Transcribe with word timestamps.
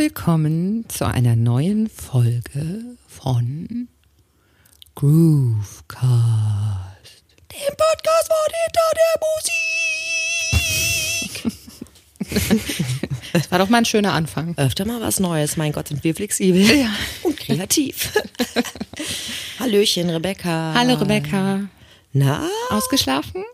willkommen 0.00 0.88
zu 0.88 1.04
einer 1.04 1.36
neuen 1.36 1.86
Folge 1.86 2.96
von 3.06 3.86
Groovecast. 4.94 5.92
Dem 7.52 7.76
Podcast 7.76 8.32
von 8.32 8.48
hinter 8.64 8.88
der 8.96 9.12
Musik. 12.24 12.72
Das 13.34 13.50
war 13.52 13.58
doch 13.58 13.68
mal 13.68 13.76
ein 13.78 13.84
schöner 13.84 14.14
Anfang. 14.14 14.56
Öfter 14.56 14.86
mal 14.86 15.02
was 15.02 15.20
Neues. 15.20 15.58
Mein 15.58 15.72
Gott, 15.72 15.88
sind 15.88 16.02
wir 16.02 16.14
flexibel 16.14 16.62
Ja. 16.62 16.88
und 17.22 17.36
kreativ. 17.36 18.10
Hallöchen, 19.60 20.08
Rebecca. 20.08 20.72
Hallo 20.74 20.94
Rebecca. 20.94 21.68
Na, 22.14 22.48
Ausgeschlafen? 22.70 23.44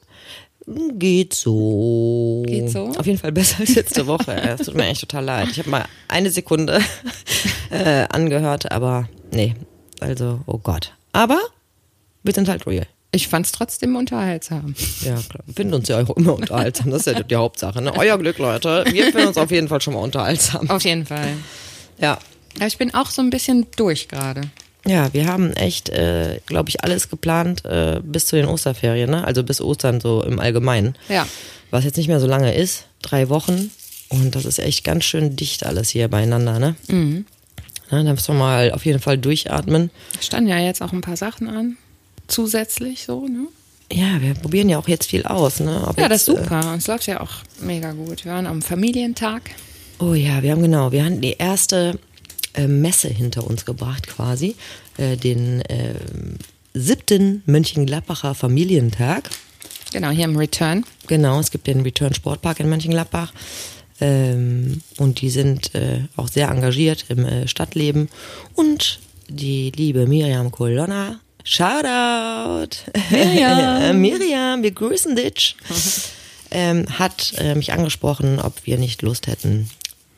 Geht 0.67 1.35
so. 1.35 2.43
Geht 2.47 2.71
so? 2.71 2.89
Auf 2.99 3.07
jeden 3.07 3.19
Fall 3.19 3.33
besser 3.33 3.61
als 3.61 3.75
letzte 3.75 4.07
Woche. 4.07 4.33
Es 4.33 4.67
tut 4.67 4.75
mir 4.75 4.87
echt 4.87 5.01
total 5.03 5.25
leid. 5.25 5.49
Ich 5.51 5.59
habe 5.59 5.71
mal 5.71 5.85
eine 6.09 6.31
Sekunde 6.31 6.81
äh, 7.71 8.07
angehört, 8.09 8.71
aber 8.73 9.09
nee. 9.33 9.55
Also, 10.01 10.41
oh 10.47 10.59
Gott. 10.59 10.93
Aber 11.13 11.41
wir 12.23 12.35
sind 12.35 12.49
halt 12.49 12.67
real. 12.67 12.87
Ich 13.13 13.29
fand's 13.29 13.53
trotzdem 13.53 13.97
unterhaltsam. 13.97 14.75
Ja, 15.01 15.15
klar. 15.15 15.43
Wir 15.47 15.55
finden 15.55 15.75
uns 15.75 15.89
ja 15.89 16.03
auch 16.03 16.17
immer 16.17 16.35
unterhaltsam. 16.35 16.91
Das 16.91 17.07
ist 17.07 17.15
ja 17.17 17.23
die 17.23 17.37
Hauptsache. 17.37 17.81
Ne? 17.81 17.97
Euer 17.97 18.19
Glück, 18.19 18.37
Leute. 18.39 18.85
Wir 18.91 19.05
finden 19.05 19.29
uns 19.29 19.39
auf 19.39 19.51
jeden 19.51 19.69
Fall 19.69 19.81
schon 19.81 19.95
mal 19.95 20.01
unterhaltsam. 20.01 20.69
Auf 20.69 20.83
jeden 20.83 21.07
Fall. 21.07 21.33
Ja. 21.99 22.19
Aber 22.57 22.67
ich 22.67 22.77
bin 22.77 22.93
auch 22.95 23.09
so 23.09 23.23
ein 23.23 23.31
bisschen 23.31 23.67
durch 23.77 24.09
gerade. 24.09 24.43
Ja, 24.87 25.13
wir 25.13 25.27
haben 25.27 25.53
echt, 25.53 25.89
äh, 25.89 26.41
glaube 26.47 26.69
ich, 26.69 26.83
alles 26.85 27.11
geplant 27.11 27.65
äh, 27.65 28.01
bis 28.03 28.27
zu 28.27 28.37
den 28.37 28.47
Osterferien, 28.47 29.11
ne? 29.11 29.25
Also 29.25 29.43
bis 29.43 29.61
Ostern 29.61 30.01
so 30.01 30.23
im 30.23 30.39
Allgemeinen. 30.39 30.95
Ja. 31.09 31.27
Was 31.71 31.85
jetzt 31.85 31.97
nicht 31.97 32.09
mehr 32.09 32.21
so 32.21 32.27
lange 32.27 32.55
ist, 32.55 32.87
drei 33.03 33.29
Wochen. 33.29 33.71
Und 34.09 34.37
das 34.37 34.45
ist 34.45 34.61
echt 34.61 34.85
ganz 34.85 35.05
schön 35.05 35.35
dicht 35.35 35.67
alles 35.67 35.91
hier 35.91 36.09
beieinander, 36.09 36.59
ne? 36.59 36.77
Mhm. 36.89 37.27
Ja, 37.91 38.03
da 38.03 38.13
müssen 38.13 38.35
wir 38.35 38.39
mal 38.39 38.73
auf 38.73 38.85
jeden 38.85 39.01
Fall 39.01 39.19
durchatmen. 39.19 39.91
Standen 40.21 40.49
ja 40.49 40.59
jetzt 40.59 40.83
auch 40.83 40.93
ein 40.93 41.01
paar 41.01 41.17
Sachen 41.17 41.49
an. 41.49 41.77
Zusätzlich 42.29 43.05
so, 43.05 43.27
ne? 43.27 43.47
Ja, 43.93 44.21
wir 44.21 44.35
probieren 44.35 44.69
ja 44.69 44.79
auch 44.79 44.89
jetzt 44.89 45.11
viel 45.11 45.25
aus, 45.25 45.61
ne? 45.61 45.87
Ob 45.87 45.99
Ja, 45.99 46.09
das 46.09 46.23
ist 46.23 46.29
jetzt, 46.29 46.39
super. 46.39 46.73
Und 46.73 46.79
es 46.79 46.87
läuft 46.87 47.07
ja 47.07 47.21
auch 47.21 47.31
mega 47.61 47.93
gut. 47.93 48.25
Wir 48.25 48.33
waren 48.33 48.47
am 48.47 48.63
Familientag. 48.63 49.51
Äh, 49.51 50.05
oh 50.05 50.15
ja, 50.15 50.43
wir 50.43 50.53
haben 50.53 50.63
genau, 50.63 50.91
wir 50.91 51.05
haben 51.05 51.21
die 51.21 51.35
erste 51.35 51.99
äh, 52.57 52.67
Messe 52.67 53.09
hinter 53.09 53.47
uns 53.47 53.65
gebracht 53.65 54.07
quasi. 54.07 54.57
Äh, 54.97 55.17
den 55.17 55.61
äh, 55.63 55.95
siebten 56.75 57.43
Mönchengladbacher 57.47 58.35
Familientag. 58.35 59.31
Genau, 59.93 60.11
hier 60.11 60.25
im 60.25 60.37
Return. 60.37 60.85
Genau, 61.07 61.39
es 61.41 61.51
gibt 61.51 61.67
den 61.67 61.83
Return 61.83 62.15
Sportpark 62.15 62.61
in 62.61 62.69
Mönchengladbach. 62.69 63.33
Ähm, 64.01 64.83
und 64.99 65.21
die 65.21 65.31
sind 65.31 65.75
äh, 65.75 66.01
auch 66.17 66.29
sehr 66.29 66.49
engagiert 66.51 67.07
im 67.09 67.25
äh, 67.25 67.49
Stadtleben. 67.49 68.09
Und 68.55 69.01
die 69.29 69.71
liebe 69.75 70.07
Miriam 70.07 70.51
Colonna, 70.51 71.21
Shoutout! 71.45 72.77
Miriam! 73.11 74.01
Miriam, 74.01 74.63
wir 74.63 74.73
grüßen 74.73 75.15
dich! 75.15 75.57
ähm, 76.51 76.87
hat 76.99 77.35
äh, 77.39 77.55
mich 77.55 77.73
angesprochen, 77.73 78.41
ob 78.41 78.67
wir 78.67 78.79
nicht 78.79 79.03
Lust 79.03 79.29
hätten, 79.29 79.71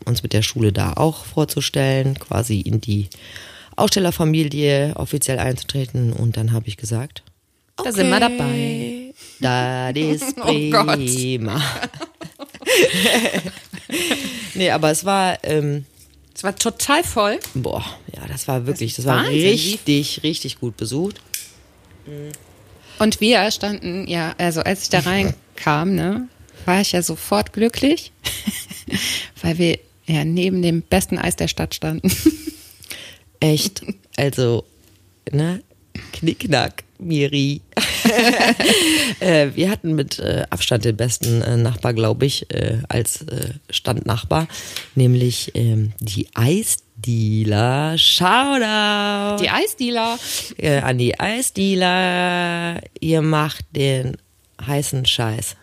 uns 0.04 0.22
mit 0.22 0.32
der 0.32 0.42
Schule 0.42 0.72
da 0.72 0.92
auch 0.94 1.24
vorzustellen, 1.24 2.18
quasi 2.18 2.60
in 2.60 2.80
die 2.80 3.08
Ausstellerfamilie 3.76 4.92
offiziell 4.96 5.38
einzutreten. 5.38 6.12
Und 6.12 6.36
dann 6.36 6.52
habe 6.52 6.68
ich 6.68 6.76
gesagt, 6.76 7.22
Da 7.76 7.92
sind 7.92 8.08
wir 8.10 8.20
dabei. 8.20 9.12
das 9.40 10.22
ist 10.22 10.36
Oh 10.38 10.44
prima. 10.84 11.62
nee, 14.54 14.70
aber 14.70 14.90
es 14.90 15.04
war, 15.04 15.38
ähm, 15.44 15.84
Es 16.34 16.42
war 16.44 16.54
total 16.56 17.04
voll. 17.04 17.38
boah, 17.54 17.84
ja, 18.14 18.26
das 18.26 18.48
war 18.48 18.66
wirklich, 18.66 18.94
das, 18.96 19.04
Das 19.04 19.14
war 19.14 19.24
Wahnsinn, 19.24 19.40
richtig, 19.50 20.22
richtig 20.22 20.60
gut 20.60 20.76
besucht. 20.76 21.20
Und 22.98 23.20
wir 23.20 23.50
standen, 23.50 24.08
ja, 24.08 24.34
also 24.38 24.60
als 24.62 24.82
ich 24.84 24.88
da 24.88 24.98
reinkam, 25.00 25.94
ne, 25.94 26.28
war 26.64 26.80
ich 26.80 26.92
ja 26.92 27.02
sofort 27.02 27.52
glücklich, 27.52 28.12
weil 29.42 29.58
wir 29.58 29.78
ja 30.08 30.24
neben 30.24 30.62
dem 30.62 30.82
besten 30.82 31.18
Eis 31.18 31.36
der 31.36 31.48
Stadt 31.48 31.74
standen. 31.74 32.10
Echt, 33.40 33.82
also, 34.16 34.64
ne, 35.30 35.62
Knickknack, 36.12 36.84
Miri. 36.98 37.60
äh, 39.20 39.48
wir 39.54 39.70
hatten 39.70 39.94
mit 39.94 40.18
äh, 40.18 40.44
Abstand 40.50 40.84
den 40.84 40.96
besten 40.96 41.42
äh, 41.42 41.56
Nachbar, 41.56 41.94
glaube 41.94 42.26
ich, 42.26 42.52
äh, 42.52 42.78
als 42.88 43.22
äh, 43.22 43.54
Standnachbar, 43.70 44.48
nämlich 44.94 45.52
ähm, 45.54 45.92
die 46.00 46.28
Eisdealer. 46.34 47.96
Shoutout! 47.96 49.42
Die 49.42 49.50
Eisdealer. 49.50 50.18
äh, 50.56 50.78
an 50.78 50.98
die 50.98 51.18
Eisdealer, 51.20 52.80
ihr 53.00 53.22
macht 53.22 53.64
den 53.76 54.16
heißen 54.66 55.06
Scheiß 55.06 55.56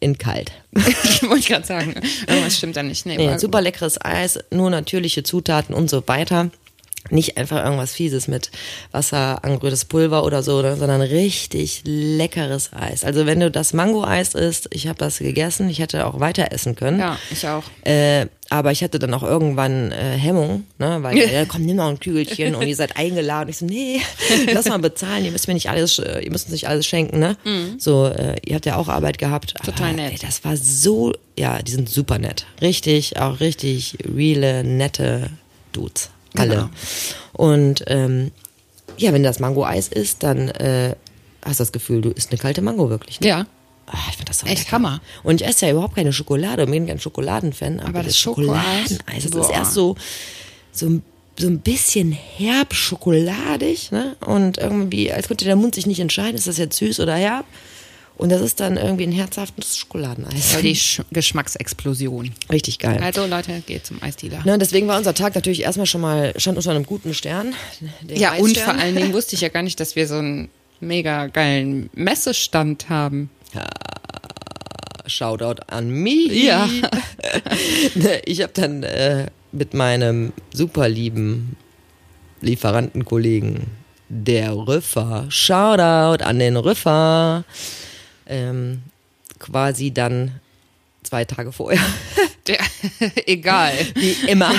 in 0.00 0.18
kalt. 0.18 0.52
ich 0.74 1.22
wollte 1.22 1.48
gerade 1.48 1.66
sagen, 1.66 1.94
irgendwas 2.26 2.56
stimmt 2.56 2.76
da 2.76 2.82
nicht. 2.82 3.06
Nee, 3.06 3.16
Nee, 3.16 3.38
super 3.38 3.60
leckeres 3.60 4.02
Eis, 4.02 4.38
nur 4.50 4.70
natürliche 4.70 5.22
Zutaten 5.22 5.74
und 5.74 5.88
so 5.90 6.02
weiter. 6.06 6.50
Nicht 7.08 7.38
einfach 7.38 7.64
irgendwas 7.64 7.92
Fieses 7.92 8.28
mit 8.28 8.50
Wasser, 8.92 9.42
angerührtes 9.42 9.86
Pulver 9.86 10.22
oder 10.22 10.42
so, 10.42 10.60
ne, 10.60 10.76
sondern 10.76 11.00
richtig 11.00 11.82
leckeres 11.84 12.72
Eis. 12.74 13.04
Also 13.04 13.24
wenn 13.24 13.40
du 13.40 13.50
das 13.50 13.72
Mango-Eis 13.72 14.34
isst, 14.34 14.68
ich 14.72 14.86
habe 14.86 14.98
das 14.98 15.18
gegessen, 15.18 15.70
ich 15.70 15.78
hätte 15.78 16.06
auch 16.06 16.20
weiter 16.20 16.52
essen 16.52 16.76
können. 16.76 17.00
Ja, 17.00 17.18
ich 17.30 17.48
auch. 17.48 17.64
Äh, 17.84 18.26
aber 18.50 18.72
ich 18.72 18.82
hatte 18.82 18.98
dann 18.98 19.14
auch 19.14 19.22
irgendwann 19.22 19.92
äh, 19.92 20.16
Hemmung, 20.18 20.64
ne, 20.78 20.98
weil 21.02 21.16
ja, 21.32 21.44
komm, 21.46 21.62
nimm 21.62 21.76
noch 21.76 21.88
ein 21.88 22.00
Kügelchen 22.00 22.56
und 22.56 22.66
ihr 22.66 22.74
seid 22.76 22.96
eingeladen. 22.96 23.48
Ich 23.48 23.58
so, 23.58 23.64
nee, 23.64 24.00
lass 24.52 24.68
mal 24.68 24.78
bezahlen, 24.78 25.24
ihr 25.24 25.30
müsst 25.30 25.46
mir 25.48 25.54
nicht 25.54 25.70
alles, 25.70 25.98
äh, 26.00 26.20
ihr 26.20 26.32
müsst 26.32 26.46
uns 26.46 26.52
nicht 26.52 26.68
alles 26.68 26.84
schenken, 26.84 27.20
ne? 27.20 27.36
So, 27.78 28.06
äh, 28.06 28.36
ihr 28.44 28.56
habt 28.56 28.66
ja 28.66 28.76
auch 28.76 28.88
Arbeit 28.88 29.18
gehabt. 29.18 29.54
Mhm. 29.54 29.64
Total 29.64 29.88
aber, 29.90 29.96
nett. 29.96 30.12
Ey, 30.12 30.18
das 30.18 30.44
war 30.44 30.56
so, 30.56 31.14
ja, 31.38 31.62
die 31.62 31.70
sind 31.70 31.88
super 31.88 32.18
nett. 32.18 32.44
Richtig, 32.60 33.18
auch 33.18 33.38
richtig 33.40 33.98
reale, 34.04 34.64
nette 34.64 35.30
Dudes. 35.72 36.10
Alle. 36.36 36.54
Genau. 36.54 36.68
Und 37.32 37.84
ähm, 37.86 38.32
ja, 38.96 39.12
wenn 39.12 39.22
das 39.22 39.38
Mango-Eis 39.38 39.88
ist, 39.88 40.22
dann 40.24 40.48
äh, 40.48 40.94
hast 41.44 41.60
du 41.60 41.62
das 41.62 41.72
Gefühl, 41.72 42.02
du 42.02 42.10
isst 42.10 42.30
eine 42.30 42.38
kalte 42.38 42.62
Mango 42.62 42.90
wirklich. 42.90 43.20
Ne? 43.20 43.28
Ja. 43.28 43.46
Ah, 43.92 43.98
ich 44.10 44.16
find 44.16 44.28
das 44.28 44.38
so 44.40 44.46
Echt 44.46 44.58
lecker. 44.58 44.72
Hammer. 44.72 45.00
Und 45.22 45.40
ich 45.40 45.46
esse 45.46 45.66
ja 45.66 45.72
überhaupt 45.72 45.96
keine 45.96 46.12
Schokolade 46.12 46.64
und 46.64 46.70
bin 46.70 46.86
kein 46.86 47.00
Schokoladenfan. 47.00 47.80
Aber, 47.80 47.88
Aber 47.88 47.98
das 47.98 48.06
das 48.08 48.18
Schokoladeneis, 48.18 48.98
das 49.06 49.24
ist 49.24 49.50
erst 49.50 49.72
so, 49.74 49.96
so, 50.72 50.86
ein- 50.86 51.02
so 51.38 51.46
ein 51.48 51.60
bisschen 51.60 52.12
herb 52.12 52.74
schokoladig, 52.74 53.90
ne? 53.92 54.16
Und 54.24 54.58
irgendwie, 54.58 55.12
als 55.12 55.28
könnte 55.28 55.44
der 55.44 55.56
Mund 55.56 55.74
sich 55.74 55.86
nicht 55.86 56.00
entscheiden, 56.00 56.34
ist 56.36 56.46
das 56.46 56.58
jetzt 56.58 56.76
süß 56.76 57.00
oder 57.00 57.14
herb. 57.14 57.46
Und 58.18 58.28
das 58.30 58.42
ist 58.42 58.60
dann 58.60 58.76
irgendwie 58.76 59.04
ein 59.04 59.12
herzhaftes 59.12 59.78
Schokoladeneis. 59.78 60.52
Voll 60.52 60.60
die 60.62 60.76
Sch 60.76 61.00
Geschmacksexplosion. 61.10 62.32
Richtig 62.52 62.78
geil. 62.78 63.00
Also 63.02 63.24
Leute, 63.24 63.62
geht 63.66 63.86
zum 63.86 64.02
Eisdealer. 64.02 64.42
Ne, 64.44 64.58
deswegen 64.58 64.86
war 64.88 64.98
unser 64.98 65.14
Tag 65.14 65.34
natürlich 65.34 65.62
erstmal 65.62 65.86
schon 65.86 66.02
mal, 66.02 66.34
stand 66.36 66.58
unter 66.58 66.70
einem 66.72 66.84
guten 66.84 67.14
Stern. 67.14 67.54
Ja, 68.08 68.34
und 68.34 68.50
Eisstern. 68.50 68.64
vor 68.64 68.74
allen 68.74 68.94
Dingen 68.94 69.12
wusste 69.14 69.34
ich 69.36 69.40
ja 69.40 69.48
gar 69.48 69.62
nicht, 69.62 69.80
dass 69.80 69.96
wir 69.96 70.06
so 70.06 70.16
einen 70.16 70.50
mega 70.80 71.28
geilen 71.28 71.88
Messestand 71.94 72.90
haben. 72.90 73.30
Shoutout 75.06 75.62
an 75.68 75.90
mich. 75.90 76.44
Ja. 76.44 76.68
Ne, 77.94 78.20
ich 78.24 78.40
habe 78.42 78.52
dann 78.54 78.82
äh, 78.82 79.26
mit 79.52 79.74
meinem 79.74 80.32
super 80.52 80.88
lieben 80.88 81.56
Lieferantenkollegen, 82.40 83.66
der 84.08 84.56
Rüffer, 84.56 85.26
Shoutout 85.28 86.24
an 86.24 86.38
den 86.38 86.56
Rüffer, 86.56 87.44
ähm, 88.26 88.82
quasi 89.38 89.92
dann 89.92 90.40
zwei 91.02 91.24
Tage 91.24 91.52
vorher, 91.52 91.80
Der, 92.46 92.58
egal. 93.26 93.74
wie 93.94 94.16
immer, 94.28 94.52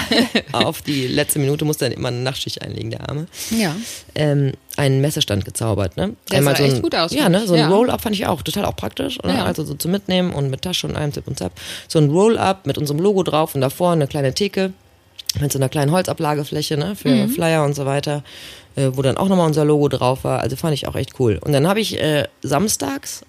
auf 0.52 0.82
die 0.82 1.08
letzte 1.08 1.40
Minute 1.40 1.66
musste 1.66 1.86
dann 1.86 1.94
immer 1.98 2.10
eine 2.10 2.20
Nachtschicht 2.20 2.62
einlegen, 2.62 2.92
der 2.92 3.10
Arme. 3.10 3.26
Ja. 3.50 3.76
Ähm, 4.16 4.52
einen 4.82 5.02
Messestand 5.02 5.46
gezaubert. 5.46 5.96
Ne? 5.98 6.16
Der 6.32 6.42
sah 6.44 6.56
so 6.56 6.64
ein, 6.64 6.72
echt 6.72 6.82
gut 6.82 6.96
aus, 6.96 7.12
Ja, 7.14 7.30
ne? 7.30 7.46
so 7.46 7.54
ein 7.54 7.60
Ja. 7.60 7.68
Roll-Up 7.70 8.02
fand 8.02 8.16
ich 8.16 8.26
auch 8.26 8.42
total 8.42 8.66
auch 8.66 8.76
praktisch. 8.76 9.20
Ne? 9.24 9.34
Ja. 9.36 9.46
Also 9.46 9.64
so 9.64 9.74
zum 9.76 9.92
Mitnehmen 9.92 10.34
und 10.34 10.50
mit 10.50 10.62
Tasche 10.64 10.88
und 10.88 10.96
allem 10.96 11.14
Zip 11.14 11.28
und 11.28 11.38
Zap. 11.38 11.52
So 11.88 12.00
ein 12.00 12.10
Roll-Up 12.10 12.66
mit 12.66 12.78
unserem 12.78 13.00
Logo 13.00 13.24
drauf 13.24 13.54
und 13.56 13.62
davor 13.62 13.92
eine 13.92 14.08
kleine 14.08 14.34
Theke 14.34 14.74
mit 15.40 15.52
so 15.52 15.60
einer 15.60 15.70
kleinen 15.70 15.92
Holzablagefläche 15.92 16.78
ne? 16.78 16.96
für 16.96 17.10
Mhm. 17.10 17.30
Flyer 17.30 17.64
und 17.64 17.74
so 17.76 17.86
weiter, 17.86 18.24
äh, 18.76 18.90
wo 18.94 19.02
dann 19.02 19.18
auch 19.18 19.30
nochmal 19.30 19.46
unser 19.48 19.64
Logo 19.66 19.88
drauf 19.88 20.24
war. 20.24 20.40
Also 20.42 20.56
fand 20.56 20.74
ich 20.74 20.88
auch 20.88 20.96
echt 20.96 21.20
cool. 21.20 21.40
Und 21.42 21.54
dann 21.54 21.68
habe 21.68 21.80
ich 21.80 22.00
äh, 22.02 22.28
samstags 22.42 23.22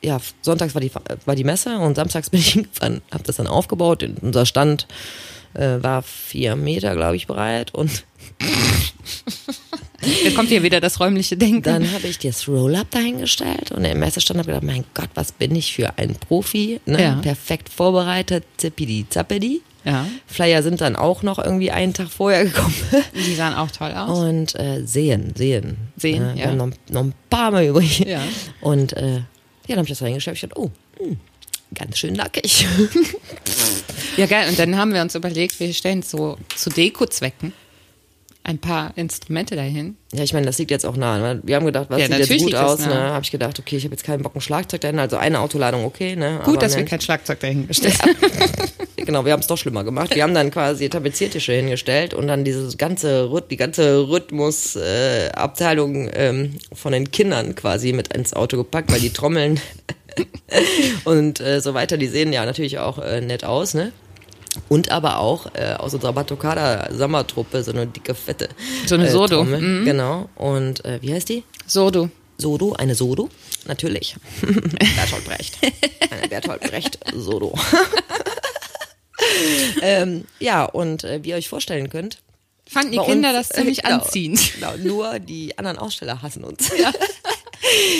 ja, 0.00 0.18
sonntags 0.42 0.74
war 0.74 0.80
die, 0.80 0.92
war 1.26 1.34
die 1.34 1.42
Messe 1.42 1.76
und 1.78 1.96
samstags 1.96 2.30
bin 2.30 2.38
ich 2.40 2.52
hingefahren, 2.52 3.02
habe 3.12 3.24
das 3.24 3.36
dann 3.36 3.46
aufgebaut. 3.48 4.04
Unser 4.22 4.46
Stand 4.46 4.86
äh, 5.54 5.82
war 5.82 6.02
vier 6.02 6.56
Meter, 6.56 6.94
glaube 6.94 7.16
ich, 7.16 7.26
breit. 7.26 7.74
Und 7.74 8.04
Da 10.00 10.30
kommt 10.30 10.48
hier 10.48 10.62
wieder 10.62 10.80
das 10.80 11.00
räumliche 11.00 11.36
Denken. 11.36 11.62
dann 11.62 11.92
habe 11.92 12.06
ich 12.06 12.18
das 12.18 12.46
Roll-Up 12.46 12.90
dahingestellt 12.90 13.72
und 13.72 13.84
im 13.84 13.98
Messestand 13.98 14.38
habe 14.38 14.52
ich 14.52 14.60
gedacht, 14.60 14.74
mein 14.74 14.84
Gott, 14.94 15.10
was 15.14 15.32
bin 15.32 15.54
ich 15.56 15.74
für 15.74 15.98
ein 15.98 16.14
Profi. 16.14 16.80
Ne? 16.86 17.02
Ja. 17.02 17.14
Perfekt 17.16 17.68
vorbereitet, 17.68 18.44
zippidi 18.58 19.06
zappidi. 19.10 19.60
ja, 19.84 20.06
Flyer 20.26 20.62
sind 20.62 20.80
dann 20.80 20.94
auch 20.94 21.22
noch 21.24 21.38
irgendwie 21.40 21.72
einen 21.72 21.94
Tag 21.94 22.10
vorher 22.10 22.44
gekommen. 22.44 22.74
die 23.14 23.34
sahen 23.34 23.54
auch 23.54 23.70
toll 23.72 23.90
aus. 23.92 24.18
Und 24.20 24.54
äh, 24.54 24.86
sehen, 24.86 25.32
sehen. 25.36 25.76
Sehen, 25.96 26.22
Ne? 26.22 26.34
Wir 26.36 26.42
ja. 26.42 26.48
haben 26.50 26.56
noch, 26.58 26.70
noch 26.90 27.02
ein 27.02 27.14
paar 27.28 27.50
Mal 27.50 27.66
übrig. 27.66 27.98
Ja. 28.00 28.22
Und 28.60 28.92
äh, 28.92 29.14
ja, 29.16 29.22
dann 29.66 29.78
habe 29.78 29.86
ich 29.86 29.90
das 29.98 30.02
reingestellt. 30.02 30.36
Ich 30.36 30.42
dachte, 30.42 30.60
oh, 30.60 30.70
hm, 31.00 31.18
ganz 31.74 31.98
schön 31.98 32.14
nackig. 32.14 32.66
Ja, 34.18 34.26
geil. 34.26 34.48
Und 34.48 34.58
dann 34.58 34.76
haben 34.76 34.92
wir 34.92 35.00
uns 35.00 35.14
überlegt, 35.14 35.58
wir 35.60 35.72
stellen 35.72 36.02
so 36.02 36.36
zu 36.56 36.70
Deko-Zwecken 36.70 37.52
ein 38.48 38.58
paar 38.58 38.92
Instrumente 38.96 39.56
dahin. 39.56 39.96
Ja, 40.12 40.24
ich 40.24 40.32
meine, 40.32 40.46
das 40.46 40.58
liegt 40.58 40.70
jetzt 40.70 40.86
auch 40.86 40.96
nah. 40.96 41.18
Ne? 41.18 41.40
Wir 41.44 41.56
haben 41.56 41.66
gedacht, 41.66 41.86
was 41.90 42.00
Ja, 42.00 42.06
sieht 42.06 42.30
jetzt 42.30 42.42
gut 42.44 42.54
aus? 42.54 42.80
Ne? 42.80 42.94
Habe 42.94 43.22
ich 43.22 43.30
gedacht, 43.30 43.58
okay, 43.58 43.76
ich 43.76 43.84
habe 43.84 43.94
jetzt 43.94 44.04
keinen 44.04 44.22
Bock, 44.22 44.34
ein 44.34 44.40
Schlagzeug 44.40 44.80
dahin. 44.80 44.98
Also 44.98 45.18
eine 45.18 45.40
Autoladung, 45.40 45.84
okay. 45.84 46.16
Ne? 46.16 46.40
Gut, 46.44 46.56
Aber 46.56 46.56
dass 46.56 46.74
wir 46.76 46.84
kein 46.86 47.00
Schlagzeug 47.00 47.40
dahin 47.40 47.68
gestellt 47.68 48.00
haben. 48.02 48.16
Genau, 49.08 49.24
wir 49.24 49.32
haben 49.32 49.40
es 49.40 49.46
doch 49.46 49.56
schlimmer 49.56 49.84
gemacht. 49.84 50.14
Wir 50.14 50.22
haben 50.22 50.34
dann 50.34 50.50
quasi 50.50 50.90
Tapeziertische 50.90 51.54
hingestellt 51.54 52.12
und 52.12 52.26
dann 52.28 52.44
dieses 52.44 52.76
ganze 52.76 53.30
die 53.50 53.56
ganze 53.56 54.06
Rhythmusabteilung 54.10 56.08
äh, 56.08 56.28
ähm, 56.28 56.58
von 56.74 56.92
den 56.92 57.10
Kindern 57.10 57.54
quasi 57.54 57.94
mit 57.94 58.12
ins 58.12 58.34
Auto 58.34 58.58
gepackt, 58.58 58.92
weil 58.92 59.00
die 59.00 59.08
Trommeln 59.08 59.60
und 61.04 61.40
äh, 61.40 61.62
so 61.62 61.72
weiter, 61.72 61.96
die 61.96 62.08
sehen 62.08 62.34
ja 62.34 62.44
natürlich 62.44 62.80
auch 62.80 62.98
äh, 62.98 63.22
nett 63.22 63.44
aus, 63.44 63.72
ne? 63.72 63.92
Und 64.68 64.90
aber 64.90 65.18
auch 65.18 65.46
äh, 65.54 65.74
aus 65.78 65.94
unserer 65.94 66.12
Batucada 66.12 66.88
Sommertruppe 66.92 67.62
so 67.62 67.72
eine 67.72 67.86
dicke 67.86 68.14
fette 68.14 68.48
So 68.86 68.94
eine 68.94 69.08
äh, 69.08 69.10
Sodo, 69.10 69.44
mhm. 69.44 69.84
Genau. 69.84 70.28
Und 70.34 70.84
äh, 70.84 70.98
wie 71.02 71.12
heißt 71.12 71.28
die? 71.28 71.44
So, 71.66 71.90
du. 71.90 72.10
Sodo, 72.40 72.74
eine 72.74 72.94
Sodo, 72.94 73.28
natürlich. 73.66 74.14
Bertolt 74.40 75.24
Brecht. 75.24 75.58
Eine 76.10 76.28
Bertolt 76.28 76.60
Brecht 76.60 76.98
Sodo. 77.14 77.52
ähm, 79.82 80.24
ja, 80.38 80.64
und 80.64 81.02
äh, 81.02 81.24
wie 81.24 81.30
ihr 81.30 81.36
euch 81.36 81.48
vorstellen 81.48 81.90
könnt, 81.90 82.18
Fanden 82.68 82.92
die 82.92 82.98
Kinder 82.98 83.30
uns, 83.30 83.48
das 83.48 83.56
ziemlich 83.56 83.82
genau, 83.82 83.96
anziehend. 83.96 84.54
Genau, 84.54 84.76
nur 84.76 85.18
die 85.18 85.56
anderen 85.56 85.78
Aussteller 85.78 86.20
hassen 86.22 86.44
uns. 86.44 86.70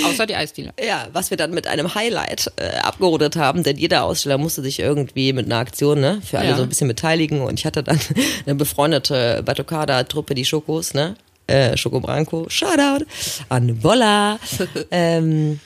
Außer 0.07 0.27
die 0.27 0.37
Eisdealer. 0.37 0.73
Ja, 0.85 1.09
was 1.13 1.31
wir 1.31 1.37
dann 1.37 1.51
mit 1.53 1.67
einem 1.67 1.95
Highlight 1.95 2.53
äh, 2.57 2.79
abgerundet 2.79 3.37
haben, 3.37 3.63
denn 3.63 3.77
jeder 3.77 4.05
Aussteller 4.05 4.39
musste 4.39 4.63
sich 4.63 4.79
irgendwie 4.79 5.33
mit 5.33 5.47
einer 5.47 5.59
Aktion, 5.59 6.01
ne, 6.01 6.21
für 6.25 6.39
alle 6.39 6.51
Ja. 6.51 6.57
so 6.57 6.63
ein 6.63 6.69
bisschen 6.69 6.89
beteiligen 6.89 7.41
und 7.41 7.59
ich 7.59 7.67
hatte 7.67 7.83
dann 7.83 7.99
eine 8.47 8.55
befreundete 8.55 9.43
Batucada-Truppe, 9.45 10.35
die 10.35 10.45
Schokos, 10.45 10.95
ne, 10.95 11.15
äh, 11.47 11.77
Schoko 11.77 12.01
Branco, 12.01 12.47
Shoutout 12.49 13.05
an 13.49 13.83
Volla, 13.83 14.39
ähm, 14.91 15.61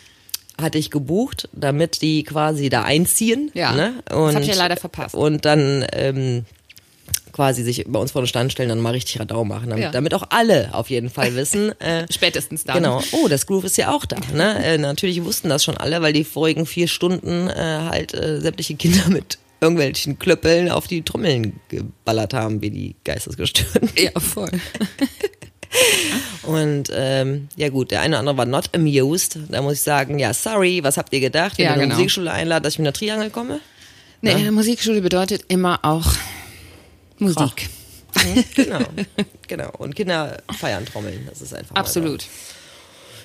hatte 0.61 0.79
ich 0.79 0.91
gebucht, 0.91 1.49
damit 1.53 2.03
die 2.03 2.23
quasi 2.25 2.69
da 2.69 2.83
einziehen. 2.83 3.51
Ja, 3.55 3.73
ne? 3.73 3.95
das 4.05 4.17
und, 4.17 4.35
habt 4.37 4.47
ihr 4.47 4.55
leider 4.55 4.77
verpasst. 4.77 5.15
Und 5.15 5.45
dann 5.45 5.85
ähm, 5.93 6.45
quasi 7.33 7.63
sich 7.63 7.85
bei 7.89 7.99
uns 7.99 8.13
vor 8.13 8.23
den 8.23 8.27
Stand 8.29 8.53
stellen 8.53 8.71
und 8.71 8.81
mal 8.81 8.91
richtig 8.93 9.19
Radau 9.21 9.45
machen, 9.45 9.71
damit, 9.71 9.85
Ja. 9.85 9.91
damit 9.91 10.15
auch 10.15 10.25
alle 10.31 10.71
auf 10.75 10.91
jeden 10.91 11.11
Fall 11.11 11.35
wissen, 11.35 11.73
äh, 11.81 12.07
Spätestens 12.13 12.65
dann. 12.65 12.77
Genau. 12.77 13.03
Oh, 13.13 13.29
das 13.29 13.47
Groove 13.47 13.65
ist 13.65 13.77
ja 13.79 13.93
auch 13.95 14.05
da. 14.05 14.17
Ne? 14.35 14.63
Äh, 14.65 14.79
natürlich 14.79 15.23
wussten 15.25 15.49
das 15.49 15.65
schon 15.65 15.77
alle, 15.77 16.03
weil 16.03 16.13
die 16.13 16.25
vorigen 16.25 16.67
vier 16.67 16.89
Stunden 16.89 17.49
äh, 17.49 17.53
halt 17.55 18.15
äh, 18.15 18.41
sämtliche 18.41 18.75
Kinder 18.77 19.09
mit 19.09 19.39
irgendwelchen 19.61 20.19
Klöppeln 20.19 20.71
auf 20.71 20.89
die 20.89 21.03
Trommeln 21.03 21.61
geballert 21.69 22.35
haben, 22.35 22.61
wie 22.63 22.71
die 22.71 22.97
Geistesgestörten. 23.05 23.89
Ja, 23.97 24.11
voll. 24.21 24.51
Und 26.43 26.91
ähm, 26.95 27.49
ja 27.57 27.69
gut, 27.71 27.91
der 27.93 28.01
eine 28.03 28.17
oder 28.17 28.19
andere 28.21 28.37
war 28.37 28.45
not 28.45 28.71
amused. 28.75 29.39
Da 29.49 29.63
muss 29.63 29.75
ich 29.75 29.81
sagen, 29.83 30.19
ja, 30.19 30.35
sorry, 30.35 30.81
was 30.83 30.97
habt 30.97 31.13
ihr 31.13 31.21
gedacht, 31.21 31.57
wenn 31.59 31.65
Ja, 31.65 31.71
ihr 31.71 31.75
eine 31.75 31.83
genau. 31.85 31.95
Musikschule 31.95 32.31
einladet, 32.31 32.67
dass 32.67 32.75
ich 32.75 32.79
mit 32.79 32.87
einer 32.89 32.93
Triangel 32.93 33.31
komme? 33.31 33.61
Nee, 34.21 34.33
eine 34.33 34.53
Musikschule 34.53 35.01
bedeutet 35.01 35.45
immer 35.49 35.81
auch 35.83 36.13
Musik. 37.23 37.69
Genau. 38.55 38.81
genau. 39.49 39.71
Und 39.79 39.97
Kinder 39.97 40.43
feiern 40.55 40.85
Trommeln. 40.85 41.27
Das 41.31 41.41
ist 41.41 41.55
einfach. 41.55 41.75
Absolut. 41.75 42.27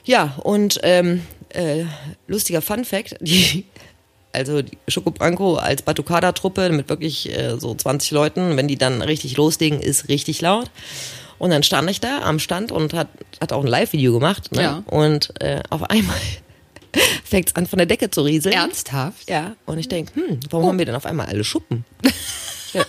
Ja, 0.05 0.35
und 0.43 0.79
ähm, 0.83 1.23
äh, 1.49 1.83
lustiger 2.27 2.61
Fun 2.61 2.85
Fact, 2.85 3.17
die, 3.21 3.65
also 4.31 4.61
die 4.61 4.77
Schoko 4.87 5.11
Branco 5.11 5.55
als 5.55 5.81
Batucada-Truppe 5.81 6.69
mit 6.69 6.87
wirklich 6.89 7.29
äh, 7.37 7.57
so 7.59 7.75
20 7.75 8.11
Leuten, 8.11 8.55
wenn 8.55 8.67
die 8.67 8.77
dann 8.77 9.01
richtig 9.01 9.35
loslegen, 9.35 9.81
ist 9.81 10.07
richtig 10.07 10.41
laut. 10.41 10.71
Und 11.39 11.51
dann 11.51 11.63
stand 11.63 11.89
ich 11.89 11.99
da 11.99 12.21
am 12.21 12.39
Stand 12.39 12.71
und 12.71 12.93
hat, 12.93 13.09
hat 13.39 13.53
auch 13.53 13.63
ein 13.63 13.67
Live-Video 13.67 14.13
gemacht. 14.13 14.51
Ne? 14.53 14.61
Ja. 14.61 14.83
Und 14.87 15.33
äh, 15.41 15.61
auf 15.69 15.83
einmal 15.83 16.15
fängt 17.23 17.49
es 17.49 17.55
an, 17.55 17.67
von 17.67 17.77
der 17.77 17.85
Decke 17.85 18.09
zu 18.09 18.21
rieseln. 18.21 18.55
Ernsthaft? 18.55 19.29
Ja, 19.29 19.55
und 19.65 19.77
ich 19.77 19.87
denke, 19.87 20.15
hm, 20.15 20.39
warum 20.49 20.67
haben 20.67 20.79
wir 20.79 20.85
denn 20.85 20.95
auf 20.95 21.05
einmal 21.05 21.27
alle 21.27 21.43
Schuppen? 21.43 21.85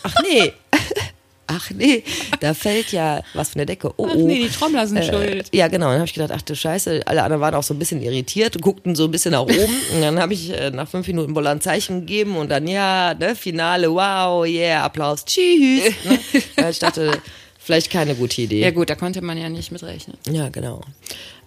Ach 0.03 0.15
nee, 0.23 0.53
ach 1.47 1.71
nee, 1.71 2.05
da 2.41 2.55
fällt 2.55 2.93
ja 2.93 3.23
was 3.35 3.51
von 3.51 3.59
der 3.59 3.67
Decke. 3.67 3.93
Oh, 3.97 4.07
Ach 4.09 4.15
oh. 4.15 4.27
nee, 4.27 4.43
die 4.43 4.49
Trommler 4.49 4.87
sind 4.87 5.05
schuld. 5.05 5.49
Ja, 5.53 5.69
genau. 5.69 5.87
Dann 5.87 5.97
habe 5.97 6.05
ich 6.05 6.15
gedacht, 6.15 6.33
ach 6.35 6.43
du 6.43 6.55
Scheiße, 6.55 7.03
alle 7.07 7.23
anderen 7.23 7.41
waren 7.41 7.55
auch 7.55 7.63
so 7.63 7.75
ein 7.75 7.79
bisschen 7.79 8.03
irritiert, 8.03 8.61
guckten 8.61 8.95
so 8.95 9.05
ein 9.05 9.11
bisschen 9.11 9.33
nach 9.33 9.43
oben. 9.43 9.55
Und 9.95 10.01
dann 10.01 10.21
habe 10.21 10.35
ich 10.35 10.51
äh, 10.51 10.71
nach 10.71 10.89
fünf 10.89 11.07
Minuten 11.07 11.35
Boller 11.35 11.51
ein 11.51 11.61
Zeichen 11.61 12.01
gegeben 12.01 12.37
und 12.37 12.51
dann, 12.51 12.67
ja, 12.67 13.15
ne, 13.15 13.35
Finale, 13.35 13.91
wow, 13.91 14.47
yeah, 14.47 14.85
Applaus, 14.85 15.25
tschüss. 15.25 15.93
Ne? 16.05 16.19
Weil 16.57 16.71
ich 16.71 16.79
dachte, 16.79 17.21
vielleicht 17.59 17.91
keine 17.91 18.15
gute 18.15 18.43
Idee. 18.43 18.61
Ja 18.61 18.71
gut, 18.71 18.91
da 18.91 18.95
konnte 18.95 19.23
man 19.23 19.39
ja 19.39 19.49
nicht 19.49 19.73
mitrechnen. 19.73 20.17
Ja, 20.31 20.49
genau. 20.49 20.83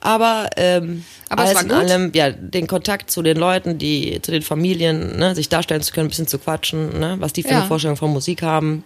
Aber, 0.01 0.49
ähm, 0.57 1.05
Aber 1.29 1.43
es 1.43 1.49
alles 1.55 1.63
in 1.63 1.71
allem, 1.71 2.11
ja, 2.13 2.31
den 2.31 2.67
Kontakt 2.67 3.09
zu 3.11 3.21
den 3.21 3.37
Leuten, 3.37 3.77
die, 3.77 4.19
zu 4.21 4.31
den 4.31 4.41
Familien, 4.41 5.17
ne, 5.17 5.35
sich 5.35 5.47
darstellen 5.47 5.81
zu 5.81 5.93
können, 5.93 6.07
ein 6.07 6.09
bisschen 6.09 6.27
zu 6.27 6.39
quatschen, 6.39 6.99
ne, 6.99 7.15
was 7.19 7.33
die 7.33 7.43
für 7.43 7.49
Ja. 7.51 7.59
eine 7.59 7.67
Vorstellung 7.67 7.97
von 7.97 8.11
Musik 8.11 8.41
haben. 8.41 8.83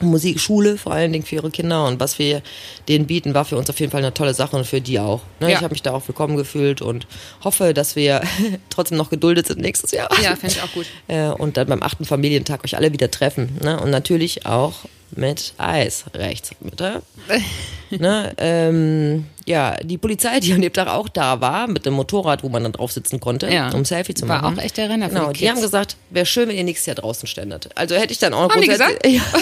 Musikschule 0.00 0.76
vor 0.76 0.92
allen 0.92 1.12
Dingen 1.12 1.24
für 1.24 1.36
ihre 1.36 1.50
Kinder 1.52 1.86
und 1.86 2.00
was 2.00 2.18
wir 2.18 2.42
denen 2.88 3.06
bieten, 3.06 3.32
war 3.32 3.44
für 3.44 3.56
uns 3.56 3.70
auf 3.70 3.78
jeden 3.78 3.92
Fall 3.92 4.00
eine 4.02 4.12
tolle 4.12 4.34
Sache 4.34 4.56
und 4.56 4.66
für 4.66 4.80
die 4.80 4.98
auch. 4.98 5.20
Ne? 5.38 5.50
Ja. 5.50 5.56
Ich 5.58 5.62
habe 5.62 5.72
mich 5.72 5.82
da 5.82 5.92
auch 5.92 6.06
willkommen 6.08 6.36
gefühlt 6.36 6.82
und 6.82 7.06
hoffe, 7.44 7.72
dass 7.74 7.94
wir 7.94 8.20
trotzdem 8.70 8.98
noch 8.98 9.10
geduldet 9.10 9.46
sind 9.46 9.60
nächstes 9.60 9.92
Jahr. 9.92 10.08
Ja, 10.20 10.34
fände 10.34 10.56
ich 10.56 10.62
auch 10.62 10.72
gut. 10.72 10.86
Äh, 11.06 11.28
und 11.28 11.56
dann 11.56 11.68
beim 11.68 11.82
achten 11.82 12.04
Familientag 12.04 12.64
euch 12.64 12.76
alle 12.76 12.92
wieder 12.92 13.08
treffen. 13.10 13.56
Ne? 13.62 13.78
Und 13.80 13.90
natürlich 13.90 14.46
auch 14.46 14.74
mit 15.16 15.54
Eis 15.58 16.04
rechts. 16.14 16.50
Bitte. 16.60 17.02
ne? 17.90 18.32
ähm, 18.38 19.26
ja, 19.46 19.76
die 19.82 19.98
Polizei, 19.98 20.40
die 20.40 20.52
an 20.52 20.60
dem 20.62 20.72
Tag 20.72 20.88
auch 20.88 21.08
da 21.08 21.40
war, 21.40 21.66
mit 21.66 21.84
dem 21.86 21.94
Motorrad, 21.94 22.42
wo 22.42 22.48
man 22.48 22.62
dann 22.62 22.72
drauf 22.72 22.92
sitzen 22.92 23.20
konnte, 23.20 23.48
Ja. 23.52 23.70
um 23.72 23.84
Selfie 23.84 24.14
zu 24.14 24.26
War 24.28 24.42
machen. 24.42 24.58
auch 24.58 24.62
echt 24.62 24.76
der 24.76 24.88
Renner 24.88 25.08
Genau, 25.08 25.32
die 25.32 25.40
die, 25.40 25.50
haben 25.50 25.60
gesagt, 25.60 25.96
wäre 26.10 26.26
schön, 26.26 26.48
wenn 26.48 26.56
ihr 26.56 26.64
nächstes 26.64 26.86
Jahr 26.86 26.96
draußen 26.96 27.26
ständet. 27.28 27.68
Also 27.74 27.94
hätte 27.94 28.12
ich 28.12 28.18
dann 28.18 28.32
auch 28.34 28.50
Haben 28.50 28.60
die 28.62 28.68
grundsätzlich- 28.68 29.14
Ja. 29.34 29.40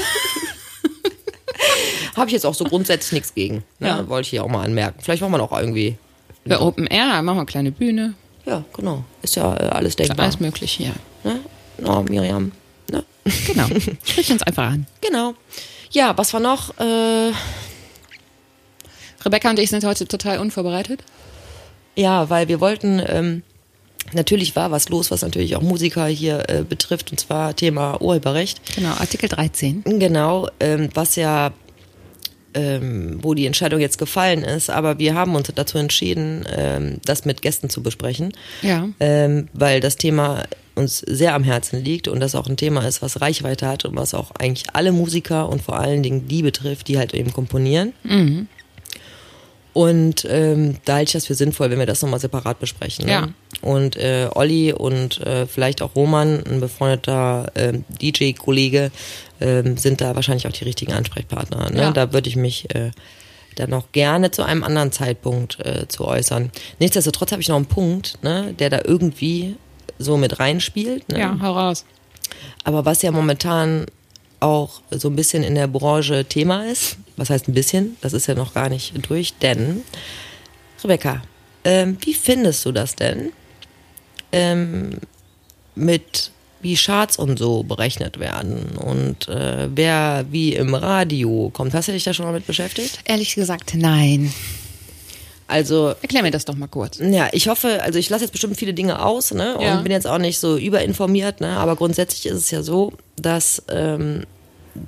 Habe 2.16 2.26
ich 2.26 2.32
jetzt 2.32 2.44
auch 2.44 2.54
so 2.54 2.64
grundsätzlich 2.64 3.12
nichts 3.12 3.34
gegen. 3.34 3.64
Ne? 3.78 3.88
Ja. 3.88 4.08
Wollte 4.08 4.26
ich 4.26 4.30
hier 4.30 4.44
auch 4.44 4.48
mal 4.48 4.64
anmerken. 4.64 4.98
Vielleicht 5.02 5.22
machen 5.22 5.32
wir 5.32 5.38
noch 5.38 5.52
irgendwie. 5.56 5.96
Für 6.46 6.60
Open 6.60 6.86
Air 6.88 7.22
machen 7.22 7.36
wir 7.36 7.40
eine 7.42 7.46
kleine 7.46 7.72
Bühne. 7.72 8.14
Ja, 8.44 8.64
genau. 8.76 9.04
Ist 9.22 9.36
ja 9.36 9.54
äh, 9.56 9.68
alles 9.68 9.94
denkbar. 9.96 10.24
alles 10.24 10.40
möglich 10.40 10.72
hier. 10.72 10.92
Ne? 11.24 11.38
Oh, 11.84 12.02
Miriam. 12.08 12.50
Ne? 12.92 13.04
Genau. 13.46 13.66
Sprich 14.04 14.30
uns 14.30 14.42
einfach 14.42 14.70
an. 14.70 14.86
Genau. 15.00 15.34
Ja, 15.90 16.16
was 16.16 16.32
war 16.32 16.40
noch? 16.40 16.78
Äh, 16.78 17.32
Rebecca 19.24 19.50
und 19.50 19.58
ich 19.58 19.70
sind 19.70 19.84
heute 19.84 20.06
total 20.06 20.38
unvorbereitet. 20.38 21.02
ja, 21.96 22.28
weil 22.30 22.48
wir 22.48 22.60
wollten, 22.60 23.02
ähm, 23.06 23.42
natürlich 24.12 24.56
war 24.56 24.70
was 24.70 24.88
los, 24.88 25.10
was 25.10 25.22
natürlich 25.22 25.56
auch 25.56 25.62
Musiker 25.62 26.06
hier 26.06 26.48
äh, 26.48 26.62
betrifft, 26.62 27.10
und 27.10 27.18
zwar 27.18 27.54
Thema 27.54 28.00
Urheberrecht. 28.00 28.74
Genau, 28.74 28.90
Artikel 28.90 29.28
13. 29.28 29.84
Genau, 29.84 30.48
ähm, 30.60 30.88
was 30.94 31.16
ja, 31.16 31.52
ähm, 32.54 33.18
wo 33.22 33.34
die 33.34 33.46
Entscheidung 33.46 33.80
jetzt 33.80 33.98
gefallen 33.98 34.42
ist, 34.42 34.70
aber 34.70 34.98
wir 34.98 35.14
haben 35.14 35.34
uns 35.34 35.50
dazu 35.54 35.78
entschieden, 35.78 36.46
ähm, 36.54 37.00
das 37.04 37.24
mit 37.24 37.42
Gästen 37.42 37.70
zu 37.70 37.82
besprechen. 37.82 38.32
Ja. 38.62 38.88
Ähm, 39.00 39.48
weil 39.52 39.80
das 39.80 39.96
Thema 39.96 40.42
uns 40.74 40.98
sehr 40.98 41.34
am 41.34 41.44
Herzen 41.44 41.82
liegt 41.82 42.08
und 42.08 42.20
das 42.20 42.34
auch 42.34 42.46
ein 42.46 42.56
Thema 42.56 42.86
ist, 42.86 43.02
was 43.02 43.20
Reichweite 43.20 43.66
hat 43.66 43.84
und 43.84 43.96
was 43.96 44.14
auch 44.14 44.30
eigentlich 44.38 44.74
alle 44.74 44.92
Musiker 44.92 45.48
und 45.48 45.62
vor 45.62 45.78
allen 45.78 46.02
Dingen 46.02 46.28
die 46.28 46.42
betrifft, 46.42 46.88
die 46.88 46.98
halt 46.98 47.14
eben 47.14 47.32
komponieren. 47.32 47.92
Und 49.74 50.26
ähm, 50.28 50.76
da 50.84 50.96
halte 50.96 51.08
ich 51.08 51.12
das 51.12 51.26
für 51.26 51.34
sinnvoll, 51.34 51.70
wenn 51.70 51.78
wir 51.78 51.86
das 51.86 52.02
nochmal 52.02 52.20
separat 52.20 52.58
besprechen. 52.58 53.06
Ne? 53.06 53.12
Ja. 53.12 53.28
Und 53.62 53.96
äh, 53.96 54.28
Olli 54.34 54.72
und 54.72 55.20
äh, 55.20 55.46
vielleicht 55.46 55.80
auch 55.80 55.96
Roman, 55.96 56.42
ein 56.46 56.60
befreundeter 56.60 57.50
äh, 57.54 57.72
DJ-Kollege, 58.00 58.90
äh, 59.40 59.62
sind 59.76 60.02
da 60.02 60.14
wahrscheinlich 60.14 60.46
auch 60.46 60.52
die 60.52 60.64
richtigen 60.64 60.92
Ansprechpartner. 60.92 61.70
Ne? 61.70 61.80
Ja. 61.80 61.90
Da 61.90 62.12
würde 62.12 62.28
ich 62.28 62.36
mich 62.36 62.74
äh, 62.74 62.90
dann 63.56 63.70
noch 63.70 63.92
gerne 63.92 64.30
zu 64.30 64.42
einem 64.42 64.62
anderen 64.62 64.92
Zeitpunkt 64.92 65.64
äh, 65.64 65.88
zu 65.88 66.04
äußern. 66.04 66.50
Nichtsdestotrotz 66.78 67.32
habe 67.32 67.40
ich 67.40 67.48
noch 67.48 67.56
einen 67.56 67.66
Punkt, 67.66 68.22
ne, 68.22 68.54
der 68.58 68.70
da 68.70 68.80
irgendwie 68.84 69.56
so 70.02 70.16
mit 70.16 70.38
reinspielt. 70.38 71.08
Ne? 71.08 71.20
Ja, 71.20 71.38
hau 71.40 71.52
raus. 71.52 71.84
Aber 72.64 72.84
was 72.84 73.02
ja 73.02 73.10
momentan 73.10 73.86
auch 74.40 74.80
so 74.90 75.08
ein 75.08 75.16
bisschen 75.16 75.42
in 75.42 75.54
der 75.54 75.68
Branche 75.68 76.24
Thema 76.24 76.66
ist, 76.66 76.96
was 77.16 77.30
heißt 77.30 77.48
ein 77.48 77.54
bisschen, 77.54 77.96
das 78.00 78.12
ist 78.12 78.26
ja 78.26 78.34
noch 78.34 78.54
gar 78.54 78.68
nicht 78.68 78.92
durch, 79.08 79.34
denn, 79.34 79.82
Rebecca, 80.82 81.22
ähm, 81.64 81.96
wie 82.00 82.14
findest 82.14 82.64
du 82.64 82.72
das 82.72 82.96
denn 82.96 83.30
ähm, 84.32 84.98
mit 85.74 86.32
wie 86.60 86.76
Charts 86.76 87.16
und 87.16 87.38
so 87.38 87.64
berechnet 87.64 88.20
werden 88.20 88.76
und 88.76 89.28
äh, 89.28 89.68
wer 89.74 90.24
wie 90.30 90.54
im 90.54 90.74
Radio 90.74 91.50
kommt? 91.52 91.74
Hast 91.74 91.88
du 91.88 91.92
dich 91.92 92.04
da 92.04 92.14
schon 92.14 92.24
mal 92.24 92.32
mit 92.32 92.46
beschäftigt? 92.46 93.00
Ehrlich 93.04 93.34
gesagt, 93.34 93.74
nein. 93.74 94.32
Also 95.52 95.94
Erklär 96.02 96.22
mir 96.22 96.30
das 96.30 96.44
doch 96.46 96.54
mal 96.56 96.66
kurz. 96.66 96.98
Ja, 96.98 97.28
ich 97.32 97.46
hoffe, 97.48 97.82
also 97.82 97.98
ich 97.98 98.08
lasse 98.10 98.24
jetzt 98.24 98.32
bestimmt 98.32 98.56
viele 98.56 98.72
Dinge 98.74 99.04
aus, 99.04 99.32
ne? 99.32 99.56
Und 99.56 99.62
Ja. 99.64 99.80
bin 99.82 99.92
jetzt 99.92 100.06
auch 100.06 100.18
nicht 100.18 100.38
so 100.38 100.56
überinformiert, 100.56 101.40
ne? 101.40 101.56
Aber 101.58 101.76
grundsätzlich 101.76 102.26
ist 102.26 102.38
es 102.38 102.50
ja 102.50 102.62
so, 102.62 102.92
dass 103.16 103.62
ähm, 103.68 104.24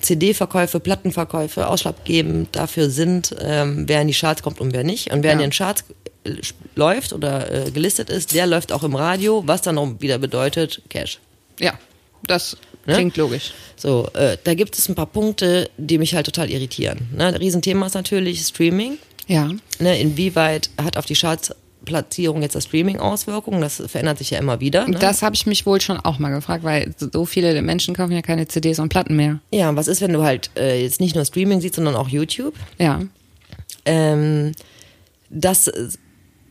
CD-Verkäufe, 0.01 0.81
Plattenverkäufe 0.81 1.69
ausschlaggebend 1.69 2.57
dafür 2.57 2.89
sind, 2.91 3.35
ähm, 3.41 3.85
wer 3.87 4.01
in 4.01 4.09
die 4.09 4.15
Charts 4.15 4.43
kommt 4.43 4.61
und 4.61 4.73
wer 4.73 4.85
nicht. 4.85 5.13
Und 5.13 5.23
wer 5.23 5.33
in 5.33 5.41
Ja. 5.41 5.47
den 5.47 5.53
Charts 5.53 5.85
äh, 6.25 6.31
läuft 6.75 7.13
oder 7.13 7.67
äh, 7.67 7.71
gelistet 7.71 8.09
ist, 8.11 8.35
der 8.35 8.47
läuft 8.47 8.73
auch 8.73 8.83
im 8.83 8.95
Radio, 8.97 9.43
was 9.47 9.63
dann 9.63 9.77
auch 9.79 9.89
wieder 10.01 10.19
bedeutet 10.19 10.81
Cash. 10.89 11.19
Ja, 11.61 11.75
das 12.27 12.57
Ne? 12.87 12.95
klingt 12.95 13.17
logisch. 13.17 13.53
So, 13.77 14.09
äh, 14.13 14.37
da 14.45 14.53
gibt 14.55 14.77
es 14.79 14.89
ein 14.91 14.95
paar 14.95 15.07
Punkte, 15.07 15.71
die 15.79 15.97
mich 15.97 16.15
halt 16.15 16.27
total 16.27 16.51
irritieren. 16.51 17.09
Ne? 17.17 17.39
Riesenthema 17.41 17.87
ist 17.87 17.95
natürlich 17.95 18.41
Streaming. 18.43 18.99
Ja. 19.27 19.51
Ne, 19.79 20.01
inwieweit 20.01 20.71
hat 20.81 20.97
auf 20.97 21.07
die 21.07 21.15
Chartsplatzierung 21.15 22.43
jetzt 22.43 22.55
das 22.55 22.65
Streaming 22.65 22.99
Auswirkungen? 22.99 23.61
Das 23.61 23.83
verändert 23.87 24.19
sich 24.19 24.31
ja 24.31 24.39
immer 24.39 24.61
wieder. 24.61 24.87
Ne? 24.89 24.99
Das 24.99 25.23
habe 25.23 25.35
ich 25.35 25.47
mich 25.47 25.67
wohl 25.67 25.81
schon 25.81 25.99
auch 25.99 26.19
mal 26.19 26.31
gefragt, 26.31 26.65
weil 26.65 26.95
so 26.99 27.25
viele 27.25 27.61
Menschen 27.63 27.95
kaufen 27.95 28.13
ja 28.13 28.23
keine 28.23 28.47
CDs 28.49 28.79
und 28.79 28.89
Platten 28.89 29.17
mehr. 29.17 29.41
ja, 29.51 29.69
und 29.69 29.77
was 29.77 29.89
ist, 29.89 30.01
wenn 30.01 30.13
du 30.13 30.23
halt 30.23 30.51
äh, 30.57 30.83
jetzt 30.83 31.01
nicht 31.01 31.15
nur 31.15 31.25
Streaming 31.25 31.61
siehst, 31.61 31.75
sondern 31.77 31.97
auch 31.97 32.09
YouTube? 32.09 32.55
Ja. 32.79 33.01
Ähm, 33.87 34.53
das 35.31 35.71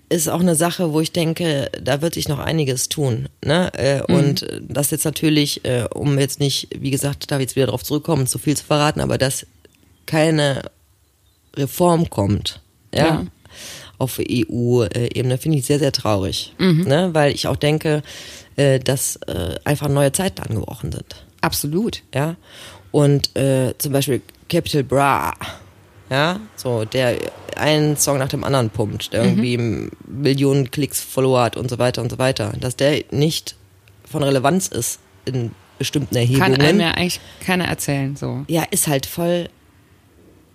ist 0.09 0.29
auch 0.29 0.41
eine 0.41 0.55
Sache, 0.55 0.93
wo 0.93 0.99
ich 1.01 1.11
denke, 1.11 1.71
da 1.81 2.01
wird 2.01 2.13
sich 2.13 2.27
noch 2.27 2.37
einiges 2.39 2.89
tun. 2.89 3.29
Ne? 3.43 3.71
Äh, 3.73 4.01
Und 4.13 4.45
das 4.61 4.91
jetzt 4.91 5.05
natürlich, 5.05 5.65
äh, 5.65 5.87
um 5.91 6.19
jetzt 6.19 6.39
nicht, 6.39 6.67
wie 6.77 6.91
gesagt, 6.91 7.31
da 7.31 7.39
jetzt 7.39 7.55
wieder 7.55 7.67
drauf 7.67 7.83
zurückkommen, 7.83 8.27
zu 8.27 8.37
viel 8.37 8.55
zu 8.55 8.63
verraten, 8.65 8.99
aber 8.99 9.17
dass 9.17 9.47
keine 10.05 10.69
Reform 11.55 12.09
kommt, 12.09 12.61
ja, 12.93 13.05
Ja. 13.05 13.25
auf 13.97 14.19
EU-Ebene, 14.19 15.37
finde 15.37 15.57
ich 15.59 15.65
sehr, 15.65 15.79
sehr 15.79 15.91
traurig. 15.91 16.53
Ne? 16.57 17.09
Weil 17.13 17.33
ich 17.33 17.47
auch 17.47 17.55
denke, 17.55 18.01
äh, 18.55 18.79
dass 18.79 19.15
äh, 19.27 19.55
einfach 19.63 19.87
neue 19.89 20.11
Zeiten 20.11 20.41
angebrochen 20.41 20.91
sind 20.91 21.25
Absolut. 21.41 22.01
ja. 22.13 22.35
Und 22.91 23.35
äh, 23.35 23.73
zum 23.79 23.91
Beispiel 23.91 24.21
Capital 24.49 24.83
Bra, 24.83 25.33
ja, 26.11 26.39
so, 26.55 26.85
der 26.85 27.17
einen 27.55 27.97
Song 27.97 28.19
nach 28.19 28.27
dem 28.29 28.43
anderen 28.43 28.69
pumpt, 28.69 29.13
der 29.13 29.23
irgendwie 29.23 29.89
Millionen 30.07 30.69
Klicks, 30.69 31.01
Follower 31.01 31.41
hat 31.41 31.57
und 31.57 31.69
so 31.71 31.79
weiter 31.79 32.01
und 32.03 32.11
so 32.11 32.17
weiter. 32.19 32.53
Dass 32.59 32.75
der 32.75 33.03
nicht 33.11 33.55
von 34.09 34.21
Relevanz 34.21 34.67
ist 34.67 34.99
in 35.25 35.51
bestimmten 35.79 36.13
Kann 36.15 36.21
Erhebungen. 36.23 36.61
einem 36.61 36.79
ja 36.81 36.91
eigentlich 36.91 37.19
keiner 37.43 37.65
erzählen, 37.65 38.15
so. 38.15 38.45
Ja, 38.47 38.63
ist 38.69 38.87
halt 38.87 39.07
voll, 39.07 39.49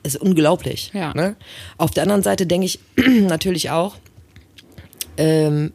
ist 0.03 0.17
unglaublich. 0.17 0.91
Ja. 0.95 1.13
Ne? 1.15 1.37
Auf 1.77 1.91
der 1.91 2.05
anderen 2.05 2.23
Seite 2.23 2.47
denke 2.47 2.67
ich 2.67 2.79
natürlich 2.97 3.71
auch, 3.71 3.97
ähm, 5.17 5.73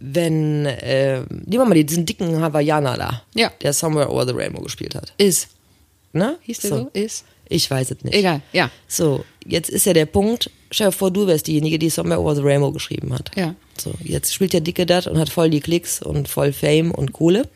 wenn, 0.00 0.64
äh, 0.66 1.20
nehmen 1.28 1.46
wir 1.48 1.64
mal 1.64 1.82
diesen 1.84 2.06
dicken 2.06 2.40
Hawaiianer 2.40 2.96
da, 2.96 3.22
Ja. 3.34 3.50
der 3.62 3.72
Somewhere 3.72 4.10
Over 4.10 4.26
the 4.26 4.32
Rainbow 4.32 4.62
gespielt 4.62 4.94
hat. 4.94 5.12
Ist. 5.18 5.48
Ne? 6.12 6.38
Hieß 6.42 6.60
der 6.60 6.70
so? 6.70 6.90
Ist. 6.92 7.24
Ich 7.48 7.68
weiß 7.70 7.90
es 7.90 8.04
nicht. 8.04 8.14
Egal, 8.14 8.42
ja. 8.52 8.70
So, 8.86 9.24
jetzt 9.46 9.70
ist 9.70 9.86
ja 9.86 9.94
der 9.94 10.06
Punkt, 10.06 10.50
stell 10.70 10.88
dir 10.88 10.92
vor, 10.92 11.10
du 11.10 11.26
wärst 11.26 11.46
diejenige, 11.46 11.78
die 11.78 11.90
Somewhere 11.90 12.20
Over 12.20 12.36
the 12.36 12.42
Rainbow 12.42 12.70
geschrieben 12.70 13.12
hat. 13.12 13.30
Ja. 13.36 13.54
So, 13.80 13.92
jetzt 14.04 14.32
spielt 14.34 14.52
der 14.52 14.60
Dicke 14.60 14.86
das 14.86 15.06
und 15.06 15.18
hat 15.18 15.30
voll 15.30 15.50
die 15.50 15.60
Klicks 15.60 16.00
und 16.02 16.28
voll 16.28 16.52
Fame 16.52 16.90
und 16.92 17.12
Kohle. 17.12 17.48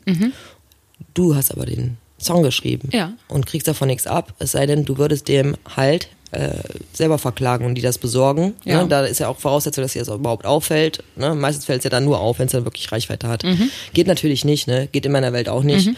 Du 1.13 1.35
hast 1.35 1.51
aber 1.51 1.65
den 1.65 1.97
Song 2.23 2.41
geschrieben 2.43 2.89
Mhm. 2.91 2.97
Ja. 2.97 3.13
und 3.27 3.45
kriegst 3.45 3.67
davon 3.67 3.87
nichts 3.87 4.07
ab, 4.07 4.33
es 4.39 4.51
sei 4.53 4.65
denn, 4.65 4.85
du 4.85 4.97
würdest 4.97 5.27
dem 5.27 5.55
halt 5.75 6.07
äh, 6.31 6.49
selber 6.93 7.19
verklagen 7.19 7.63
und 7.67 7.75
die 7.75 7.81
das 7.83 7.99
besorgen. 7.99 8.55
Ja. 8.65 8.81
Ne? 8.81 8.89
Da 8.89 9.05
ist 9.05 9.19
ja 9.19 9.27
auch 9.27 9.37
Voraussetzung, 9.37 9.83
dass 9.83 9.93
dir 9.93 9.99
das 10.03 10.07
überhaupt 10.07 10.47
auffällt. 10.47 11.03
Ne? 11.15 11.35
Meistens 11.35 11.65
fällt 11.65 11.79
es 11.81 11.83
ja 11.83 11.91
dann 11.91 12.05
nur 12.05 12.19
auf, 12.19 12.39
wenn 12.39 12.47
es 12.47 12.53
dann 12.53 12.65
wirklich 12.65 12.91
Reichweite 12.91 13.27
hat. 13.27 13.43
Mhm. 13.43 13.69
Geht 13.93 14.07
natürlich 14.07 14.43
nicht, 14.43 14.65
ne? 14.65 14.87
geht 14.91 15.05
in 15.05 15.11
meiner 15.11 15.31
Welt 15.31 15.47
auch 15.47 15.61
nicht. 15.61 15.91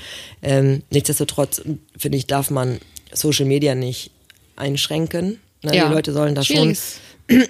Ähm, 0.44 0.84
nichtsdestotrotz, 0.92 1.62
finde 1.98 2.18
ich, 2.18 2.28
darf 2.28 2.50
man 2.52 2.80
Social 3.14 3.46
Media 3.46 3.76
nicht 3.76 4.12
einschränken. 4.58 5.40
Ne? 5.62 5.76
Ja. 5.76 5.88
Die 5.88 5.94
Leute 5.94 6.12
sollen 6.14 6.36
da 6.36 6.44
schon. 6.44 6.76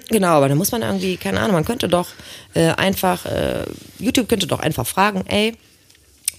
Genau, 0.08 0.28
aber 0.28 0.48
da 0.48 0.54
muss 0.54 0.72
man 0.72 0.80
irgendwie, 0.80 1.18
keine 1.18 1.38
Ahnung, 1.40 1.52
man 1.52 1.64
könnte 1.66 1.86
doch 1.86 2.08
äh, 2.54 2.68
einfach, 2.68 3.26
äh, 3.26 3.64
YouTube 3.98 4.26
könnte 4.26 4.46
doch 4.46 4.60
einfach 4.60 4.86
fragen, 4.86 5.24
ey, 5.28 5.52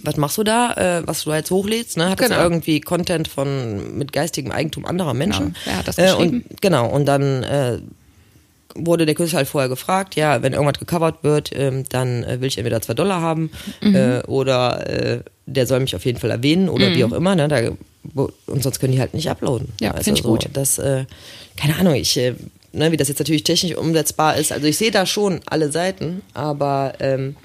was 0.07 0.17
machst 0.17 0.37
du 0.37 0.43
da, 0.43 0.73
äh, 0.73 1.07
was 1.07 1.23
du 1.23 1.29
da 1.29 1.37
jetzt 1.37 1.51
hochlädst, 1.51 1.97
ne? 1.97 2.09
Hat 2.09 2.19
das 2.19 2.29
Genau. 2.29 2.41
irgendwie 2.41 2.81
Content 2.81 3.27
von 3.27 3.97
mit 3.97 4.11
geistigem 4.13 4.51
Eigentum 4.51 4.85
anderer 4.85 5.13
Menschen? 5.13 5.45
Genau. 5.53 5.57
Wer 5.65 5.77
hat 5.77 5.87
das 5.87 5.97
Äh, 5.97 6.03
geschrieben? 6.03 6.43
und, 6.49 6.61
genau, 6.61 6.87
und 6.89 7.05
dann 7.05 7.43
äh, 7.43 7.77
wurde 8.75 9.05
der 9.05 9.15
Künstler 9.15 9.37
halt 9.37 9.47
vorher 9.47 9.69
gefragt, 9.69 10.15
ja, 10.15 10.41
wenn 10.43 10.53
irgendwas 10.53 10.79
gecovert 10.79 11.23
wird, 11.23 11.49
ähm, 11.55 11.83
dann 11.89 12.23
äh, 12.23 12.39
will 12.41 12.47
ich 12.47 12.57
entweder 12.57 12.81
zwei 12.81 12.93
Dollar 12.93 13.21
haben 13.21 13.49
Mhm. 13.81 13.95
äh, 13.95 14.19
oder 14.27 14.87
äh, 14.89 15.19
der 15.45 15.65
soll 15.65 15.79
mich 15.79 15.95
auf 15.95 16.05
jeden 16.05 16.19
Fall 16.19 16.29
erwähnen 16.31 16.69
oder 16.69 16.93
wie 16.93 17.03
auch 17.03 17.11
immer, 17.13 17.35
ne? 17.35 17.47
Da, 17.47 17.61
wo, 18.03 18.29
und 18.45 18.63
sonst 18.63 18.79
können 18.79 18.93
die 18.93 18.99
halt 18.99 19.13
nicht 19.13 19.29
uploaden. 19.29 19.69
Ja, 19.81 19.93
Weißt 19.93 20.03
find 20.05 20.17
du, 20.17 20.21
ich 20.21 20.25
gut. 20.27 20.49
Das, 20.53 20.77
äh, 20.77 21.05
keine 21.57 21.75
Ahnung, 21.77 21.95
ich, 21.95 22.15
äh, 22.17 22.35
ne, 22.71 22.91
wie 22.91 22.97
das 22.97 23.07
jetzt 23.07 23.19
natürlich 23.19 23.43
technisch 23.43 23.75
umsetzbar 23.75 24.37
ist. 24.37 24.51
Also 24.51 24.67
ich 24.67 24.77
sehe 24.77 24.91
da 24.91 25.05
schon 25.05 25.39
alle 25.47 25.71
Seiten, 25.71 26.21
aber 26.33 26.93
ähm, 26.99 27.35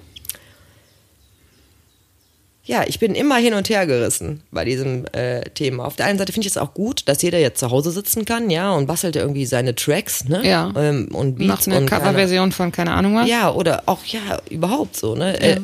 ja, 2.64 2.85
ich 2.87 3.00
bin 3.00 3.14
immer 3.16 3.37
hin 3.37 3.54
und 3.54 3.69
her 3.69 3.87
gerissen 3.87 4.42
bei 4.52 4.64
diesem 4.64 5.04
äh, 5.12 5.42
Thema. 5.50 5.85
Auf 5.85 5.97
der 5.97 6.07
einen 6.07 6.19
Seite 6.19 6.33
finde 6.33 6.47
ich 6.47 6.52
es 6.52 6.57
auch 6.57 6.75
gut, 6.75 7.09
dass 7.09 7.21
jeder 7.21 7.40
jetzt 7.40 7.59
zu 7.59 7.71
Hause 7.71 7.90
sitzen 7.90 8.25
kann, 8.25 8.50
ja, 8.50 8.73
und 8.73 8.87
bastelt 8.87 9.16
irgendwie 9.16 9.47
seine 9.47 9.75
Tracks, 9.75 10.25
ne? 10.26 10.47
Ja. 10.47 10.73
Ähm, 10.76 11.09
und 11.12 11.38
Beats 11.38 11.49
Macht 11.49 11.69
eine 11.69 11.87
Coverversion 11.87 12.52
von 12.52 12.71
keine 12.71 12.92
Ahnung 12.92 13.16
was. 13.16 13.28
ja, 13.28 13.52
oder 13.52 13.83
auch, 13.87 14.04
ja, 14.04 14.40
überhaupt 14.49 14.97
so, 14.97 15.16
ne? 15.16 15.40
Äh, 15.40 15.61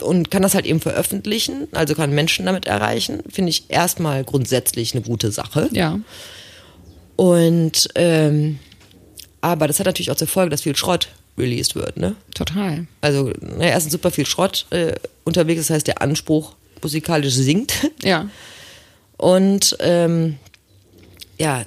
und 0.00 0.30
kann 0.30 0.42
das 0.42 0.54
halt 0.54 0.64
eben 0.64 0.80
veröffentlichen, 0.80 1.66
also 1.72 1.94
kann 1.94 2.12
Menschen 2.12 2.46
damit 2.46 2.66
erreichen, 2.66 3.22
finde 3.28 3.50
ich 3.50 3.64
erstmal 3.68 4.22
grundsätzlich 4.22 4.94
eine 4.94 5.02
gute 5.02 5.32
Sache. 5.32 5.68
Ja. 5.72 5.98
Und, 7.16 7.88
ähm, 7.96 8.60
aber 9.40 9.66
das 9.66 9.80
hat 9.80 9.86
natürlich 9.86 10.10
auch 10.10 10.16
zur 10.16 10.28
Folge, 10.28 10.50
dass 10.50 10.62
viel 10.62 10.76
Schrott 10.76 11.08
released 11.36 11.74
wird, 11.74 11.96
ne? 11.96 12.16
Total. 12.34 12.86
Also, 13.00 13.32
ne, 13.40 13.70
erstens 13.70 13.92
super 13.92 14.10
viel 14.10 14.26
Schrott 14.26 14.66
äh, 14.70 14.94
unterwegs, 15.24 15.62
das 15.62 15.70
heißt, 15.70 15.86
der 15.86 16.02
Anspruch 16.02 16.54
musikalisch 16.82 17.34
sinkt. 17.34 17.90
Ja. 18.02 18.28
Und, 19.16 19.76
ähm, 19.80 20.36
ja, 21.38 21.64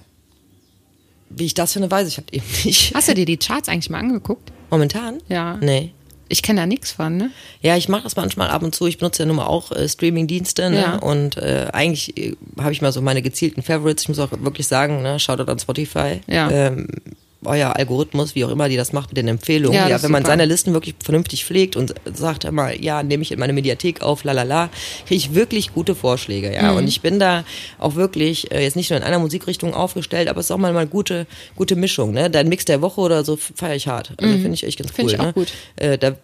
wie 1.30 1.46
ich 1.46 1.54
das 1.54 1.74
finde, 1.74 1.90
weiß 1.90 2.08
ich 2.08 2.18
halt 2.18 2.34
eben 2.34 2.46
nicht. 2.64 2.94
Hast 2.96 3.08
du 3.08 3.14
dir 3.14 3.26
die 3.26 3.38
Charts 3.38 3.70
eigentlich 3.70 3.90
mal 3.90 4.00
angeguckt? 4.00 4.52
Momentan? 4.70 5.20
Ja. 5.30 5.58
Nee. 5.58 5.94
Ich 6.30 6.44
kenne 6.44 6.62
da 6.62 6.66
nichts 6.68 6.92
von, 6.92 7.16
ne? 7.16 7.32
Ja, 7.62 7.78
ich 7.78 7.88
mache 7.88 8.04
das 8.04 8.16
manchmal 8.18 8.50
ab 8.50 8.62
und 8.62 8.76
zu. 8.76 8.86
Ich 8.86 8.98
benutze 8.98 9.24
ja 9.24 9.28
nun 9.28 9.38
mal 9.38 9.46
auch 9.46 9.72
äh, 9.72 9.88
Streaming-Dienste. 9.88 10.70
Ne? 10.70 10.82
Ja. 10.82 10.96
Und 10.98 11.38
äh, 11.38 11.68
eigentlich 11.72 12.18
äh, 12.18 12.36
habe 12.60 12.74
ich 12.74 12.82
mal 12.82 12.92
so 12.92 13.02
meine 13.02 13.22
gezielten 13.22 13.64
Favorites. 13.64 14.04
Ich 14.04 14.10
muss 14.10 14.20
auch 14.20 14.32
wirklich 14.32 14.68
sagen, 14.68 15.02
ne, 15.02 15.20
Shoutout 15.20 15.50
an 15.50 15.60
Spotify. 15.60 16.20
Ja. 16.28 16.52
Ähm, 16.52 16.88
euer 17.48 17.76
Algorithmus, 17.76 18.36
wie 18.36 18.46
auch 18.46 18.50
immer 18.50 18.70
die 18.70 18.78
das 18.78 18.94
macht 18.94 19.10
mit 19.10 19.18
den 19.18 19.28
Empfehlungen. 19.28 19.76
Ja, 19.78 19.88
Ja, 19.90 20.04
wenn 20.04 20.12
man 20.12 20.22
super. 20.24 20.32
seine 20.34 20.46
Listen 20.46 20.74
wirklich 20.74 20.96
vernünftig 21.04 21.46
pflegt 21.46 21.76
und 21.76 21.94
sagt 22.14 22.46
immer, 22.46 22.74
ja, 22.80 23.02
nehme 23.04 23.24
ich 23.24 23.32
in 23.32 23.40
meine 23.40 23.54
Mediathek 23.54 24.02
auf, 24.02 24.24
lalala, 24.24 24.70
kriege 25.08 25.16
ich 25.18 25.34
wirklich 25.34 25.74
gute 25.74 25.96
Vorschläge. 25.96 26.54
Ja, 26.54 26.72
Mhm. 26.72 26.78
und 26.78 26.88
ich 26.88 27.02
bin 27.02 27.20
da 27.20 27.44
auch 27.80 27.96
wirklich 27.96 28.52
äh, 28.52 28.62
jetzt 28.64 28.76
nicht 28.76 28.90
nur 28.90 28.98
in 28.98 29.04
einer 29.04 29.20
Musikrichtung 29.20 29.74
aufgestellt, 29.74 30.28
aber 30.28 30.40
es 30.40 30.48
ist 30.48 30.52
auch 30.52 30.58
mal 30.58 30.76
eine 30.76 30.88
gute, 30.88 31.26
gute 31.56 31.76
Mischung. 31.76 32.12
Ne? 32.12 32.30
Dein 32.30 32.50
Mix 32.50 32.66
der 32.66 32.82
Woche 32.82 33.02
oder 33.02 33.24
so 33.26 33.38
feiere 33.38 33.76
ich 33.76 33.88
hart. 33.88 34.12
Also 34.18 34.34
finde 34.34 34.54
ich 34.54 34.64
echt 34.64 34.78
ganz 34.80 34.92
cool. 34.98 35.06
Mhm. 35.06 35.10
Finde 35.10 35.14
ich 35.14 35.20
auch 35.20 35.26
ne? 35.26 35.34
gut. 35.34 35.48
Äh, 35.78 35.98
da 35.98 36.16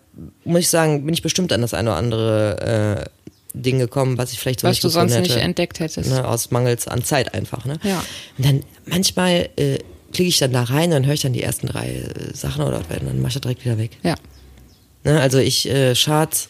muss 0.46 0.60
ich 0.62 0.70
sagen, 0.70 1.06
bin 1.06 1.14
ich 1.14 1.22
bestimmt 1.22 1.52
an 1.54 1.62
das 1.62 1.74
eine 1.74 1.90
oder 1.90 1.98
andere 1.98 3.06
äh, 3.06 3.10
Ding 3.56 3.78
gekommen, 3.80 4.18
was 4.18 4.32
ich 4.34 4.40
vielleicht 4.40 4.62
so 4.62 4.68
Was 4.68 4.72
nicht 4.78 4.84
du 4.84 4.90
sonst 4.90 5.14
hätte. 5.14 5.22
nicht 5.30 5.38
entdeckt 5.38 5.80
hättest. 5.80 6.10
Ne, 6.10 6.28
aus 6.28 6.50
Mangels 6.52 6.88
an 6.88 7.04
Zeit 7.04 7.34
einfach. 7.36 7.66
Ne? 7.66 7.78
Ja. 7.84 8.04
Und 8.38 8.46
dann 8.46 8.64
manchmal 8.86 9.50
äh, 9.58 9.78
klicke 10.14 10.30
ich 10.30 10.38
dann 10.38 10.54
da 10.54 10.64
rein, 10.64 10.92
dann 10.92 11.06
höre 11.06 11.14
ich 11.14 11.22
dann 11.22 11.34
die 11.34 11.44
ersten 11.44 11.68
drei 11.68 11.90
äh, 11.90 12.34
Sachen 12.34 12.64
oder 12.64 12.82
dann 12.88 13.20
mache 13.20 13.30
ich 13.30 13.34
das 13.34 13.42
direkt 13.42 13.66
wieder 13.66 13.78
weg. 13.78 13.92
Ja. 14.04 14.16
Ne? 15.04 15.20
Also 15.20 15.40
ich, 15.40 15.70
äh, 15.70 15.94
Charts 15.96 16.50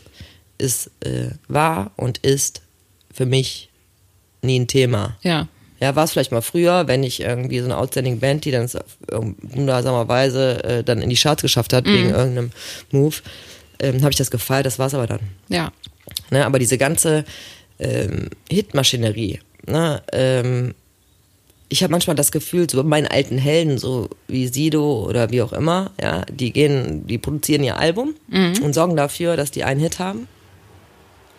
ist, 0.58 0.92
äh, 1.02 1.32
war 1.48 1.92
und 1.96 2.20
ist 2.20 2.62
für 3.12 3.26
mich 3.26 3.70
nie 4.42 4.60
ein 4.60 4.68
Thema. 4.68 5.18
Ja. 5.24 5.48
Ja, 5.80 5.96
war 5.98 6.06
es 6.06 6.12
vielleicht 6.12 6.32
mal 6.32 6.42
früher, 6.42 6.88
wenn 6.88 7.04
ich 7.04 7.20
irgendwie 7.20 7.60
so 7.60 7.66
eine 7.66 7.78
Outstanding 7.78 8.20
Band, 8.20 8.46
die 8.46 8.52
dann 8.52 8.64
es 8.64 8.78
wundersamerweise 9.10 10.64
äh, 10.64 10.84
dann 10.84 11.02
in 11.02 11.10
die 11.10 11.18
Charts 11.18 11.42
geschafft 11.42 11.74
hat 11.74 11.86
wegen 11.86 12.12
irgendeinem 12.12 12.52
Move, 12.92 13.18
ähm, 13.80 14.02
habe 14.02 14.12
ich 14.12 14.16
das 14.16 14.32
gefeiert, 14.32 14.66
das 14.66 14.80
war's 14.80 14.94
aber 14.94 15.08
dann. 15.08 15.20
Ja. 15.50 15.74
Ne? 16.32 16.46
Aber 16.46 16.58
diese 16.58 16.78
ganze 16.78 17.26
ähm, 17.80 18.30
Hitmaschinerie, 18.50 19.42
ne? 19.66 20.02
ähm, 20.14 20.74
ich 21.74 21.82
habe 21.84 21.92
manchmal 21.92 22.16
das 22.16 22.32
Gefühl, 22.32 22.70
so 22.70 22.78
bei 22.84 22.88
meinen 22.88 23.08
alten 23.08 23.38
Helden, 23.40 23.78
so 23.80 24.08
wie 24.28 24.48
Sido 24.48 25.06
oder 25.10 25.32
wie 25.32 25.42
auch 25.42 25.54
immer, 25.54 25.92
ja, 26.02 26.22
die 26.32 26.52
gehen, 26.54 27.08
die 27.08 27.18
produzieren 27.18 27.64
ihr 27.64 27.78
Album 27.78 28.14
und 28.30 28.74
sorgen 28.74 28.96
dafür, 28.96 29.36
dass 29.38 29.50
die 29.52 29.64
einen 29.64 29.80
Hit 29.80 29.98
haben. 30.00 30.28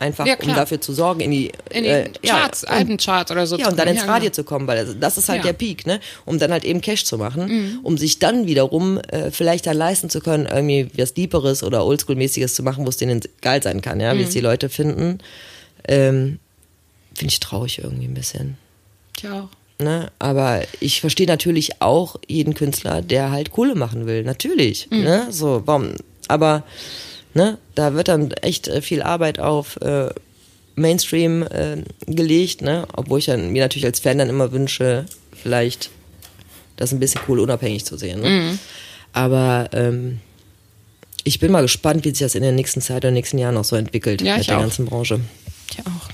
Einfach 0.00 0.26
Ja, 0.26 0.34
um 0.42 0.48
dafür 0.48 0.80
zu 0.80 0.92
sorgen, 0.92 1.20
in 1.20 1.30
die, 1.30 1.52
In 1.70 1.84
die 1.84 1.88
äh, 1.88 2.10
Charts, 2.26 2.62
ja, 2.62 2.68
Albencharts 2.70 3.30
oder 3.30 3.46
so. 3.46 3.56
ja, 3.56 3.68
und 3.68 3.78
dann 3.78 3.86
ins 3.86 4.02
Radio 4.08 4.24
genau. 4.24 4.32
zu 4.34 4.42
kommen, 4.44 4.66
weil 4.66 4.84
das, 4.84 4.96
das 4.98 5.18
ist 5.18 5.28
halt 5.28 5.38
Ja. 5.38 5.44
der 5.46 5.52
Peak, 5.52 5.86
ne? 5.86 6.00
Um 6.24 6.38
dann 6.40 6.50
halt 6.50 6.64
eben 6.64 6.80
Cash 6.80 7.04
zu 7.04 7.16
machen, 7.16 7.46
Mhm. 7.46 7.78
um 7.84 7.96
sich 7.96 8.18
dann 8.18 8.46
wiederum 8.48 8.98
äh, 8.98 9.30
vielleicht 9.30 9.66
dann 9.66 9.76
leisten 9.76 10.10
zu 10.10 10.20
können, 10.20 10.46
irgendwie 10.46 10.88
was 10.98 11.14
Deeperes 11.14 11.62
oder 11.62 11.84
Oldschool-mäßiges 11.86 12.54
zu 12.54 12.64
machen, 12.64 12.84
wo 12.84 12.88
es 12.88 12.96
denen 12.96 13.20
geil 13.40 13.62
sein 13.62 13.80
kann, 13.82 14.00
ja, 14.00 14.12
wie 14.14 14.18
Mhm. 14.18 14.24
es 14.24 14.30
die 14.30 14.40
Leute 14.40 14.68
finden. 14.68 15.18
Ähm, 15.86 16.40
Finde 17.14 17.30
ich 17.32 17.38
traurig 17.40 17.78
irgendwie 17.78 18.06
ein 18.06 18.14
bisschen. 18.14 18.58
Tja, 19.16 19.42
auch. 19.44 19.48
Ne? 19.78 20.10
Aber 20.18 20.62
ich 20.80 21.00
verstehe 21.00 21.26
natürlich 21.26 21.80
auch 21.82 22.16
jeden 22.28 22.54
Künstler, 22.54 23.02
der 23.02 23.30
halt 23.30 23.50
Kohle 23.50 23.74
machen 23.74 24.06
will. 24.06 24.22
Natürlich. 24.22 24.88
Mhm. 24.90 25.02
Ne? 25.02 25.26
So, 25.30 25.62
warum? 25.64 25.94
Aber 26.28 26.62
ne, 27.34 27.58
da 27.74 27.94
wird 27.94 28.08
dann 28.08 28.30
echt 28.32 28.68
äh, 28.68 28.80
viel 28.82 29.02
Arbeit 29.02 29.38
auf 29.40 29.76
äh, 29.80 30.10
Mainstream 30.76 31.42
äh, 31.42 31.78
gelegt, 32.06 32.62
ne? 32.62 32.86
Obwohl 32.96 33.18
ich 33.18 33.26
dann 33.26 33.50
mir 33.50 33.62
natürlich 33.62 33.84
als 33.84 34.00
Fan 34.00 34.18
dann 34.18 34.28
immer 34.28 34.52
wünsche, 34.52 35.06
vielleicht 35.40 35.90
das 36.76 36.92
ein 36.92 36.98
bisschen 37.00 37.20
cool 37.28 37.38
unabhängig 37.40 37.84
zu 37.84 37.96
sehen. 37.96 38.20
Ne? 38.20 38.28
Mhm. 38.28 38.58
Aber 39.12 39.68
ähm, 39.72 40.20
ich 41.22 41.38
bin 41.38 41.52
mal 41.52 41.62
gespannt, 41.62 42.04
wie 42.04 42.10
sich 42.10 42.18
das 42.18 42.34
in 42.34 42.42
der 42.42 42.50
nächsten 42.52 42.80
Zeit 42.80 42.98
oder 43.04 43.10
nächsten 43.12 43.38
Jahren 43.38 43.54
noch 43.54 43.64
so 43.64 43.76
entwickelt 43.76 44.20
Ja, 44.22 44.32
mit 44.34 44.42
ich 44.42 44.46
der 44.48 44.56
auch. 44.58 44.62
ganzen 44.62 44.86
Branche. 44.86 45.20
Tja, 45.70 45.84
auch. 45.86 46.08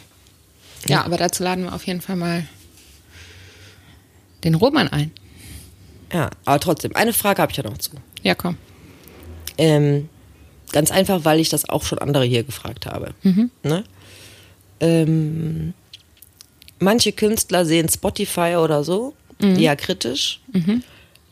Ja, 0.89 1.05
aber 1.05 1.17
dazu 1.17 1.43
laden 1.43 1.65
wir 1.65 1.75
auf 1.75 1.87
jeden 1.87 2.01
Fall 2.01 2.17
mal 2.17 2.47
den 4.45 4.55
Roman 4.55 4.89
ein. 4.89 5.11
Ja, 6.13 6.31
aber 6.45 6.61
trotzdem, 6.61 6.97
eine 6.97 7.13
Frage 7.13 7.43
habe 7.43 7.53
ich 7.53 7.57
ja 7.59 7.65
noch 7.65 7.79
zu. 7.79 7.93
Ja, 8.23 8.35
komm. 8.35 8.57
Ähm, 9.59 10.09
ganz 10.73 10.91
einfach, 10.91 11.25
weil 11.25 11.41
ich 11.41 11.49
das 11.49 11.69
auch 11.69 11.85
schon 11.85 11.99
andere 11.99 12.25
hier 12.25 12.43
gefragt 12.43 12.87
habe. 12.87 13.15
Ne? 13.63 13.85
Ähm, 14.81 15.75
manche 16.79 17.13
Künstler 17.13 17.65
sehen 17.65 17.89
Spotify 17.89 18.57
oder 18.57 18.83
so 18.85 19.15
ja 19.57 19.75
kritisch, 19.75 20.41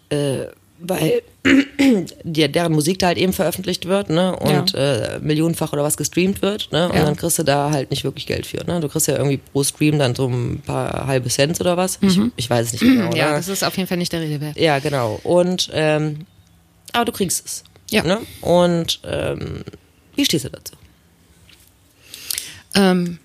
äh, 0.08 0.46
weil 0.80 1.22
die, 2.22 2.48
deren 2.50 2.72
Musik 2.72 2.98
da 3.00 3.08
halt 3.08 3.18
eben 3.18 3.32
veröffentlicht 3.32 3.86
wird 3.86 4.10
ne? 4.10 4.36
und 4.36 4.74
äh, 4.74 5.18
millionenfach 5.20 5.72
oder 5.72 5.82
was 5.82 5.96
gestreamt 5.96 6.40
wird. 6.42 6.70
Ne? 6.72 6.88
Und 6.88 6.94
Ja. 6.96 7.04
dann 7.04 7.16
kriegst 7.16 7.38
du 7.38 7.42
da 7.42 7.70
halt 7.70 7.90
nicht 7.90 8.04
wirklich 8.04 8.26
Geld 8.26 8.46
für. 8.46 8.64
Ne? 8.64 8.80
Du 8.80 8.88
kriegst 8.88 9.08
ja 9.08 9.16
irgendwie 9.16 9.38
pro 9.38 9.64
Stream 9.64 9.98
dann 9.98 10.14
so 10.14 10.28
ein 10.28 10.62
paar 10.64 11.06
halbe 11.06 11.28
Cent 11.28 11.60
oder 11.60 11.76
was. 11.76 11.98
Ich, 12.02 12.18
ich 12.36 12.48
weiß 12.48 12.66
es 12.66 12.72
nicht 12.72 12.82
genau. 12.82 13.12
Ja, 13.16 13.30
ne? 13.30 13.36
das 13.36 13.48
ist 13.48 13.64
auf 13.64 13.76
jeden 13.76 13.88
Fall 13.88 13.98
nicht 13.98 14.12
der 14.12 14.20
Rede 14.20 14.40
wert. 14.40 14.56
Ja, 14.56 14.78
genau. 14.78 15.18
Und 15.24 15.68
ähm, 15.72 16.26
aber 16.92 17.06
du 17.06 17.12
kriegst 17.12 17.44
es. 17.44 17.64
Ja. 17.90 18.02
Ne? 18.02 18.18
Und 18.40 19.00
ähm, 19.04 19.64
wie 20.14 20.24
stehst 20.24 20.44
du 20.44 20.50
dazu? 20.50 20.74
Ähm, 22.74 23.18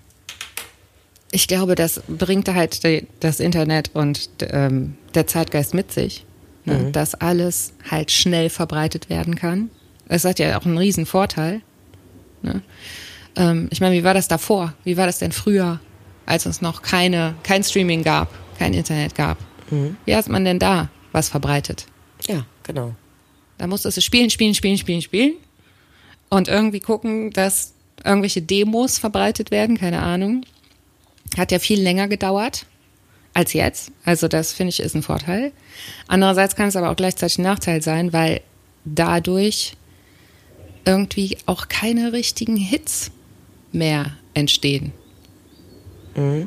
ich 1.30 1.48
glaube, 1.48 1.74
das 1.74 2.00
bringt 2.08 2.48
halt 2.48 2.84
die, 2.84 3.06
das 3.20 3.40
Internet 3.40 3.90
und 3.94 4.28
ähm, 4.40 4.96
der 5.14 5.26
Zeitgeist 5.26 5.74
mit 5.74 5.92
sich, 5.92 6.24
ne? 6.64 6.90
dass 6.92 7.14
alles 7.14 7.72
halt 7.90 8.10
schnell 8.10 8.50
verbreitet 8.50 9.10
werden 9.10 9.34
kann. 9.34 9.70
Es 10.08 10.24
hat 10.24 10.38
ja 10.38 10.58
auch 10.58 10.66
einen 10.66 10.78
riesen 10.78 11.06
Vorteil. 11.06 11.62
Ne? 12.42 12.62
Ähm, 13.36 13.68
ich 13.70 13.80
meine, 13.80 13.94
wie 13.94 14.04
war 14.04 14.14
das 14.14 14.28
davor? 14.28 14.74
Wie 14.84 14.96
war 14.96 15.06
das 15.06 15.18
denn 15.18 15.32
früher, 15.32 15.80
als 16.26 16.46
es 16.46 16.60
noch 16.60 16.82
keine, 16.82 17.34
kein 17.42 17.62
Streaming 17.64 18.02
gab, 18.02 18.28
kein 18.58 18.74
Internet 18.74 19.14
gab? 19.14 19.38
Wie 20.04 20.14
hat 20.14 20.28
man 20.28 20.44
denn 20.44 20.58
da 20.58 20.90
was 21.12 21.28
verbreitet? 21.28 21.86
Ja, 22.28 22.44
genau. 22.62 22.94
Da 23.58 23.66
musstest 23.66 23.96
du 23.96 24.00
spielen, 24.00 24.30
spielen, 24.30 24.54
spielen, 24.54 24.78
spielen, 24.78 25.02
spielen 25.02 25.34
und 26.28 26.48
irgendwie 26.48 26.80
gucken, 26.80 27.30
dass 27.30 27.72
irgendwelche 28.04 28.42
Demos 28.42 28.98
verbreitet 28.98 29.50
werden, 29.50 29.78
keine 29.78 30.02
Ahnung. 30.02 30.44
Hat 31.36 31.52
ja 31.52 31.58
viel 31.58 31.80
länger 31.80 32.08
gedauert 32.08 32.66
als 33.34 33.52
jetzt. 33.52 33.90
Also 34.04 34.28
das 34.28 34.52
finde 34.52 34.70
ich 34.70 34.80
ist 34.80 34.94
ein 34.94 35.02
Vorteil. 35.02 35.52
Andererseits 36.06 36.56
kann 36.56 36.68
es 36.68 36.76
aber 36.76 36.90
auch 36.90 36.96
gleichzeitig 36.96 37.38
ein 37.38 37.42
Nachteil 37.42 37.82
sein, 37.82 38.12
weil 38.12 38.40
dadurch 38.84 39.76
irgendwie 40.84 41.38
auch 41.46 41.68
keine 41.68 42.12
richtigen 42.12 42.56
Hits 42.56 43.10
mehr 43.72 44.12
entstehen. 44.34 44.92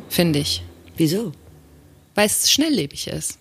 Finde 0.09 0.39
ich. 0.39 0.63
Wieso? 0.95 1.33
Weil 2.15 2.27
es 2.27 2.49
schnelllebig 2.49 3.07
ist. 3.07 3.37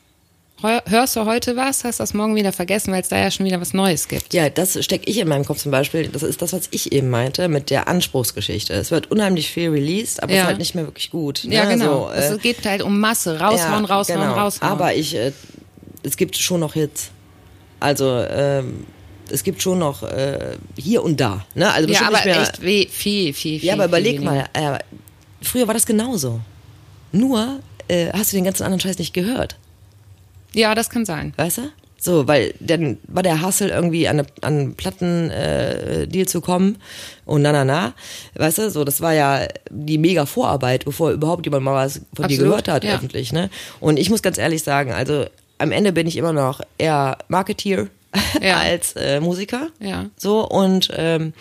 Hörst 0.63 1.17
du 1.17 1.27
heute 1.27 1.55
was, 1.55 1.85
hast 1.85 2.01
das 2.01 2.15
morgen 2.15 2.35
wieder 2.35 2.51
vergessen, 2.51 2.91
weil 2.93 3.03
es 3.03 3.09
da 3.09 3.19
ja 3.19 3.31
schon 3.31 3.45
wieder 3.45 3.61
was 3.61 3.75
Neues 3.75 4.09
gibt. 4.09 4.33
Ja, 4.33 4.49
das 4.49 4.83
stecke 4.83 5.09
ich 5.09 5.19
in 5.19 5.29
meinem 5.29 5.45
Kopf 5.45 5.59
zum 5.59 5.71
Beispiel. 5.71 6.09
Das 6.09 6.23
ist 6.23 6.41
das, 6.41 6.55
was 6.55 6.69
ich 6.71 6.93
eben 6.93 7.11
meinte 7.11 7.49
mit 7.49 7.69
der 7.69 7.89
Anspruchsgeschichte. 7.89 8.73
Es 8.73 8.91
wird 8.91 9.11
unheimlich 9.11 9.51
viel 9.51 9.69
released, 9.69 10.23
aber 10.23 10.33
es 10.33 10.37
Ja. 10.37 10.43
ist 10.43 10.49
halt 10.49 10.59
nicht 10.59 10.75
mehr 10.75 10.87
wirklich 10.87 11.11
gut. 11.11 11.43
Ne? 11.45 11.55
Ja, 11.57 11.67
genau. 11.67 12.07
So, 12.09 12.13
äh, 12.13 12.35
es 12.35 12.41
geht 12.41 12.65
halt 12.65 12.81
um 12.83 12.99
Masse. 12.99 13.39
Raushauen, 13.39 13.85
ja, 13.85 13.95
raushauen, 13.95 14.21
genau. 14.21 14.33
raushauen. 14.33 14.73
Aber 14.73 14.95
ich, 14.95 15.15
äh, 15.15 15.33
es 16.03 16.17
gibt 16.17 16.37
schon 16.39 16.61
noch 16.61 16.73
Hits. 16.73 17.11
Also 17.79 18.25
ähm, 18.31 18.87
es 19.31 19.43
gibt 19.45 19.61
schon 19.61 19.79
noch 19.79 20.03
äh, 20.05 20.57
hier 20.79 21.03
und 21.03 21.21
da. 21.21 21.45
Ne? 21.55 21.71
Also 21.71 21.91
ja, 21.93 22.01
aber 22.07 22.25
mehr, 22.25 22.41
echt 22.41 22.63
weh, 22.63 22.87
viel, 22.91 23.35
viel, 23.35 23.61
viel. 23.61 23.69
Ja, 23.69 23.75
aber 23.75 23.85
überleg 23.85 24.23
mal, 24.23 24.47
äh, 24.55 24.79
früher 25.43 25.67
war 25.67 25.75
das 25.75 25.85
genauso. 25.85 26.41
Nur 27.13 27.61
äh, 27.89 28.11
hast 28.15 28.33
du 28.33 28.37
den 28.39 28.45
ganzen 28.45 28.63
anderen 28.63 28.81
Scheiß 28.81 28.99
nicht 28.99 29.13
gehört, 29.13 29.57
Ja, 30.57 30.75
das 30.75 30.91
kann 30.91 31.05
sein. 31.05 31.33
weißt 31.37 31.59
du? 31.59 31.63
So, 31.99 32.29
weil 32.29 32.55
dann 32.61 32.99
war 33.09 33.23
der 33.23 33.43
Hustle 33.45 33.69
irgendwie 33.71 34.07
an, 34.07 34.21
eine- 34.21 34.29
an 34.43 34.59
einen 34.59 34.75
Platten-Deal 34.75 36.03
äh, 36.03 36.07
Deal 36.07 36.27
zu 36.29 36.41
kommen 36.41 36.77
und 37.25 37.43
na 37.43 37.53
na 37.53 37.65
na, 37.65 37.95
weißt 38.35 38.59
du, 38.59 38.71
so 38.71 38.85
das 38.85 39.01
war 39.01 39.13
ja 39.15 39.47
die 39.71 39.99
mega 39.99 40.27
Vorarbeit, 40.27 40.85
bevor 40.85 41.11
überhaupt 41.11 41.47
jemand 41.47 41.65
mal 41.65 41.75
was 41.75 41.95
von 42.15 42.29
dir 42.29 42.35
Absolut, 42.35 42.39
gehört 42.45 42.69
hat 42.69 42.85
ja. 42.85 42.95
öffentlich, 42.95 43.33
ne? 43.33 43.49
Und 43.81 43.99
ich 43.99 44.11
muss 44.11 44.23
ganz 44.23 44.37
ehrlich 44.39 44.63
sagen, 44.63 44.93
also 44.93 45.25
am 45.59 45.73
Ende 45.73 45.93
bin 45.93 46.07
ich 46.07 46.17
immer 46.17 46.33
noch 46.35 46.61
eher 46.79 47.17
Marketeer 47.29 47.89
Ja. 48.43 48.59
als 48.61 48.93
äh, 48.97 49.19
Musiker. 49.21 49.69
Ja. 49.81 50.07
So 50.19 50.47
und 50.47 50.91
ähm, 50.95 51.33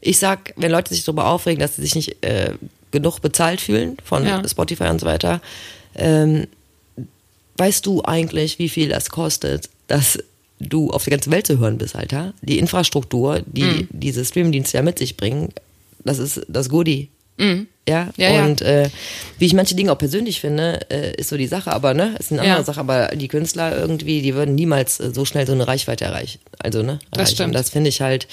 ich 0.00 0.18
sag, 0.18 0.52
wenn 0.56 0.72
Leute 0.72 0.92
sich 0.94 1.04
darüber 1.04 1.26
aufregen, 1.28 1.60
dass 1.60 1.76
sie 1.76 1.82
sich 1.82 1.94
nicht 1.94 2.24
äh, 2.24 2.52
genug 2.90 3.20
bezahlt 3.20 3.60
fühlen 3.60 3.96
von 4.04 4.26
Ja. 4.26 4.42
Spotify 4.46 4.84
und 4.88 5.00
so 5.00 5.06
weiter, 5.06 5.40
ähm, 5.94 6.48
weißt 7.56 7.84
du 7.86 8.02
eigentlich, 8.02 8.58
wie 8.58 8.68
viel 8.68 8.88
das 8.88 9.10
kostet, 9.10 9.68
dass 9.88 10.18
du 10.58 10.90
auf 10.90 11.04
der 11.04 11.12
ganzen 11.12 11.32
Welt 11.32 11.46
zu 11.46 11.58
hören 11.58 11.78
bist, 11.78 11.94
Alter? 11.96 12.32
Die 12.42 12.58
Infrastruktur, 12.58 13.42
die 13.46 13.62
Mhm. 13.62 13.88
diese 13.90 14.24
Streamdienste 14.24 14.78
ja 14.78 14.82
mit 14.82 14.98
sich 14.98 15.16
bringen, 15.16 15.50
das 16.04 16.18
ist 16.18 16.40
das 16.48 16.68
Goodie. 16.68 17.08
Ja, 17.38 17.44
Mhm. 17.44 17.66
Ja, 17.88 18.08
ja. 18.16 18.44
und 18.46 18.62
Äh, 18.62 18.88
wie 19.38 19.44
ich 19.46 19.52
manche 19.54 19.74
Dinge 19.74 19.92
auch 19.92 19.98
persönlich 19.98 20.40
finde, 20.40 20.80
äh, 20.90 21.14
ist 21.20 21.28
so 21.28 21.36
die 21.36 21.46
Sache, 21.46 21.70
aber 21.72 21.92
ne, 21.92 22.14
ist 22.18 22.32
eine 22.32 22.40
andere 22.40 22.58
Ja. 22.60 22.64
Sache, 22.64 22.80
aber 22.80 23.08
die 23.08 23.28
Künstler 23.28 23.76
irgendwie, 23.78 24.22
die 24.22 24.34
würden 24.34 24.54
niemals 24.54 24.98
äh, 25.00 25.12
so 25.14 25.24
schnell 25.26 25.46
so 25.46 25.52
eine 25.52 25.68
Reichweite 25.68 26.04
erreichen. 26.06 26.40
Also, 26.58 26.82
ne? 26.82 26.98
Das 27.10 27.18
erreichen. 27.18 27.34
stimmt. 27.34 27.46
Und 27.48 27.52
das 27.54 27.68
finde 27.70 27.90
ich 27.90 28.00
halt, 28.00 28.26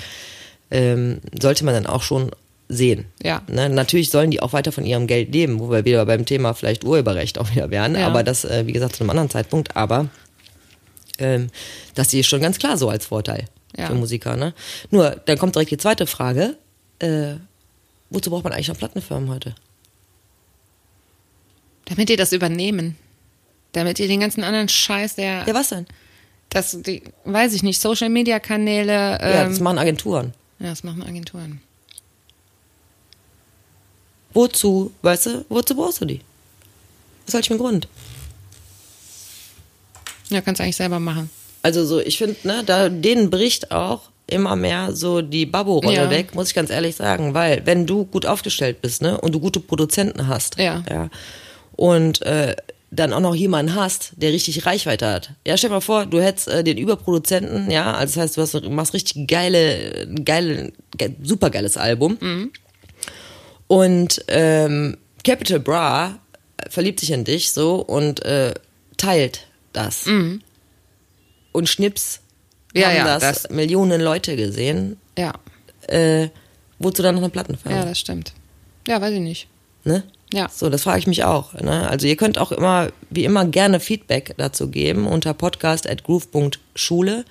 ähm, 0.71 1.19
sollte 1.39 1.65
man 1.65 1.73
dann 1.73 1.85
auch 1.85 2.01
schon 2.01 2.31
sehen. 2.69 3.05
Ja. 3.21 3.41
Ne? 3.47 3.69
Natürlich 3.69 4.09
sollen 4.09 4.31
die 4.31 4.41
auch 4.41 4.53
weiter 4.53 4.71
von 4.71 4.85
ihrem 4.85 5.05
Geld 5.07 5.33
leben, 5.33 5.59
wo 5.59 5.69
wir 5.69 5.85
wieder 5.85 6.05
beim 6.05 6.25
Thema 6.25 6.53
vielleicht 6.53 6.83
Urheberrecht 6.83 7.37
auch 7.37 7.51
wieder 7.51 7.69
wären, 7.69 7.95
Ja. 7.95 8.07
aber 8.07 8.23
das, 8.23 8.45
äh, 8.45 8.65
wie 8.65 8.71
gesagt, 8.73 8.95
zu 8.95 9.03
einem 9.03 9.09
anderen 9.11 9.29
Zeitpunkt, 9.29 9.75
aber 9.75 10.07
ähm, 11.19 11.49
das 11.95 12.09
sehe 12.11 12.21
ich 12.21 12.27
schon 12.27 12.41
ganz 12.41 12.57
klar 12.57 12.77
so 12.77 12.89
als 12.89 13.05
Vorteil 13.05 13.45
Ja. 13.77 13.87
für 13.87 13.93
Musiker. 13.95 14.35
Ne? 14.37 14.53
Nur, 14.91 15.11
dann 15.25 15.37
kommt 15.37 15.55
direkt 15.55 15.71
die 15.71 15.77
zweite 15.77 16.07
Frage. 16.07 16.57
Äh, 16.99 17.35
wozu 18.09 18.29
braucht 18.29 18.43
man 18.45 18.53
eigentlich 18.53 18.69
noch 18.69 18.77
Plattenfirmen 18.77 19.29
heute? 19.29 19.53
Damit 21.85 22.09
die 22.09 22.15
das 22.15 22.31
übernehmen. 22.31 22.95
Damit 23.73 23.97
die 23.99 24.07
den 24.07 24.19
ganzen 24.21 24.43
anderen 24.43 24.69
Scheiß, 24.69 25.15
der, 25.15 25.43
Ja, 25.47 25.53
was 25.53 25.69
denn? 25.69 25.85
das, 26.49 26.77
die, 26.81 27.01
weiß 27.25 27.53
ich 27.53 27.63
nicht, 27.63 27.81
Social 27.81 28.09
Media 28.09 28.39
Kanäle, 28.39 28.93
ja, 28.93 29.43
ähm, 29.43 29.49
das 29.49 29.59
machen 29.59 29.79
Agenturen. 29.79 30.33
ja, 30.59 30.69
das 30.69 30.83
machen 30.83 31.01
Agenturen. 31.03 31.61
Wozu, 34.33 34.91
weißt 35.01 35.25
du, 35.27 35.45
wozu 35.49 35.75
brauchst 35.75 36.01
du 36.01 36.05
die? 36.05 36.21
Aus 37.27 37.33
welchem 37.33 37.57
Grund? 37.57 37.87
Ja, 40.29 40.41
kannst 40.41 40.59
du 40.59 40.63
eigentlich 40.63 40.75
selber 40.75 40.99
machen. 40.99 41.29
Also 41.61 41.85
so, 41.85 41.99
ich 41.99 42.17
finde, 42.17 42.35
ne, 42.43 42.63
da 42.65 42.89
denen 42.89 43.29
bricht 43.29 43.71
auch 43.71 44.09
immer 44.27 44.55
mehr 44.55 44.95
so 44.95 45.21
die 45.21 45.45
Babbo-Rolle 45.45 45.95
Ja. 45.95 46.09
weg, 46.09 46.33
muss 46.33 46.49
ich 46.49 46.55
ganz 46.55 46.69
ehrlich 46.69 46.95
sagen, 46.95 47.33
weil 47.33 47.61
wenn 47.65 47.85
du 47.85 48.05
gut 48.05 48.25
aufgestellt 48.25 48.81
bist, 48.81 49.01
ne, 49.01 49.19
und 49.19 49.33
du 49.33 49.39
gute 49.39 49.59
Produzenten 49.59 50.27
hast, 50.27 50.57
Ja. 50.57 50.83
ja 50.89 51.09
und 51.75 52.21
äh, 52.23 52.55
dann 52.91 53.11
auch 53.13 53.19
noch 53.19 53.33
jemanden 53.35 53.73
hast, 53.75 54.11
der 54.17 54.31
richtig 54.31 54.65
Reichweite 54.67 55.07
hat. 55.07 55.31
Ja, 55.47 55.57
stell 55.57 55.69
dir 55.69 55.75
mal 55.75 55.81
vor, 55.81 56.05
du 56.05 56.21
hättest 56.21 56.47
äh, 56.47 56.63
den 56.63 56.77
Überproduzenten, 56.77 57.71
ja, 57.71 57.93
also 57.93 58.13
das 58.15 58.23
heißt, 58.23 58.37
du 58.37 58.41
hast, 58.41 58.69
machst 58.69 58.93
richtig 58.93 59.27
geile, 59.27 60.07
geile, 60.23 60.71
ge 60.97 61.11
super 61.23 61.49
geiles 61.49 61.75
Album. 61.77 62.17
Und 63.77 64.23
ähm, 64.27 64.97
Capital 65.23 65.59
Bra 65.59 66.19
verliebt 66.69 66.99
sich 66.99 67.11
in 67.11 67.23
dich 67.23 67.51
so 67.51 67.75
und 67.75 68.23
äh, 68.25 68.53
teilt 68.97 69.47
das. 69.73 70.05
Und 71.51 71.69
Schnips 71.69 72.19
Mhm. 72.75 72.81
Ja, 72.81 72.87
haben 72.87 72.95
ja, 72.97 73.03
das, 73.19 73.43
das- 73.43 73.49
Millionen 73.51 74.01
Leute 74.01 74.35
gesehen. 74.35 74.97
Ja. 75.17 75.33
Äh, 75.87 76.29
wozu 76.79 77.03
dann 77.03 77.13
noch 77.15 77.21
eine 77.21 77.29
Plattenfirma? 77.29 77.77
Ja, 77.77 77.85
das 77.85 77.99
stimmt. 77.99 78.33
Ja, 78.87 78.99
weiß 78.99 79.13
ich 79.13 79.19
nicht. 79.19 79.47
ne? 79.83 80.03
Ja. 80.33 80.49
So, 80.51 80.71
das 80.71 80.81
frage 80.81 80.97
ich 80.97 81.05
mich 81.07 81.23
auch. 81.23 81.53
Ne? 81.53 81.87
Also 81.87 82.07
ihr 82.07 82.15
könnt 82.15 82.39
auch 82.39 82.51
immer, 82.51 82.89
wie 83.11 83.25
immer, 83.25 83.45
gerne 83.45 83.79
Feedback 83.79 84.33
dazu 84.37 84.69
geben 84.69 85.05
unter 85.05 85.35
podcast.groove.schule. 85.35 87.25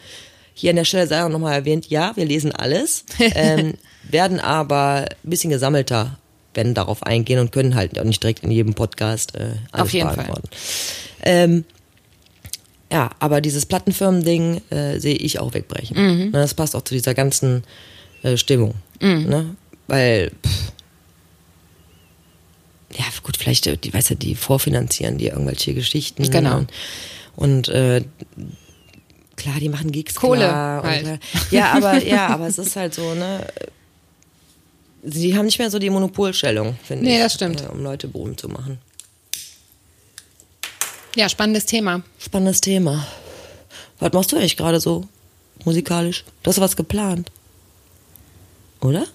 Hier 0.54 0.70
an 0.70 0.76
der 0.76 0.84
Stelle 0.84 1.06
sei 1.08 1.24
auch 1.24 1.28
nochmal 1.28 1.54
erwähnt, 1.54 1.88
ja, 1.90 2.12
wir 2.14 2.24
lesen 2.24 2.52
alles, 2.52 3.04
ähm, 3.18 3.74
werden 4.08 4.38
aber 4.38 5.06
ein 5.24 5.30
bisschen 5.30 5.50
gesammelter, 5.50 6.18
wenn 6.54 6.74
darauf 6.74 7.02
eingehen 7.02 7.38
und 7.38 7.52
können 7.52 7.74
halt 7.74 7.98
auch 7.98 8.04
nicht 8.04 8.22
direkt 8.22 8.44
in 8.44 8.50
jedem 8.50 8.74
Podcast 8.74 9.34
äh, 9.34 9.54
alles 9.72 9.86
Auf 9.86 9.92
jeden 9.92 10.08
Fall. 10.08 10.16
beantworten. 10.16 10.48
Ähm, 11.22 11.64
ja, 12.92 13.10
aber 13.20 13.40
dieses 13.40 13.64
Plattenfirmen-Ding 13.64 14.60
äh, 14.70 14.98
sehe 14.98 15.16
ich 15.16 15.38
auch 15.38 15.54
wegbrechen. 15.54 15.96
Mhm. 15.96 16.24
Ne, 16.24 16.32
das 16.32 16.54
passt 16.54 16.76
auch 16.76 16.82
zu 16.82 16.94
dieser 16.94 17.14
ganzen 17.14 17.64
äh, 18.22 18.36
Stimmung. 18.36 18.74
Ne? 19.00 19.56
Weil, 19.88 20.30
pff, 20.46 20.72
ja, 22.98 23.04
gut, 23.22 23.36
vielleicht, 23.36 23.66
äh, 23.66 23.76
die, 23.76 23.92
weißt 23.92 24.10
du, 24.10 24.16
die 24.16 24.34
vorfinanzieren 24.34 25.18
die 25.18 25.28
irgendwelche 25.28 25.74
Geschichten. 25.74 26.28
Genau. 26.30 26.58
Und, 26.58 26.70
und 27.36 27.68
äh, 27.68 28.04
klar, 29.36 29.56
die 29.58 29.68
machen 29.68 29.92
Gigs. 29.92 30.14
Kohle 30.14 30.40
klar, 30.46 30.82
halt. 30.82 31.04
Und, 31.04 31.10
äh, 31.10 31.18
ja, 31.50 31.72
aber, 31.72 32.02
ja, 32.04 32.26
aber 32.28 32.46
es 32.46 32.58
ist 32.58 32.76
halt 32.76 32.94
so, 32.94 33.14
ne? 33.14 33.46
Sie 35.02 35.36
haben 35.36 35.46
nicht 35.46 35.58
mehr 35.58 35.70
so 35.70 35.78
die 35.78 35.90
Monopolstellung, 35.90 36.76
finde 36.84 37.04
Nee, 37.04 37.16
ich. 37.16 37.22
das 37.22 37.34
stimmt. 37.34 37.62
äh, 37.62 37.66
Um 37.66 37.82
Leute 37.82 38.06
berühmt 38.08 38.38
zu 38.40 38.48
machen. 38.48 38.78
Ja, 41.16 41.28
spannendes 41.28 41.66
Thema. 41.66 42.02
Spannendes 42.18 42.60
Thema. 42.60 43.06
Was 43.98 44.12
machst 44.12 44.32
du 44.32 44.36
eigentlich 44.36 44.56
gerade 44.56 44.80
so 44.80 45.06
musikalisch? 45.64 46.24
Du 46.42 46.48
hast 46.50 46.60
was 46.60 46.76
geplant. 46.76 47.30
Oder? 48.80 49.06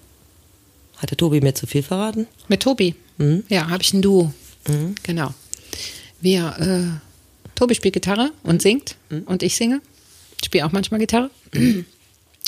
Hat 0.98 1.10
der 1.10 1.16
Tobi 1.16 1.40
mir 1.40 1.54
zu 1.54 1.66
viel 1.66 1.82
verraten? 1.82 2.26
Mit 2.48 2.62
Tobi. 2.62 2.94
Mhm. 3.18 3.44
Ja, 3.48 3.68
habe 3.68 3.82
ich 3.82 3.92
ein 3.92 4.02
Duo. 4.02 4.32
Genau. 5.02 5.32
Wir, 6.20 6.56
äh, 6.58 7.50
Tobi 7.54 7.74
spielt 7.74 7.94
Gitarre 7.94 8.30
und 8.42 8.60
singt 8.62 8.96
Mhm. 9.10 9.22
und 9.22 9.42
ich 9.42 9.56
singe. 9.56 9.80
Ich 10.40 10.46
spiele 10.46 10.66
auch 10.66 10.72
manchmal 10.72 11.00
Gitarre. 11.00 11.30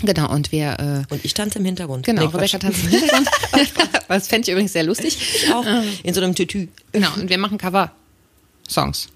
genau, 0.02 0.30
und 0.32 0.52
wir, 0.52 0.78
äh, 1.08 1.12
Und 1.14 1.24
ich 1.24 1.34
tanze 1.34 1.58
im 1.58 1.64
Hintergrund. 1.64 2.04
genau, 2.06 2.22
Nee, 2.26 2.28
Rebecca 2.34 2.58
tanzt 2.58 2.82
im 2.84 2.90
Hintergrund. 2.90 3.28
das 4.08 4.28
fände 4.28 4.46
ich 4.46 4.52
übrigens 4.52 4.72
sehr 4.72 4.82
lustig. 4.84 5.16
Ich 5.44 5.52
auch. 5.52 5.64
In 6.02 6.14
so 6.14 6.20
einem 6.20 6.34
Tütü. 6.34 6.68
Genau, 6.92 7.12
und 7.14 7.28
wir 7.30 7.38
machen 7.38 7.58
Cover-Songs. 7.58 9.08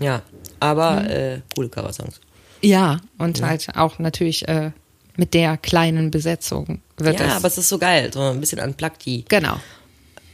Ja, 0.00 0.22
aber 0.60 1.00
Mhm. 1.02 1.06
äh, 1.08 1.40
coole 1.54 1.68
Coversongs. 1.68 2.20
Ja, 2.62 3.00
und 3.18 3.40
halt 3.42 3.66
auch 3.76 3.98
natürlich 3.98 4.46
äh, 4.48 4.70
mit 5.16 5.34
der 5.34 5.56
kleinen 5.56 6.10
Besetzung 6.10 6.80
wird 6.98 7.20
Ja, 7.20 7.26
es. 7.26 7.32
aber 7.34 7.48
es 7.48 7.58
ist 7.58 7.68
so 7.68 7.78
geil. 7.78 8.10
So 8.12 8.20
ein 8.20 8.40
bisschen 8.40 8.60
unplugged 8.60 9.04
die. 9.06 9.24
genau. 9.28 9.58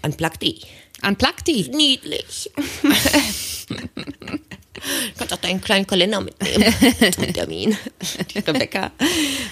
Unplugged 0.02 0.42
die. 0.42 0.60
Unplugged 1.06 1.46
die. 1.46 1.68
Niedlich. 1.70 2.50
Du 4.74 5.18
kannst 5.18 5.34
auch 5.34 5.38
deinen 5.38 5.60
kleinen 5.60 5.86
Kalender 5.86 6.20
mitnehmen 6.20 6.74
zum 7.14 7.32
Termin. 7.32 7.76
Die 8.34 8.38
Rebecca 8.38 8.90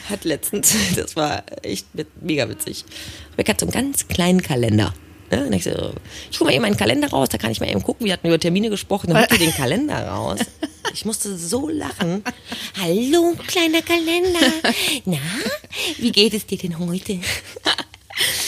hat 0.08 0.24
letztens, 0.24 0.74
das 0.96 1.14
war 1.16 1.44
echt 1.62 1.86
mega 2.20 2.48
witzig. 2.48 2.84
Rebecca 3.32 3.52
hat 3.52 3.60
so 3.60 3.66
einen 3.66 3.72
ganz 3.72 4.08
kleinen 4.08 4.42
Kalender. 4.42 4.94
Ne? 5.30 5.46
Und 5.46 5.52
ich 5.52 5.64
so, 5.64 5.92
ich 6.30 6.40
hole 6.40 6.50
mal 6.50 6.54
eben 6.54 6.62
meinen 6.62 6.76
Kalender 6.76 7.10
raus, 7.10 7.28
da 7.28 7.38
kann 7.38 7.52
ich 7.52 7.60
mal 7.60 7.68
eben 7.68 7.82
gucken. 7.82 8.06
Wir 8.06 8.14
hatten 8.14 8.26
über 8.26 8.38
Termine 8.38 8.70
gesprochen, 8.70 9.08
dann 9.08 9.18
holt 9.18 9.30
die 9.30 9.38
den 9.38 9.52
Kalender 9.52 10.08
raus. 10.08 10.40
Ich 10.92 11.04
musste 11.04 11.36
so 11.36 11.68
lachen. 11.68 12.24
Hallo, 12.80 13.36
kleiner 13.46 13.82
Kalender. 13.82 14.40
Na, 15.04 15.18
wie 15.98 16.10
geht 16.10 16.34
es 16.34 16.46
dir 16.46 16.58
denn 16.58 16.78
heute? 16.78 17.20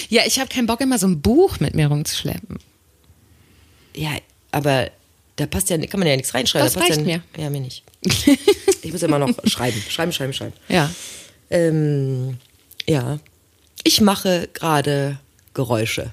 Ja, 0.08 0.22
ich 0.26 0.40
habe 0.40 0.48
keinen 0.48 0.66
Bock, 0.66 0.80
immer 0.80 0.98
so 0.98 1.06
ein 1.06 1.20
Buch 1.20 1.60
mit 1.60 1.74
mir 1.74 1.86
rumzuschleppen. 1.86 2.58
Ja, 3.94 4.10
aber 4.50 4.90
da 5.42 5.46
passt 5.46 5.70
ja, 5.70 5.78
kann 5.86 6.00
man 6.00 6.08
ja 6.08 6.16
nichts 6.16 6.34
reinschreiben. 6.34 6.66
Das 6.66 6.74
da 6.74 6.80
passt 6.80 6.92
reicht 6.92 7.06
ja, 7.06 7.18
mir. 7.18 7.42
Ja, 7.42 7.50
mir 7.50 7.60
nicht. 7.60 7.82
Ich 8.84 8.90
muss 8.90 9.02
immer 9.04 9.20
noch 9.20 9.30
schreiben, 9.44 9.80
schreiben, 9.88 10.12
schreiben, 10.12 10.32
schreiben. 10.32 10.52
Ja. 10.68 10.90
Ähm, 11.50 12.38
ja, 12.88 13.20
ich 13.84 14.00
mache 14.00 14.48
gerade 14.52 15.20
Geräusche 15.54 16.12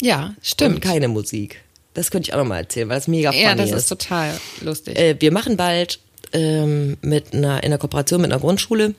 Ja, 0.00 0.28
und 0.28 0.36
stimmt. 0.40 0.80
keine 0.80 1.08
Musik. 1.08 1.60
Das 1.92 2.10
könnte 2.10 2.30
ich 2.30 2.34
auch 2.34 2.38
noch 2.38 2.46
mal 2.46 2.60
erzählen, 2.60 2.88
weil 2.88 2.96
das 2.96 3.08
mega 3.08 3.30
funny 3.30 3.44
ja, 3.44 3.54
das 3.54 3.70
ist. 3.70 3.76
ist 3.76 3.88
total 3.88 4.40
lustig. 4.62 4.98
Äh, 4.98 5.16
wir 5.20 5.32
machen 5.32 5.58
bald 5.58 5.98
ähm, 6.32 6.96
mit 7.02 7.34
einer 7.34 7.62
in 7.62 7.70
der 7.70 7.78
Kooperation 7.78 8.22
mit 8.22 8.32
einer 8.32 8.40
Grundschule 8.40 8.94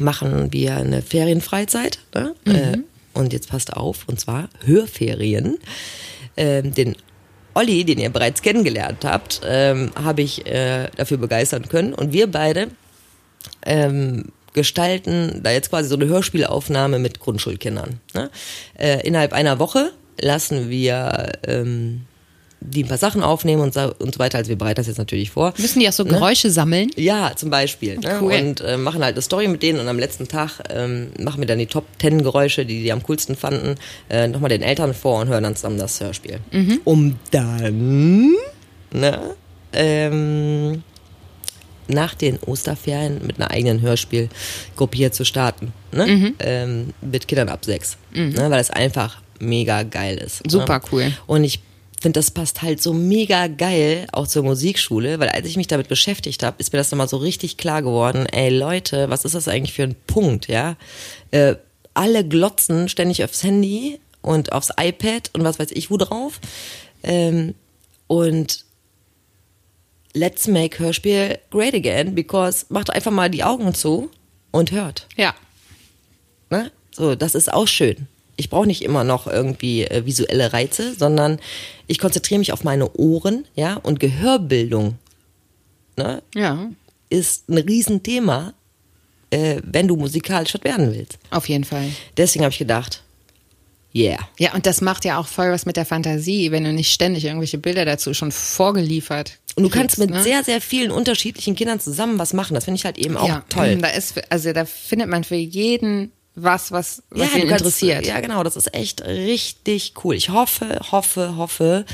machen 0.00 0.52
wir 0.52 0.76
eine 0.76 1.00
Ferienfreizeit. 1.00 1.98
Ne? 2.14 2.34
Äh, 2.44 2.78
und 3.14 3.32
jetzt 3.32 3.48
passt 3.48 3.72
auf, 3.72 4.06
und 4.06 4.20
zwar 4.20 4.48
Hörferien. 4.64 5.58
Ähm, 6.36 6.72
den 6.74 6.94
Olli, 7.58 7.84
den 7.84 7.98
ihr 7.98 8.10
bereits 8.10 8.40
kennengelernt 8.40 9.04
habt, 9.04 9.40
ähm, 9.44 9.90
habe 9.96 10.22
ich 10.22 10.46
äh, 10.46 10.88
dafür 10.96 11.16
begeistern 11.16 11.68
können. 11.68 11.92
Und 11.92 12.12
wir 12.12 12.30
beide 12.30 12.68
ähm, 13.66 14.26
gestalten 14.52 15.40
da 15.42 15.50
jetzt 15.50 15.70
quasi 15.70 15.88
so 15.88 15.96
eine 15.96 16.06
Hörspielaufnahme 16.06 17.00
mit 17.00 17.18
Grundschulkindern. 17.18 18.00
Ne? 18.14 18.30
Äh, 18.78 19.04
innerhalb 19.04 19.32
einer 19.32 19.58
Woche 19.58 19.90
lassen 20.20 20.70
wir 20.70 21.32
ähm, 21.44 22.02
die 22.60 22.84
ein 22.84 22.88
paar 22.88 22.98
Sachen 22.98 23.22
aufnehmen 23.22 23.62
und 23.62 23.74
so, 23.74 23.92
und 23.98 24.14
so 24.14 24.18
weiter. 24.18 24.38
Also 24.38 24.48
wir 24.48 24.58
bereiten 24.58 24.76
das 24.76 24.86
jetzt 24.86 24.98
natürlich 24.98 25.30
vor. 25.30 25.54
Müssen 25.58 25.80
die 25.80 25.88
auch 25.88 25.92
so 25.92 26.04
Geräusche 26.04 26.50
sammeln? 26.50 26.90
Ja, 26.96 27.32
zum 27.36 27.50
Beispiel. 27.50 27.98
Ne? 27.98 28.18
Cool. 28.20 28.32
Und 28.32 28.60
äh, 28.60 28.76
machen 28.76 29.02
halt 29.02 29.14
eine 29.14 29.22
Story 29.22 29.48
mit 29.48 29.62
denen 29.62 29.78
und 29.80 29.88
am 29.88 29.98
letzten 29.98 30.28
Tag 30.28 30.60
ähm, 30.70 31.12
machen 31.18 31.40
wir 31.40 31.46
dann 31.46 31.58
die 31.58 31.66
Top 31.66 31.84
10 32.00 32.22
Geräusche, 32.22 32.66
die 32.66 32.82
die 32.82 32.92
am 32.92 33.02
coolsten 33.02 33.36
fanden, 33.36 33.76
äh, 34.10 34.26
nochmal 34.28 34.50
den 34.50 34.62
Eltern 34.62 34.94
vor 34.94 35.20
und 35.20 35.28
hören 35.28 35.44
dann 35.44 35.56
zusammen 35.56 35.78
das 35.78 36.00
Hörspiel. 36.00 36.40
Um 36.84 37.16
dann 37.30 38.34
ne, 38.92 39.34
ähm, 39.72 40.82
nach 41.86 42.14
den 42.14 42.38
Osterferien 42.40 43.26
mit 43.26 43.40
einer 43.40 43.50
eigenen 43.50 43.80
Hörspielgruppe 43.80 44.96
hier 44.96 45.12
zu 45.12 45.24
starten. 45.24 45.72
Ne? 45.92 46.34
Ähm, 46.38 46.92
mit 47.00 47.28
Kindern 47.28 47.48
ab 47.48 47.64
sechs. 47.64 47.96
Ne? 48.12 48.34
Weil 48.36 48.58
das 48.58 48.70
einfach 48.70 49.22
mega 49.40 49.84
geil 49.84 50.18
ist. 50.18 50.42
Super 50.50 50.78
ne? 50.78 50.84
cool. 50.92 51.12
Und 51.26 51.44
ich 51.44 51.60
finde, 52.00 52.18
das 52.18 52.30
passt 52.30 52.62
halt 52.62 52.82
so 52.82 52.92
mega 52.92 53.46
geil 53.48 54.06
auch 54.12 54.26
zur 54.26 54.42
Musikschule, 54.42 55.18
weil 55.18 55.28
als 55.30 55.46
ich 55.46 55.56
mich 55.56 55.66
damit 55.66 55.88
beschäftigt 55.88 56.42
habe, 56.42 56.56
ist 56.58 56.72
mir 56.72 56.78
das 56.78 56.90
nochmal 56.90 57.08
so 57.08 57.16
richtig 57.16 57.56
klar 57.56 57.82
geworden, 57.82 58.26
ey 58.26 58.50
Leute, 58.50 59.10
was 59.10 59.24
ist 59.24 59.34
das 59.34 59.48
eigentlich 59.48 59.74
für 59.74 59.84
ein 59.84 59.96
Punkt, 60.06 60.48
ja? 60.48 60.76
Äh, 61.30 61.56
alle 61.94 62.26
glotzen 62.26 62.88
ständig 62.88 63.24
aufs 63.24 63.42
Handy 63.42 63.98
und 64.22 64.52
aufs 64.52 64.70
iPad 64.78 65.30
und 65.32 65.42
was 65.42 65.58
weiß 65.58 65.72
ich 65.72 65.90
wo 65.90 65.96
drauf. 65.96 66.40
Ähm, 67.02 67.54
und 68.06 68.64
let's 70.14 70.46
make 70.46 70.78
Hörspiel 70.78 71.38
great 71.50 71.74
again, 71.74 72.14
because 72.14 72.66
macht 72.68 72.90
einfach 72.90 73.10
mal 73.10 73.30
die 73.30 73.44
Augen 73.44 73.74
zu 73.74 74.10
und 74.50 74.70
hört. 74.70 75.06
Ja. 75.16 75.34
Ne? 76.50 76.70
So, 76.92 77.14
das 77.14 77.34
ist 77.34 77.52
auch 77.52 77.66
schön. 77.66 78.06
Ich 78.38 78.48
brauche 78.50 78.66
nicht 78.66 78.82
immer 78.82 79.04
noch 79.04 79.26
irgendwie 79.26 79.84
äh, 79.84 80.06
visuelle 80.06 80.52
Reize, 80.52 80.94
sondern 80.94 81.38
ich 81.88 81.98
konzentriere 81.98 82.38
mich 82.38 82.52
auf 82.52 82.64
meine 82.64 82.90
Ohren, 82.94 83.44
ja, 83.54 83.74
und 83.74 84.00
Gehörbildung 84.00 84.94
ne, 85.96 86.22
Ja. 86.34 86.70
ist 87.10 87.48
ein 87.48 87.58
Riesenthema, 87.58 88.54
äh, 89.30 89.60
wenn 89.64 89.88
du 89.88 89.96
musikalisch 89.96 90.54
was 90.54 90.62
werden 90.64 90.94
willst. 90.94 91.18
Auf 91.30 91.48
jeden 91.48 91.64
Fall. 91.64 91.90
Deswegen 92.16 92.44
habe 92.44 92.52
ich 92.52 92.58
gedacht, 92.58 93.02
yeah. 93.94 94.18
Ja, 94.38 94.54
und 94.54 94.66
das 94.66 94.80
macht 94.80 95.04
ja 95.04 95.18
auch 95.18 95.26
voll 95.26 95.50
was 95.50 95.66
mit 95.66 95.76
der 95.76 95.84
Fantasie, 95.84 96.52
wenn 96.52 96.64
du 96.64 96.72
nicht 96.72 96.92
ständig 96.92 97.24
irgendwelche 97.24 97.58
Bilder 97.58 97.84
dazu 97.84 98.14
schon 98.14 98.30
vorgeliefert 98.30 99.38
Und 99.56 99.64
du 99.64 99.70
kannst 99.70 99.98
mit 99.98 100.10
ne? 100.10 100.22
sehr, 100.22 100.44
sehr 100.44 100.60
vielen 100.60 100.92
unterschiedlichen 100.92 101.56
Kindern 101.56 101.80
zusammen 101.80 102.18
was 102.18 102.32
machen. 102.32 102.54
Das 102.54 102.64
finde 102.64 102.78
ich 102.78 102.84
halt 102.84 102.98
eben 102.98 103.16
auch 103.16 103.28
ja, 103.28 103.44
toll. 103.48 103.76
Da 103.78 103.88
ist, 103.88 104.14
also 104.30 104.52
da 104.52 104.64
findet 104.64 105.08
man 105.08 105.24
für 105.24 105.34
jeden 105.34 106.12
was, 106.42 106.72
was, 106.72 107.02
was 107.10 107.34
ihn 107.34 107.42
du 107.42 107.48
kannst- 107.48 107.60
interessiert. 107.64 108.06
Ja, 108.06 108.20
genau, 108.20 108.42
das 108.42 108.56
ist 108.56 108.74
echt 108.74 109.04
richtig 109.04 109.94
cool. 110.04 110.14
Ich 110.14 110.30
hoffe, 110.30 110.80
hoffe, 110.90 111.36
hoffe, 111.36 111.84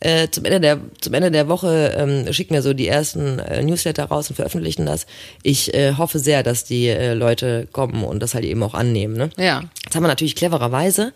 äh, 0.00 0.28
zum, 0.30 0.44
Ende 0.44 0.60
der, 0.60 0.78
zum 1.00 1.14
Ende 1.14 1.30
der 1.30 1.48
Woche 1.48 1.94
ähm, 1.96 2.32
schicken 2.32 2.54
wir 2.54 2.62
so 2.62 2.72
die 2.74 2.88
ersten 2.88 3.38
äh, 3.38 3.62
Newsletter 3.62 4.04
raus 4.04 4.28
und 4.30 4.34
veröffentlichen 4.36 4.84
das. 4.84 5.06
Ich 5.44 5.72
äh, 5.74 5.94
hoffe 5.96 6.18
sehr, 6.18 6.42
dass 6.42 6.64
die 6.64 6.88
äh, 6.88 7.14
Leute 7.14 7.68
kommen 7.70 8.02
und 8.02 8.20
das 8.20 8.34
halt 8.34 8.44
eben 8.44 8.62
auch 8.64 8.74
annehmen. 8.74 9.16
Ne? 9.16 9.30
Ja. 9.36 9.62
Jetzt 9.84 9.94
haben 9.94 10.02
wir 10.02 10.08
natürlich 10.08 10.34
clevererweise, 10.34 11.12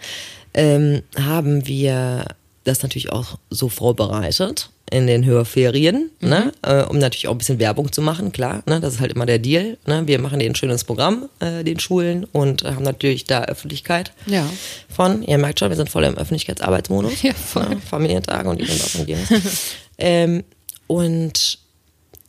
ähm, 0.55 1.03
haben 1.21 1.67
wir 1.67 2.27
das 2.63 2.83
natürlich 2.83 3.11
auch 3.11 3.39
so 3.51 3.69
vorbereitet 3.69 4.71
in 4.91 5.07
den 5.07 5.25
Hörferien, 5.25 6.11
ne? 6.21 6.53
Äh, 6.63 6.85
um 6.85 6.99
natürlich 6.99 7.27
auch 7.27 7.33
ein 7.33 7.39
bisschen 7.39 7.59
Werbung 7.59 7.91
zu 7.91 8.03
machen, 8.03 8.31
klar, 8.31 8.63
ne? 8.67 8.81
das 8.81 8.95
ist 8.95 9.01
halt 9.01 9.13
immer 9.13 9.27
der 9.27 9.41
Deal. 9.41 9.79
Ne? 9.87 10.07
Wir 10.07 10.21
machen 10.21 10.39
denen 10.39 10.53
ein 10.53 10.57
schönes 10.57 10.85
Programm, 10.85 11.29
äh, 11.41 11.65
den 11.65 11.81
Schulen, 11.81 12.25
und 12.31 12.63
haben 12.63 12.85
natürlich 12.85 13.25
da 13.25 13.45
Öffentlichkeit 13.45 14.13
Ja. 14.27 14.49
von. 14.89 15.23
Ihr 15.25 15.39
merkt 15.39 15.59
schon, 15.59 15.71
wir 15.71 15.77
sind 15.77 15.91
voll 15.91 16.05
im 16.05 16.17
Öffentlichkeitsarbeitsmodus. 16.17 17.23
Ja, 17.23 17.35
voll. 17.35 17.69
Ne? 17.69 17.81
Familientage 17.81 18.49
und 18.49 18.61
und 18.61 19.09
jenes. 19.09 19.29
ähm, 19.99 20.45
und, 20.87 21.59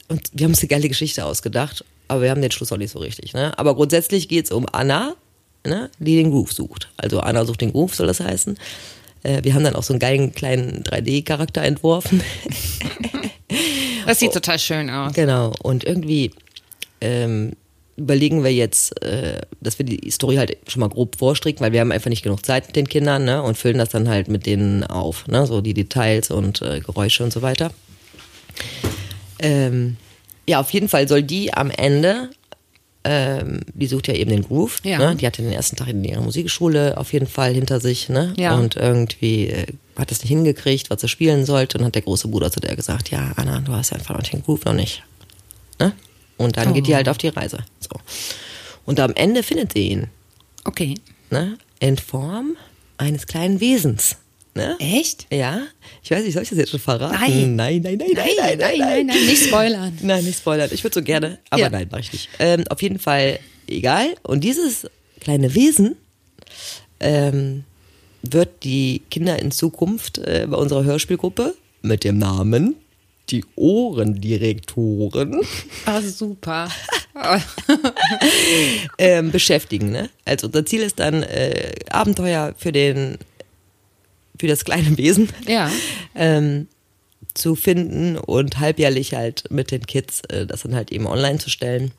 und 0.07 0.21
wir 0.33 0.45
haben 0.45 0.51
uns 0.51 0.59
eine 0.61 0.69
geile 0.69 0.87
Geschichte 0.89 1.25
ausgedacht, 1.25 1.85
aber 2.07 2.23
wir 2.23 2.31
haben 2.31 2.41
den 2.41 2.51
Schluss 2.51 2.71
auch 2.71 2.77
nicht 2.77 2.91
so 2.91 2.99
richtig. 2.99 3.33
Ne? 3.33 3.57
Aber 3.59 3.75
grundsätzlich 3.75 4.27
geht's 4.29 4.51
um 4.51 4.65
Anna, 4.71 5.13
ne? 5.63 5.91
die 5.99 6.15
den 6.15 6.31
Groove 6.31 6.53
sucht. 6.53 6.89
Also 6.97 7.19
Anna 7.19 7.45
sucht 7.45 7.61
den 7.61 7.71
Groove, 7.71 7.93
soll 7.93 8.07
das 8.07 8.19
heißen. 8.19 8.57
Äh, 9.23 9.43
wir 9.43 9.53
haben 9.53 9.63
dann 9.63 9.75
auch 9.75 9.83
so 9.83 9.93
einen 9.93 9.99
geilen 9.99 10.33
kleinen 10.33 10.83
3D-Charakter 10.83 11.61
entworfen. 11.63 12.21
Das 14.05 14.19
sieht 14.19 14.31
total 14.31 14.57
schön 14.57 14.89
aus. 14.89 15.13
Genau. 15.13 15.53
Und 15.61 15.83
irgendwie 15.83 16.31
ähm, 17.01 17.51
überlegen 17.97 18.43
wir 18.43 18.53
jetzt, 18.53 19.01
äh, 19.03 19.41
dass 19.59 19.79
wir 19.79 19.85
die 19.85 20.09
Story 20.11 20.35
halt 20.35 20.57
schon 20.67 20.79
mal 20.79 20.89
grob 20.89 21.17
vorstricken, 21.17 21.61
weil 21.61 21.73
wir 21.73 21.81
haben 21.81 21.91
einfach 21.91 22.09
nicht 22.09 22.23
genug 22.23 22.45
Zeit 22.45 22.67
mit 22.67 22.75
den 22.75 22.87
Kindern, 22.87 23.25
ne? 23.25 23.43
Und 23.43 23.57
füllen 23.57 23.79
das 23.79 23.89
dann 23.89 24.07
halt 24.07 24.29
mit 24.29 24.45
denen 24.45 24.83
auf, 24.83 25.27
ne? 25.27 25.45
So 25.45 25.61
die 25.61 25.73
Details 25.73 26.31
und 26.31 26.61
äh, 26.61 26.79
Geräusche 26.79 27.23
und 27.23 27.33
so 27.33 27.41
weiter. 27.41 27.71
Ähm, 29.39 29.97
ja, 30.47 30.61
auf 30.61 30.71
jeden 30.71 30.87
Fall 30.87 31.07
soll 31.07 31.23
die 31.23 31.53
am 31.53 31.71
Ende, 31.71 32.29
ähm, 33.03 33.61
die 33.73 33.87
sucht 33.87 34.07
ja 34.07 34.13
eben 34.15 34.31
den 34.31 34.43
Groove, 34.43 34.79
Ja. 34.83 34.97
ne? 34.97 35.15
Die 35.15 35.25
hatte 35.25 35.41
den 35.41 35.51
ersten 35.53 35.75
Tag 35.75 35.87
in 35.89 36.03
ihrer 36.03 36.21
Musikschule 36.21 36.97
auf 36.97 37.13
jeden 37.13 37.27
Fall 37.27 37.53
hinter 37.53 37.79
sich, 37.79 38.09
ne? 38.09 38.33
Ja. 38.37 38.55
Und 38.55 38.75
irgendwie 38.75 39.47
äh, 39.47 39.65
hat 39.97 40.11
es 40.11 40.19
nicht 40.21 40.29
hingekriegt, 40.29 40.89
was 40.89 41.01
sie 41.01 41.07
spielen 41.07 41.45
sollte. 41.45 41.77
Und 41.77 41.85
hat 41.85 41.95
der 41.95 42.01
große 42.01 42.27
Bruder 42.27 42.51
zu 42.51 42.59
der 42.59 42.75
gesagt, 42.75 43.09
ja, 43.09 43.31
Anna, 43.35 43.59
du 43.61 43.71
hast 43.73 43.91
ja 43.91 43.97
einfach 43.97 44.15
noch 44.15 44.23
den 44.23 44.43
Groove 44.43 44.65
noch 44.65 44.73
nicht. 44.73 45.03
Ne? 45.79 45.93
Und 46.37 46.57
dann 46.57 46.73
geht 46.73 46.87
die 46.87 46.95
halt 46.95 47.07
auf 47.09 47.17
die 47.17 47.29
Reise. 47.29 47.59
So. 47.79 47.89
Und 48.85 48.99
am 48.99 49.13
Ende 49.15 49.41
findet 49.43 49.73
sie 49.73 49.87
ihn, 49.89 50.07
Okay. 50.65 50.95
ne? 51.29 51.57
In 51.79 51.97
Form 51.97 52.57
eines 52.97 53.25
kleinen 53.27 53.59
Wesens. 53.59 54.17
Ne? 54.57 54.75
Echt? 54.79 55.27
Ja, 55.31 55.61
ich 56.03 56.11
weiß 56.11 56.23
nicht, 56.23 56.33
soll 56.33 56.43
ich 56.43 56.49
das 56.49 56.57
jetzt 56.57 56.71
schon 56.71 56.79
verraten? 56.79 57.13
Nein. 57.19 57.55
nein, 57.55 57.81
nein, 57.81 57.97
nein, 57.97 58.09
nein, 58.15 58.27
nein, 58.37 58.57
nein, 58.57 58.77
nein, 58.79 59.05
nein, 59.07 59.25
nicht 59.25 59.43
spoilern. 59.45 59.97
Nein, 60.01 60.23
nicht 60.25 60.39
spoilern. 60.39 60.69
Ich 60.73 60.83
würde 60.83 60.95
so 60.95 61.01
gerne, 61.03 61.37
aber 61.49 61.61
Ja. 61.61 61.69
nein, 61.69 61.87
mache 61.91 62.01
ich 62.01 62.11
nicht. 62.13 62.29
Ähm, 62.39 62.63
auf 62.69 62.81
jeden 62.81 62.99
Fall 62.99 63.39
egal. 63.67 64.15
Und 64.23 64.43
dieses 64.43 64.87
kleine 65.21 65.53
Wesen 65.55 65.95
ähm, 66.99 67.63
wird 68.23 68.63
die 68.63 69.01
Kinder 69.11 69.39
in 69.39 69.51
Zukunft 69.51 70.17
äh, 70.17 70.47
bei 70.49 70.57
unserer 70.57 70.83
Hörspielgruppe 70.83 71.55
mit 71.81 72.03
dem 72.03 72.17
Namen 72.17 72.75
die 73.29 73.43
Ohrendirektoren 73.55 75.41
Ah, 75.85 76.01
super. 76.01 76.69
ähm, 78.97 79.31
beschäftigen. 79.31 79.91
Ne? 79.91 80.09
Also 80.25 80.47
unser 80.47 80.65
Ziel 80.65 80.81
ist 80.81 80.99
dann 80.99 81.23
äh, 81.23 81.71
Abenteuer 81.89 82.53
für 82.57 82.71
den 82.71 83.17
für 84.39 84.47
das 84.47 84.65
kleine 84.65 84.97
Wesen 84.97 85.29
Ja. 85.47 85.69
ähm, 86.15 86.67
zu 87.33 87.55
finden 87.55 88.17
und 88.17 88.59
halbjährlich 88.59 89.13
halt 89.13 89.43
mit 89.51 89.71
den 89.71 89.85
Kids 89.85 90.21
äh, 90.29 90.45
das 90.45 90.63
dann 90.63 90.75
halt 90.75 90.91
eben 90.91 91.05
online 91.07 91.37
zu 91.39 91.49
stellen. 91.49 91.91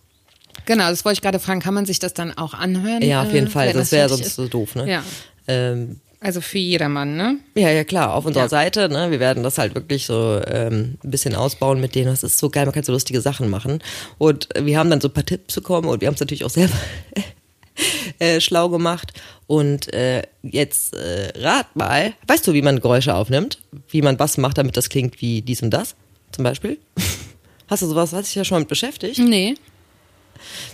Genau, 0.66 0.88
das 0.90 1.04
wollte 1.04 1.18
ich 1.18 1.22
gerade 1.22 1.38
fragen. 1.38 1.60
Kann 1.60 1.74
man 1.74 1.86
sich 1.86 1.98
das 2.00 2.14
dann 2.14 2.36
auch 2.36 2.54
anhören? 2.54 3.02
Ja, 3.02 3.22
auf 3.22 3.32
jeden 3.32 3.46
äh, 3.46 3.50
Fall. 3.50 3.72
Das 3.72 3.92
wäre 3.92 4.08
sonst 4.08 4.26
ist? 4.26 4.36
so 4.36 4.48
doof, 4.48 4.74
ne? 4.74 4.90
Ja. 4.90 5.04
Ähm, 5.46 6.00
Also 6.20 6.40
für 6.40 6.58
jedermann, 6.58 7.16
ne? 7.16 7.36
ja, 7.54 7.70
ja, 7.70 7.84
klar, 7.84 8.14
auf 8.14 8.26
unserer 8.26 8.44
Ja. 8.44 8.48
Seite, 8.48 8.88
ne? 8.88 9.12
Wir 9.12 9.20
werden 9.20 9.44
das 9.44 9.56
halt 9.58 9.76
wirklich 9.76 10.04
so 10.06 10.40
ähm, 10.48 10.98
ein 11.04 11.10
bisschen 11.12 11.36
ausbauen 11.36 11.80
mit 11.80 11.94
denen. 11.94 12.06
Das 12.08 12.24
ist 12.24 12.38
so 12.38 12.50
geil, 12.50 12.64
man 12.66 12.74
kann 12.74 12.82
so 12.82 12.90
lustige 12.92 13.20
Sachen 13.20 13.48
machen. 13.48 13.80
Und 14.18 14.54
äh, 14.56 14.66
wir 14.66 14.76
haben 14.78 14.90
dann 14.90 15.00
so 15.00 15.06
ein 15.08 15.14
paar 15.14 15.24
Tipps 15.24 15.54
bekommen 15.54 15.88
und 15.88 16.00
wir 16.00 16.08
haben 16.08 16.14
es 16.14 16.20
natürlich 16.20 16.44
auch 16.44 16.50
selber 16.50 16.74
äh, 18.18 18.40
schlau 18.40 18.68
gemacht. 18.68 19.12
Und 19.46 19.92
äh, 19.92 20.22
jetzt 20.42 20.94
äh, 20.94 21.32
rat 21.36 21.74
mal, 21.74 22.14
weißt 22.26 22.46
du, 22.46 22.52
wie 22.52 22.62
man 22.62 22.80
Geräusche 22.80 23.14
aufnimmt? 23.14 23.58
Wie 23.88 24.02
man 24.02 24.18
was 24.18 24.36
macht, 24.36 24.58
damit 24.58 24.76
das 24.76 24.88
klingt 24.88 25.20
wie 25.20 25.42
dies 25.42 25.62
und 25.62 25.70
das, 25.70 25.94
zum 26.32 26.44
Beispiel? 26.44 26.78
Hast 27.68 27.82
du 27.82 27.86
sowas, 27.86 28.14
hast 28.14 28.28
dich 28.28 28.34
ja 28.34 28.44
schon 28.44 28.60
mit 28.60 28.68
beschäftigt? 28.68 29.18
Nee. 29.18 29.54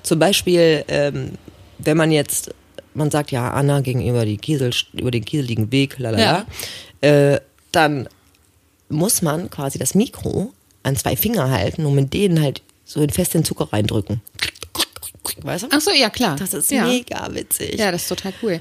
Zum 0.05 0.21
Beispiel, 0.21 0.85
ähm, 0.87 1.33
wenn 1.79 1.97
man 1.97 2.13
jetzt, 2.13 2.55
man 2.95 3.11
sagt 3.11 3.33
ja 3.33 3.51
Anna 3.51 3.81
gegenüber 3.81 4.25
die 4.25 4.37
Kiesel, 4.37 4.73
über 4.93 5.11
den 5.11 5.25
kieseligen 5.25 5.73
Weg, 5.73 5.99
lalala, 5.99 6.47
äh, 7.01 7.41
dann 7.73 8.09
muss 8.89 9.23
man 9.23 9.51
quasi 9.51 9.77
das 9.77 9.97
Mikro 9.97 10.53
an 10.85 10.95
zwei 10.95 11.17
Finger 11.17 11.51
halten 11.51 11.85
und 11.85 11.97
mit 11.97 12.13
denen 12.13 12.41
halt 12.41 12.63
so 12.85 13.01
in 13.01 13.11
fest 13.11 13.35
den 13.35 13.45
Zucker 13.45 13.73
reindrücken. 13.73 14.21
Weißt 15.43 15.65
du? 15.65 15.69
Ach 15.71 15.81
so, 15.81 15.91
ja, 15.91 16.11
klar. 16.11 16.37
Das 16.37 16.55
ist 16.55 16.71
ja. 16.71 16.85
mega 16.87 17.29
witzig. 17.35 17.79
Ja, 17.79 17.91
das 17.93 18.03
ist 18.03 18.09
total 18.09 18.33
cool. 18.43 18.61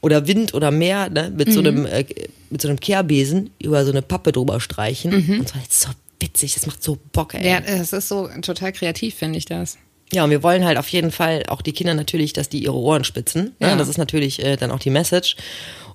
Oder 0.00 0.26
Wind 0.26 0.54
oder 0.54 0.70
Meer, 0.70 1.08
ne, 1.10 1.32
mit 1.34 1.48
Mhm. 1.48 1.52
so 1.52 1.60
einem, 1.60 1.86
äh, 1.86 2.04
mit 2.50 2.60
so 2.60 2.68
einem 2.68 2.80
Kehrbesen 2.80 3.50
über 3.62 3.84
so 3.84 3.90
eine 3.92 4.02
Pappe 4.02 4.32
drüber 4.32 4.60
streichen. 4.60 5.12
Und 5.14 5.48
so, 5.48 5.54
das 5.54 5.68
ist 5.68 5.80
so 5.82 5.88
witzig, 6.18 6.54
das 6.54 6.66
macht 6.66 6.82
so 6.82 6.98
Bock, 7.12 7.34
ey. 7.34 7.40
Mhm. 7.40 7.46
Ja, 7.46 7.60
das 7.60 7.92
ist 7.92 8.08
so 8.08 8.28
total 8.42 8.72
kreativ, 8.72 9.14
finde 9.14 9.38
ich 9.38 9.44
das. 9.44 9.78
Ja, 10.12 10.24
und 10.24 10.30
wir 10.30 10.42
wollen 10.42 10.64
halt 10.64 10.76
auf 10.76 10.88
jeden 10.88 11.12
Fall 11.12 11.44
auch 11.46 11.62
die 11.62 11.70
Kinder 11.72 11.94
natürlich, 11.94 12.32
dass 12.32 12.48
die 12.48 12.62
ihre 12.64 12.74
Ohren 12.74 13.04
spitzen. 13.04 13.54
Ja. 13.60 13.68
Ja. 13.68 13.76
Das 13.76 13.88
ist 13.88 13.96
natürlich 13.96 14.42
äh, 14.44 14.56
dann 14.56 14.72
auch 14.72 14.80
die 14.80 14.90
Message. 14.90 15.36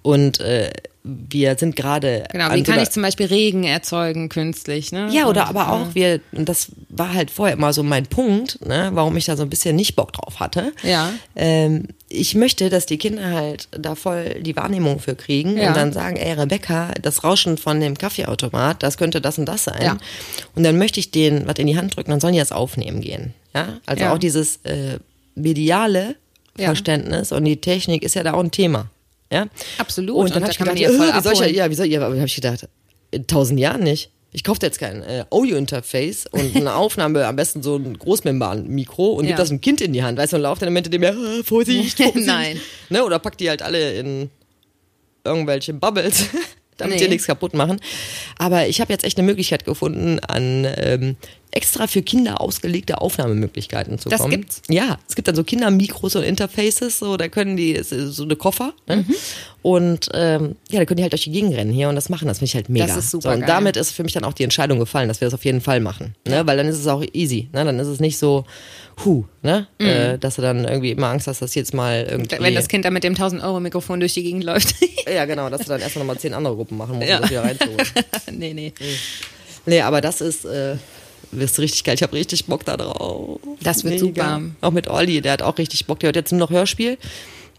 Und 0.04 0.40
äh, 0.40 0.72
wir 1.08 1.56
sind 1.58 1.76
gerade. 1.76 2.24
Genau, 2.32 2.52
wie 2.54 2.64
kann 2.64 2.80
ich 2.82 2.90
zum 2.90 3.04
Beispiel 3.04 3.28
Regen 3.28 3.64
erzeugen 3.64 4.28
künstlich, 4.28 4.92
ne? 4.92 5.08
Ja, 5.12 5.28
oder 5.28 5.44
Und, 5.50 5.56
aber 5.56 5.62
äh, 5.62 5.66
auch 5.76 5.96
wir, 5.96 6.20
und 6.32 6.50
das 6.50 6.72
war 6.90 7.14
halt 7.14 7.30
vorher 7.30 7.56
immer 7.56 7.74
so 7.74 7.84
mein 7.84 8.08
Punkt, 8.08 8.66
ne, 8.66 8.90
warum 8.94 9.16
ich 9.18 9.26
da 9.26 9.38
so 9.38 9.44
ein 9.44 9.50
bisschen 9.50 9.76
nicht 9.76 9.96
Bock 9.96 10.14
drauf 10.14 10.40
hatte. 10.40 10.74
Ja. 10.82 11.12
Ähm, 11.36 11.90
ich 12.10 12.34
möchte, 12.34 12.70
dass 12.70 12.86
die 12.88 12.98
Kinder 12.98 13.32
halt 13.32 13.68
da 13.72 13.94
voll 13.96 14.42
die 14.42 14.56
Wahrnehmung 14.56 15.00
für 15.00 15.16
kriegen 15.16 15.58
Ja. 15.58 15.68
und 15.70 15.78
dann 15.78 15.94
sagen, 15.94 16.16
ey 16.18 16.34
Rebecca, 16.34 16.92
das 17.02 17.24
Rauschen 17.24 17.58
von 17.58 17.80
dem 17.80 17.98
Kaffeeautomat, 17.98 18.82
das 18.82 18.98
könnte 18.98 19.22
das 19.22 19.38
und 19.38 19.46
das 19.46 19.66
sein. 19.66 19.82
Ja. 19.82 19.98
Und 20.56 20.64
dann 20.64 20.78
möchte 20.78 21.00
ich 21.00 21.12
denen 21.12 21.48
was 21.48 21.56
in 21.60 21.68
die 21.68 21.78
Hand 21.78 21.96
drücken, 21.96 22.12
dann 22.12 22.20
sollen 22.20 22.34
die 22.34 22.40
das 22.40 22.52
aufnehmen 22.52 23.02
gehen. 23.02 23.34
Ja, 23.54 23.80
also 23.86 24.04
Ja. 24.04 24.14
auch 24.14 24.18
dieses 24.18 24.58
äh, 24.64 24.98
mediale. 25.36 26.16
Verständnis 26.58 27.34
und 27.34 27.44
die 27.44 27.58
Technik 27.60 28.02
ist 28.02 28.16
ja 28.16 28.24
da 28.24 28.32
auch 28.34 28.40
ein 28.40 28.50
Thema. 28.50 28.90
Ja, 29.32 29.48
Absolut. 29.78 30.16
Und 30.16 30.30
dann 30.36 30.44
habe 30.44 30.46
da 30.46 30.52
ich 30.52 30.58
gedacht, 30.58 30.78
die 30.78 30.84
ja 30.84 30.90
voll 30.92 31.08
ja, 31.08 31.18
wie 31.18 31.36
soll 31.36 31.46
ich, 31.48 31.56
ja, 31.56 31.70
wie 31.70 31.76
soll 31.76 31.86
ich, 31.88 31.98
aber 31.98 32.16
habe 32.16 32.26
ich 32.28 32.36
gedacht, 32.36 32.68
in 33.12 33.26
tausend 33.28 33.60
Jahren 33.60 33.84
nicht. 33.84 34.12
Ich 34.32 34.44
kaufe 34.44 34.60
jetzt 34.64 34.80
kein 34.80 35.02
äh, 35.02 35.24
Audio-Interface 35.30 36.26
und 36.32 36.56
eine 36.56 36.76
Aufnahme, 36.76 37.26
am 37.26 37.36
besten 37.38 37.64
so 37.64 37.78
ein 37.78 37.98
Großmembran-Mikro 37.98 39.14
und 39.14 39.24
Ja. 39.24 39.30
gebe 39.32 39.38
das 39.38 39.50
einem 39.50 39.62
Kind 39.62 39.80
in 39.82 39.94
die 39.94 40.04
Hand, 40.04 40.18
weißt 40.18 40.34
du, 40.34 40.38
und 40.38 40.44
laufe 40.44 40.60
dann 40.66 40.76
im 40.76 40.84
dem, 40.84 41.02
ja, 41.04 41.12
äh, 41.12 41.44
Vorsicht, 41.44 41.98
Vorsicht. 41.98 42.28
Nein. 42.28 42.60
Ne, 42.90 43.04
oder 43.04 43.18
pack 43.20 43.38
die 43.38 43.50
halt 43.50 43.62
alle 43.62 43.94
in 43.94 44.30
irgendwelche 45.24 45.74
Bubbles, 45.74 46.26
damit 46.78 46.98
Nee. 46.98 47.04
die 47.06 47.10
nichts 47.10 47.28
kaputt 47.28 47.54
machen. 47.54 47.80
Aber 48.38 48.68
ich 48.68 48.82
habe 48.82 48.92
jetzt 48.92 49.06
echt 49.06 49.18
eine 49.18 49.26
Möglichkeit 49.26 49.64
gefunden, 49.66 50.20
an 50.20 50.68
ähm, 50.78 51.16
extra 51.56 51.88
für 51.88 52.02
Kinder 52.04 52.42
ausgelegte 52.42 53.00
Aufnahmemöglichkeiten 53.02 53.98
zu 53.98 54.10
Das 54.10 54.20
kommen. 54.22 54.32
gibt's? 54.32 54.62
Ja, 54.70 55.00
es 55.10 55.16
gibt 55.16 55.28
dann 55.28 55.36
so 55.36 55.44
Kindermikros 55.44 56.16
und 56.18 56.24
Interfaces, 56.24 57.00
so 57.00 57.18
da 57.18 57.28
können 57.30 57.56
die 57.58 57.82
so 57.82 58.24
eine 58.24 58.36
Koffer 58.36 58.74
ne? 58.88 58.98
Mhm. 58.98 59.16
und 59.62 60.10
ähm, 60.14 60.56
ja, 60.70 60.80
da 60.80 60.86
können 60.86 60.98
die 60.98 61.04
halt 61.04 61.14
durch 61.14 61.24
die 61.24 61.32
Gegend 61.32 61.56
rennen 61.56 61.72
hier 61.72 61.88
und 61.90 61.96
das 61.96 62.10
machen. 62.10 62.28
Das 62.28 62.40
finde 62.40 62.50
ich 62.50 62.56
halt 62.56 62.68
mega. 62.70 62.86
Das 62.86 62.98
ist 62.98 63.10
super 63.12 63.30
So, 63.30 63.30
und 63.34 63.40
geil. 63.40 63.48
damit 63.48 63.78
ist 63.78 63.92
für 63.92 64.04
mich 64.04 64.12
dann 64.14 64.26
auch 64.26 64.34
die 64.34 64.44
Entscheidung 64.44 64.80
gefallen, 64.80 65.08
dass 65.08 65.22
wir 65.22 65.28
das 65.28 65.34
auf 65.34 65.46
jeden 65.46 65.62
Fall 65.62 65.80
machen, 65.80 66.14
ne? 66.28 66.46
Weil 66.46 66.58
dann 66.58 66.68
ist 66.68 66.78
es 66.78 66.88
auch 66.88 67.04
easy, 67.14 67.48
ne? 67.54 67.64
Dann 67.66 67.80
ist 67.80 67.88
es 67.88 68.00
nicht 68.02 68.18
so, 68.18 68.44
hu, 69.06 69.24
ne? 69.42 69.68
Äh, 69.80 70.18
dass 70.20 70.36
du 70.36 70.42
dann 70.42 70.66
irgendwie 70.66 70.92
immer 70.92 71.08
Angst 71.08 71.28
hast, 71.28 71.42
dass 71.42 71.56
jetzt 71.56 71.74
mal 71.74 72.06
irgendwie 72.10 72.36
Mhm. 72.36 72.44
Wenn 72.44 72.56
das 72.56 72.68
Kind 72.68 72.84
da 72.84 72.90
mit 72.92 73.06
dem 73.06 73.14
1000-Euro-Mikrofon 73.16 74.02
durch 74.02 74.14
die 74.14 74.24
Gegend 74.24 74.44
läuft. 74.44 74.76
ja, 75.14 75.24
genau, 75.24 75.50
dass 75.50 75.62
du 75.62 75.68
dann 75.70 75.80
erstmal 75.80 76.04
nochmal 76.06 76.20
zehn 76.20 76.34
andere 76.34 76.56
Gruppen 76.56 76.78
machen 76.78 76.98
musst, 76.98 77.08
Ja. 77.10 77.16
um 77.16 77.22
das 77.22 77.32
wieder 77.32 77.44
reinzuholen. 77.44 77.88
nee, 78.34 78.54
nee. 78.54 78.74
nee, 79.66 79.82
aber 79.82 80.02
das 80.02 80.20
ist, 80.22 80.44
äh, 80.46 80.76
ist 81.32 81.60
richtig 81.60 81.84
geil. 81.84 81.96
Ich 81.96 82.04
habe 82.04 82.14
richtig 82.14 82.46
Bock 82.46 82.66
da 82.66 82.78
drauf. 82.78 83.40
Das 83.62 83.84
wird 83.84 84.00
super. 84.00 84.42
Auch 84.62 84.72
mit 84.72 84.88
Olli, 84.90 85.22
der 85.22 85.34
hat 85.34 85.42
auch 85.42 85.58
richtig 85.58 85.86
Bock. 85.86 86.00
Der 86.00 86.08
hört 86.08 86.16
jetzt 86.16 86.32
nur 86.32 86.40
noch 86.40 86.50
Hörspiel. 86.50 86.98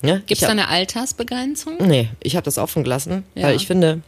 Ja, 0.03 0.17
Gibt 0.19 0.33
es 0.33 0.41
da 0.41 0.49
eine 0.49 0.69
Altersbegrenzung? 0.69 1.79
Nee, 1.81 2.11
ich 2.23 2.37
habe 2.37 2.45
das 2.45 2.59
offen 2.59 2.85
gelassen, 2.85 3.25
Ja. 3.35 3.45
weil 3.45 3.57
ich 3.57 3.67
finde, 3.67 4.03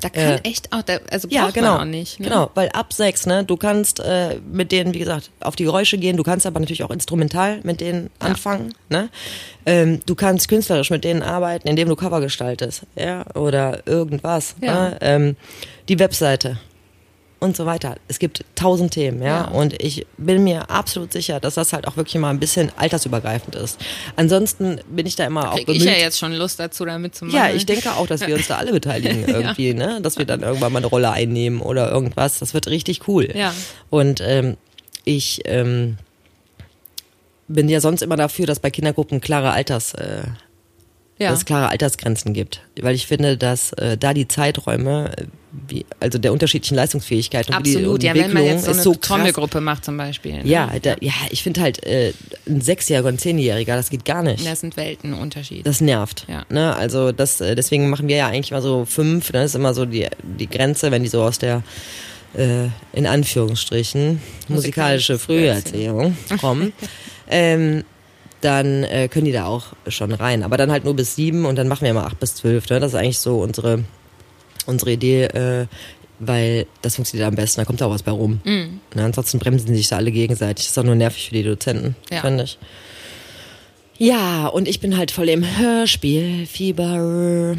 Da 0.00 0.10
kann 0.10 0.38
echt 0.44 0.72
auch, 0.72 0.82
da, 0.82 0.98
also 1.10 1.26
braucht 1.26 1.32
Ja, 1.34 1.50
genau. 1.50 1.72
man 1.72 1.80
auch 1.80 1.84
nicht. 1.90 2.20
Ne? 2.20 2.28
Genau, 2.28 2.50
weil 2.54 2.68
ab 2.68 2.92
sechs, 2.92 3.26
ne, 3.26 3.42
du 3.42 3.56
kannst 3.56 3.98
äh, 3.98 4.36
mit 4.52 4.70
denen, 4.70 4.94
wie 4.94 5.00
gesagt, 5.00 5.30
auf 5.40 5.56
die 5.56 5.64
Geräusche 5.64 5.98
gehen, 5.98 6.16
du 6.16 6.22
kannst 6.22 6.46
aber 6.46 6.60
natürlich 6.60 6.84
auch 6.84 6.90
instrumental 6.92 7.58
mit 7.64 7.80
denen 7.80 8.10
anfangen, 8.20 8.74
ne? 8.90 9.08
Ähm, 9.66 9.98
du 10.06 10.14
kannst 10.14 10.46
künstlerisch 10.48 10.90
mit 10.90 11.02
denen 11.02 11.22
arbeiten, 11.24 11.66
indem 11.66 11.88
du 11.88 11.96
Cover 11.96 12.20
gestaltest, 12.20 12.82
ja, 12.94 13.24
oder 13.34 13.84
irgendwas. 13.88 14.54
Ja. 14.62 14.90
Ne? 14.90 14.98
Ähm, 15.00 15.36
die 15.88 15.98
Webseite 15.98 16.58
und 17.40 17.56
so 17.56 17.66
weiter. 17.66 17.96
Es 18.08 18.18
gibt 18.18 18.44
tausend 18.54 18.92
Themen, 18.92 19.22
ja? 19.22 19.28
Ja. 19.28 19.44
Und 19.48 19.80
ich 19.80 20.06
bin 20.16 20.44
mir 20.44 20.70
absolut 20.70 21.12
sicher, 21.12 21.40
dass 21.40 21.54
das 21.54 21.72
halt 21.72 21.86
auch 21.86 21.96
wirklich 21.96 22.16
mal 22.16 22.30
ein 22.30 22.40
bisschen 22.40 22.72
altersübergreifend 22.76 23.54
ist. 23.54 23.78
Ansonsten 24.16 24.80
bin 24.88 25.06
ich 25.06 25.16
da 25.16 25.26
immer 25.26 25.52
auch 25.52 25.56
Krieg 25.56 25.66
bemüht. 25.66 25.82
ich 25.82 25.88
ja 25.88 25.96
jetzt 25.96 26.18
schon 26.18 26.32
Lust 26.32 26.58
dazu, 26.58 26.84
damit 26.84 27.14
zu 27.14 27.26
machen. 27.26 27.36
Ja, 27.36 27.50
ich 27.50 27.66
denke 27.66 27.92
auch, 27.92 28.06
dass 28.06 28.26
wir 28.26 28.34
uns 28.34 28.48
da 28.48 28.56
alle 28.56 28.72
beteiligen 28.72 29.24
irgendwie, 29.28 29.74
ne? 29.74 30.00
Dass 30.02 30.18
wir 30.18 30.24
dann 30.24 30.42
irgendwann 30.42 30.72
mal 30.72 30.78
eine 30.78 30.88
Rolle 30.88 31.10
einnehmen 31.10 31.60
oder 31.60 31.90
irgendwas. 31.90 32.38
Das 32.38 32.54
wird 32.54 32.66
richtig 32.66 33.06
cool. 33.06 33.28
Ja. 33.34 33.54
Und 33.90 34.20
ähm, 34.20 34.56
ich 35.04 35.42
ähm, 35.44 35.96
bin 37.48 37.68
ja 37.68 37.80
sonst 37.80 38.02
immer 38.02 38.16
dafür, 38.16 38.46
dass 38.46 38.60
bei 38.60 38.70
Kindergruppen 38.70 39.20
klare 39.20 39.50
Alters, 39.52 39.94
äh, 39.94 40.22
ja. 41.18 41.30
dass 41.30 41.40
es 41.40 41.44
klare 41.44 41.68
Altersgrenzen 41.68 42.34
gibt. 42.34 42.62
Weil 42.80 42.94
ich 42.94 43.06
finde, 43.06 43.36
dass 43.36 43.72
äh, 43.74 43.96
da 43.96 44.12
die 44.12 44.28
Zeiträume, 44.28 45.12
äh, 45.16 45.24
wie, 45.66 45.84
also 46.00 46.18
der 46.18 46.32
unterschiedlichen 46.32 46.74
Leistungsfähigkeit 46.74 47.48
und 47.48 47.54
Absolut, 47.54 48.02
die 48.02 48.06
ja, 48.06 48.14
wenn 48.14 48.32
man 48.32 48.42
Entwicklung 48.42 48.56
jetzt 48.56 48.64
so 48.64 48.70
ist 48.70 48.76
eine 48.76 48.84
so. 48.84 48.94
Trommelgruppe 48.94 49.60
macht 49.60 49.84
zum 49.84 49.96
Beispiel. 49.96 50.32
Ne? 50.32 50.46
Ja, 50.46 50.72
da, 50.80 50.96
ja, 51.00 51.12
ich 51.30 51.42
finde 51.42 51.60
halt, 51.60 51.84
äh, 51.84 52.12
ein 52.46 52.60
Sechsjähriger 52.60 53.08
und 53.08 53.14
ein 53.14 53.18
Zehnjähriger, 53.18 53.76
das 53.76 53.90
geht 53.90 54.04
gar 54.04 54.22
nicht. 54.22 54.46
Das 54.46 54.60
sind 54.60 54.76
Weltenunterschiede. 54.76 55.62
Das 55.62 55.80
nervt. 55.80 56.26
Ja. 56.28 56.44
Ne? 56.48 56.74
Also 56.76 57.12
das, 57.12 57.40
äh, 57.40 57.54
deswegen 57.54 57.90
machen 57.90 58.08
wir 58.08 58.16
ja 58.16 58.26
eigentlich 58.28 58.50
mal 58.50 58.62
so 58.62 58.84
fünf. 58.84 59.32
Das 59.32 59.46
ist 59.46 59.54
immer 59.54 59.74
so 59.74 59.84
die, 59.84 60.06
die 60.22 60.48
Grenze, 60.48 60.90
wenn 60.90 61.02
die 61.02 61.08
so 61.08 61.22
aus 61.22 61.38
der 61.38 61.62
äh, 62.34 62.68
in 62.92 63.06
Anführungsstrichen 63.06 64.20
musikalische 64.48 65.18
Früherziehung 65.18 66.16
kommen. 66.40 66.72
ähm, 67.30 67.84
dann 68.40 68.84
äh, 68.84 69.08
können 69.08 69.24
die 69.24 69.32
da 69.32 69.46
auch 69.46 69.66
schon 69.88 70.12
rein. 70.12 70.42
Aber 70.42 70.56
dann 70.56 70.70
halt 70.70 70.84
nur 70.84 70.94
bis 70.94 71.16
sieben 71.16 71.44
und 71.44 71.56
dann 71.56 71.68
machen 71.68 71.84
wir 71.84 71.94
mal 71.94 72.04
acht 72.04 72.20
bis 72.20 72.36
zwölf. 72.36 72.68
Ne? 72.70 72.80
Das 72.80 72.92
ist 72.92 72.98
eigentlich 72.98 73.18
so 73.18 73.40
unsere, 73.40 73.84
unsere 74.68 74.92
Idee, 74.92 75.24
äh, 75.24 75.66
weil 76.20 76.66
das 76.82 76.96
funktioniert 76.96 77.26
am 77.28 77.34
besten. 77.34 77.60
Da 77.60 77.64
kommt 77.64 77.82
auch 77.82 77.90
was 77.90 78.02
bei 78.02 78.10
rum. 78.12 78.40
Mhm. 78.44 78.80
Ne? 78.94 79.04
Ansonsten 79.04 79.38
bremsen 79.38 79.74
sich 79.74 79.88
da 79.88 79.96
alle 79.96 80.10
gegenseitig. 80.12 80.66
Das 80.66 80.72
ist 80.72 80.78
auch 80.78 80.84
nur 80.84 80.94
nervig 80.94 81.28
für 81.28 81.34
die 81.34 81.42
Dozenten, 81.42 81.96
Ja. 82.10 82.20
finde 82.20 82.44
ich. 82.44 82.58
Ja, 83.98 84.46
und 84.46 84.68
ich 84.68 84.78
bin 84.80 84.96
halt 84.96 85.10
voll 85.10 85.28
im 85.28 85.44
Hörspielfieber. 85.58 87.56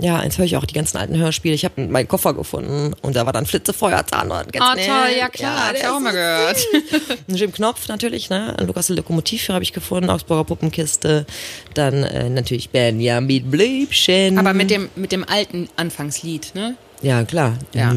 Ja, 0.00 0.22
jetzt 0.24 0.38
höre 0.38 0.44
ich 0.44 0.56
auch 0.56 0.64
die 0.64 0.74
ganzen 0.74 0.96
alten 0.96 1.16
Hörspiele. 1.16 1.54
Ich 1.54 1.64
habe 1.64 1.80
meinen 1.86 2.08
Koffer 2.08 2.34
gefunden 2.34 2.94
und 3.02 3.14
da 3.14 3.26
war 3.26 3.32
dann 3.32 3.46
Flitzefeuerzahn 3.46 4.30
und 4.30 4.52
ganz 4.52 4.64
Oh, 4.72 4.74
toll, 4.74 5.16
ja 5.16 5.28
klar, 5.28 5.68
hab 5.68 5.76
ich 5.76 5.86
auch 5.86 6.00
mal 6.00 6.12
gehört. 6.12 6.58
ein 7.28 7.34
Jim 7.36 7.52
Knopf 7.52 7.86
natürlich, 7.86 8.28
ne? 8.28 8.56
Lukas 8.60 8.88
Lokomotivführer 8.88 9.54
habe 9.54 9.62
ich 9.62 9.72
gefunden, 9.72 10.10
Augsburger 10.10 10.44
Puppenkiste. 10.44 11.26
Dann 11.74 12.02
äh, 12.02 12.28
natürlich 12.28 12.70
Benjamin 12.70 13.48
Blübchen. 13.50 14.36
Aber 14.38 14.52
mit 14.52 14.70
dem, 14.70 14.88
mit 14.96 15.12
dem 15.12 15.24
alten 15.28 15.68
Anfangslied, 15.76 16.54
ne? 16.54 16.76
Ja, 17.04 17.22
klar. 17.22 17.52
Ja. 17.74 17.90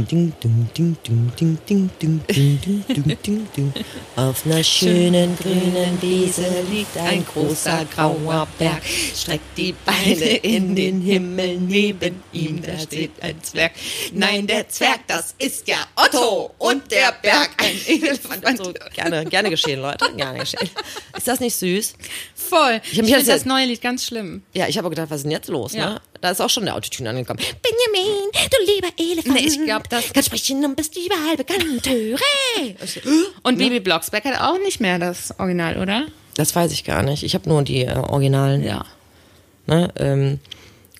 Auf 4.18 4.46
einer 4.46 4.64
schönen 4.66 5.38
grünen 5.38 6.02
Wiese 6.02 6.46
liegt 6.70 6.98
ein 6.98 7.26
großer 7.26 7.86
grauer 7.96 8.46
Berg. 8.60 8.82
Streckt 9.16 9.58
die 9.58 9.74
Beine 9.86 10.38
in 10.44 10.76
den 10.76 11.00
Himmel, 11.00 11.58
neben 11.58 12.22
ihm 12.34 12.62
da 12.62 12.78
steht 12.78 13.12
ein 13.22 13.42
Zwerg. 13.42 13.72
Nein, 14.12 14.46
der 14.46 14.68
Zwerg, 14.68 15.08
das 15.08 15.36
ist 15.38 15.70
ja 15.70 15.78
Otto 15.96 16.52
und 16.58 16.92
der 16.92 17.14
Berg 17.22 17.52
ein 17.60 17.80
Elefant. 17.88 18.58
So, 18.58 18.74
gerne, 18.94 19.24
gerne 19.24 19.50
geschehen, 19.50 19.82
Leute. 19.82 20.06
Gerne 20.18 20.40
geschehen. 20.40 20.70
Ist 21.16 21.28
das 21.30 21.40
nicht 21.40 21.56
süß? 21.56 21.96
Voll. 22.36 22.82
Ich, 22.84 22.92
ich 22.92 23.06
finde 23.06 23.14
das, 23.14 23.26
das 23.26 23.46
neue 23.46 23.68
Lied 23.68 23.82
ganz 23.82 24.04
schlimm. 24.06 24.44
Ja, 24.54 24.68
ich 24.68 24.78
habe 24.78 24.88
auch 24.88 24.92
gedacht, 24.92 25.10
was 25.10 25.18
ist 25.18 25.24
denn 25.24 25.32
jetzt 25.32 25.48
los? 25.48 25.72
Ja. 25.72 25.92
Ne? 25.92 26.02
Da 26.22 26.32
ist 26.32 26.42
auch 26.42 26.50
schon 26.50 26.66
der 26.66 26.76
Autotune 26.76 27.10
angekommen. 27.10 27.40
Benjamin, 27.62 28.30
du 28.34 28.74
lieber 28.74 28.88
Elefant. 28.98 29.36
Nee, 29.36 29.48
ich 29.48 29.64
glaub, 29.64 29.88
das- 29.90 30.12
Kannst 30.14 30.28
sprechen 30.28 30.64
und 30.66 30.76
bist 30.76 30.96
überall 30.98 31.38
bekannt. 31.38 31.86
Hurray! 31.88 32.76
Und 33.44 33.58
Baby 33.58 33.80
Blocksberg 33.80 34.26
hat 34.26 34.42
auch 34.42 34.58
nicht 34.60 34.80
mehr 34.80 35.00
das 35.00 35.38
Original, 35.40 35.78
oder? 35.82 36.06
Das 36.36 36.56
weiß 36.56 36.72
ich 36.72 36.84
gar 36.84 37.04
nicht. 37.04 37.24
Ich 37.24 37.34
habe 37.34 37.50
nur 37.50 37.64
die 37.64 37.82
äh, 37.84 37.96
Originalen. 37.96 38.64
Ja. 38.64 38.86
Ne? 39.66 39.92
Ähm, 39.98 40.40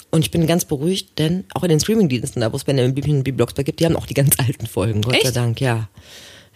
und 0.10 0.22
ich 0.22 0.32
bin 0.32 0.46
ganz 0.48 0.66
beruhigt, 0.66 1.20
denn 1.20 1.46
auch 1.54 1.64
in 1.64 1.70
den 1.70 1.80
Streamingdiensten, 1.80 2.42
da 2.42 2.52
wo 2.52 2.56
es 2.58 2.64
Benjamin 2.64 2.94
Blümchen 2.94 3.18
und 3.18 3.24
Bibi 3.24 3.38
Blocksberg 3.38 3.66
gibt, 3.66 3.80
die 3.80 3.86
haben 3.86 3.96
auch 3.96 4.06
die 4.06 4.14
ganz 4.14 4.40
alten 4.40 4.66
Folgen, 4.68 5.02
Gott 5.02 5.14
sei 5.16 5.20
Echt? 5.28 5.36
Dank, 5.36 5.62
ja. 5.62 5.90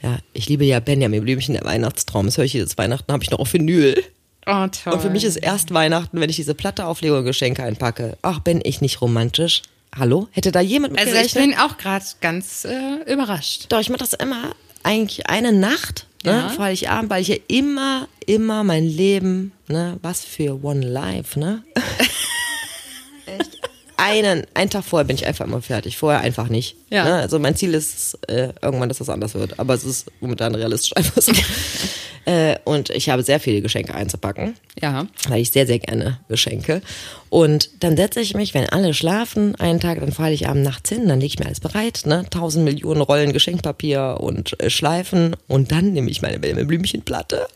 Ja, 0.01 0.17
ich 0.33 0.49
liebe 0.49 0.65
ja 0.65 0.79
Benjamin 0.79 1.21
Blümchen, 1.23 1.53
der 1.53 1.63
Weihnachtstraum. 1.63 2.25
Das 2.25 2.37
höre 2.37 2.45
ich 2.45 2.53
jedes 2.53 2.77
Weihnachten, 2.77 3.11
habe 3.11 3.23
ich 3.23 3.29
noch 3.29 3.39
auf 3.39 3.53
Vinyl. 3.53 4.03
Oh, 4.47 4.67
toll. 4.67 4.93
Und 4.93 5.01
für 5.01 5.09
mich 5.09 5.23
ist 5.23 5.35
erst 5.37 5.73
Weihnachten, 5.73 6.19
wenn 6.19 6.29
ich 6.29 6.35
diese 6.35 6.55
Platte 6.55 6.85
auflege 6.85 7.17
und 7.17 7.25
Geschenke 7.25 7.63
einpacke. 7.63 8.17
Ach, 8.23 8.39
bin 8.39 8.59
ich 8.63 8.81
nicht 8.81 9.01
romantisch? 9.01 9.61
Hallo? 9.95 10.27
Hätte 10.31 10.51
da 10.51 10.61
jemand 10.61 10.93
mit 10.93 11.01
Also 11.01 11.11
ich 11.13 11.33
gerechnet? 11.33 11.55
bin 11.57 11.59
auch 11.59 11.77
gerade 11.77 12.05
ganz 12.21 12.65
äh, 12.65 13.11
überrascht. 13.11 13.65
Doch, 13.69 13.79
ich 13.79 13.89
mache 13.89 13.99
das 13.99 14.13
immer 14.13 14.55
eigentlich 14.83 15.27
eine 15.29 15.51
Nacht, 15.51 16.07
ne, 16.23 16.31
Ja. 16.31 16.49
vor 16.49 16.65
Heiligabend, 16.65 17.09
weil 17.11 17.21
ich 17.21 17.27
ja 17.27 17.35
immer, 17.47 18.07
immer 18.25 18.63
mein 18.63 18.85
Leben, 18.85 19.51
ne, 19.67 19.99
was 20.01 20.23
für 20.23 20.63
One 20.63 20.81
Life, 20.87 21.37
ne? 21.39 21.63
Einen, 23.97 24.45
einen 24.53 24.69
Tag 24.69 24.83
vorher 24.83 25.05
bin 25.05 25.15
ich 25.15 25.25
einfach 25.25 25.45
immer 25.45 25.61
fertig, 25.61 25.97
vorher 25.97 26.21
einfach 26.21 26.47
nicht. 26.49 26.75
Ja. 26.89 27.03
Ne? 27.05 27.13
Also 27.15 27.37
mein 27.39 27.55
Ziel 27.55 27.73
ist 27.73 28.17
äh, 28.27 28.49
irgendwann, 28.61 28.89
dass 28.89 28.97
das 28.97 29.09
anders 29.09 29.33
wird, 29.35 29.59
aber 29.59 29.73
es 29.75 29.83
ist 29.83 30.07
momentan 30.21 30.55
realistisch 30.55 30.95
einfach 30.95 31.21
so. 31.21 31.31
äh, 32.25 32.57
und 32.63 32.89
ich 32.89 33.09
habe 33.09 33.21
sehr 33.23 33.39
viele 33.39 33.61
Geschenke 33.61 33.93
einzupacken 33.93 34.55
Ja. 34.81 35.07
weil 35.27 35.41
ich 35.41 35.51
sehr, 35.51 35.67
sehr 35.67 35.79
gerne 35.79 36.19
beschenke. 36.27 36.81
Und 37.29 37.69
dann 37.83 37.95
setze 37.95 38.21
ich 38.21 38.33
mich, 38.33 38.53
wenn 38.53 38.67
alle 38.69 38.93
schlafen, 38.93 39.55
einen 39.55 39.79
Tag, 39.79 39.99
dann 39.99 40.11
fahre 40.11 40.33
ich 40.33 40.47
abends 40.47 40.67
nachts 40.67 40.89
hin, 40.89 41.07
dann 41.07 41.19
lege 41.19 41.33
ich 41.33 41.39
mir 41.39 41.45
alles 41.45 41.59
bereit, 41.59 42.01
ne? 42.05 42.25
Tausend 42.29 42.65
Millionen 42.65 43.01
Rollen 43.01 43.33
Geschenkpapier 43.33 44.17
und 44.19 44.59
äh, 44.59 44.69
Schleifen 44.69 45.35
und 45.47 45.71
dann 45.71 45.93
nehme 45.93 46.09
ich 46.09 46.21
meine 46.21 46.39
Blümchenplatte. 46.39 47.47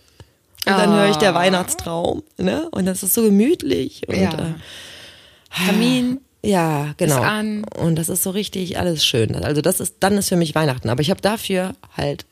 Und 0.67 0.71
dann 0.77 0.93
höre 0.93 1.09
ich 1.11 1.17
der 1.17 1.33
Weihnachtstraum, 1.35 2.23
ne? 2.37 2.67
Und 2.71 2.85
das 2.85 3.03
ist 3.03 3.13
so 3.13 3.21
gemütlich. 3.23 4.01
Und, 4.07 4.15
Ja. 4.15 4.31
äh, 4.33 5.65
Kamin. 5.67 6.19
Ja, 6.45 6.93
genau. 6.97 7.21
an. 7.21 7.63
Und 7.77 7.95
das 7.95 8.09
ist 8.09 8.23
so 8.23 8.29
richtig 8.29 8.77
alles 8.77 9.05
schön. 9.05 9.35
Also 9.35 9.61
das 9.61 9.79
ist, 9.79 9.95
dann 9.99 10.17
ist 10.17 10.29
für 10.29 10.35
mich 10.35 10.55
Weihnachten. 10.55 10.89
Aber 10.89 11.01
ich 11.01 11.09
habe 11.09 11.21
dafür 11.21 11.75
halt 11.95 12.25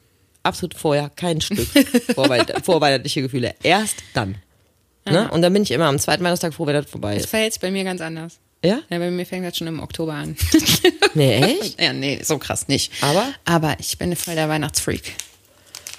absolut 0.43 0.73
vorher 0.75 1.09
kein 1.15 1.41
Stück 1.41 1.67
vorwei 2.15 2.45
vorweihnachtliche 2.63 3.21
Gefühle. 3.21 3.55
Erst 3.63 3.97
dann. 4.13 4.35
Ne? 5.05 5.29
Und 5.31 5.41
dann 5.41 5.51
bin 5.53 5.63
ich 5.63 5.71
immer 5.71 5.85
am 5.87 5.99
zweiten 5.99 6.23
Weihnachtstag 6.23 6.53
froh, 6.53 6.65
wenn 6.65 6.75
das 6.75 6.89
vorbei 6.89 7.15
Das 7.15 7.23
ist. 7.25 7.29
verhält 7.29 7.59
bei 7.59 7.71
mir 7.71 7.83
ganz 7.83 7.99
anders. 8.01 8.39
Ja? 8.63 8.79
Ja, 8.89 8.99
bei 8.99 9.11
mir 9.11 9.25
fängt 9.25 9.45
das 9.45 9.57
schon 9.57 9.67
im 9.67 9.81
Oktober 9.81 10.13
an. 10.13 10.35
Nee, 11.15 11.35
echt? 11.43 11.79
ja, 11.79 11.93
nee, 11.93 12.21
so 12.23 12.39
krass 12.39 12.67
nicht. 12.67 12.91
Aber? 13.01 13.25
Aber 13.45 13.75
ich 13.79 13.99
bin 13.99 14.15
voll 14.15 14.33
der 14.33 14.49
Weihnachtsfreak. 14.49 15.13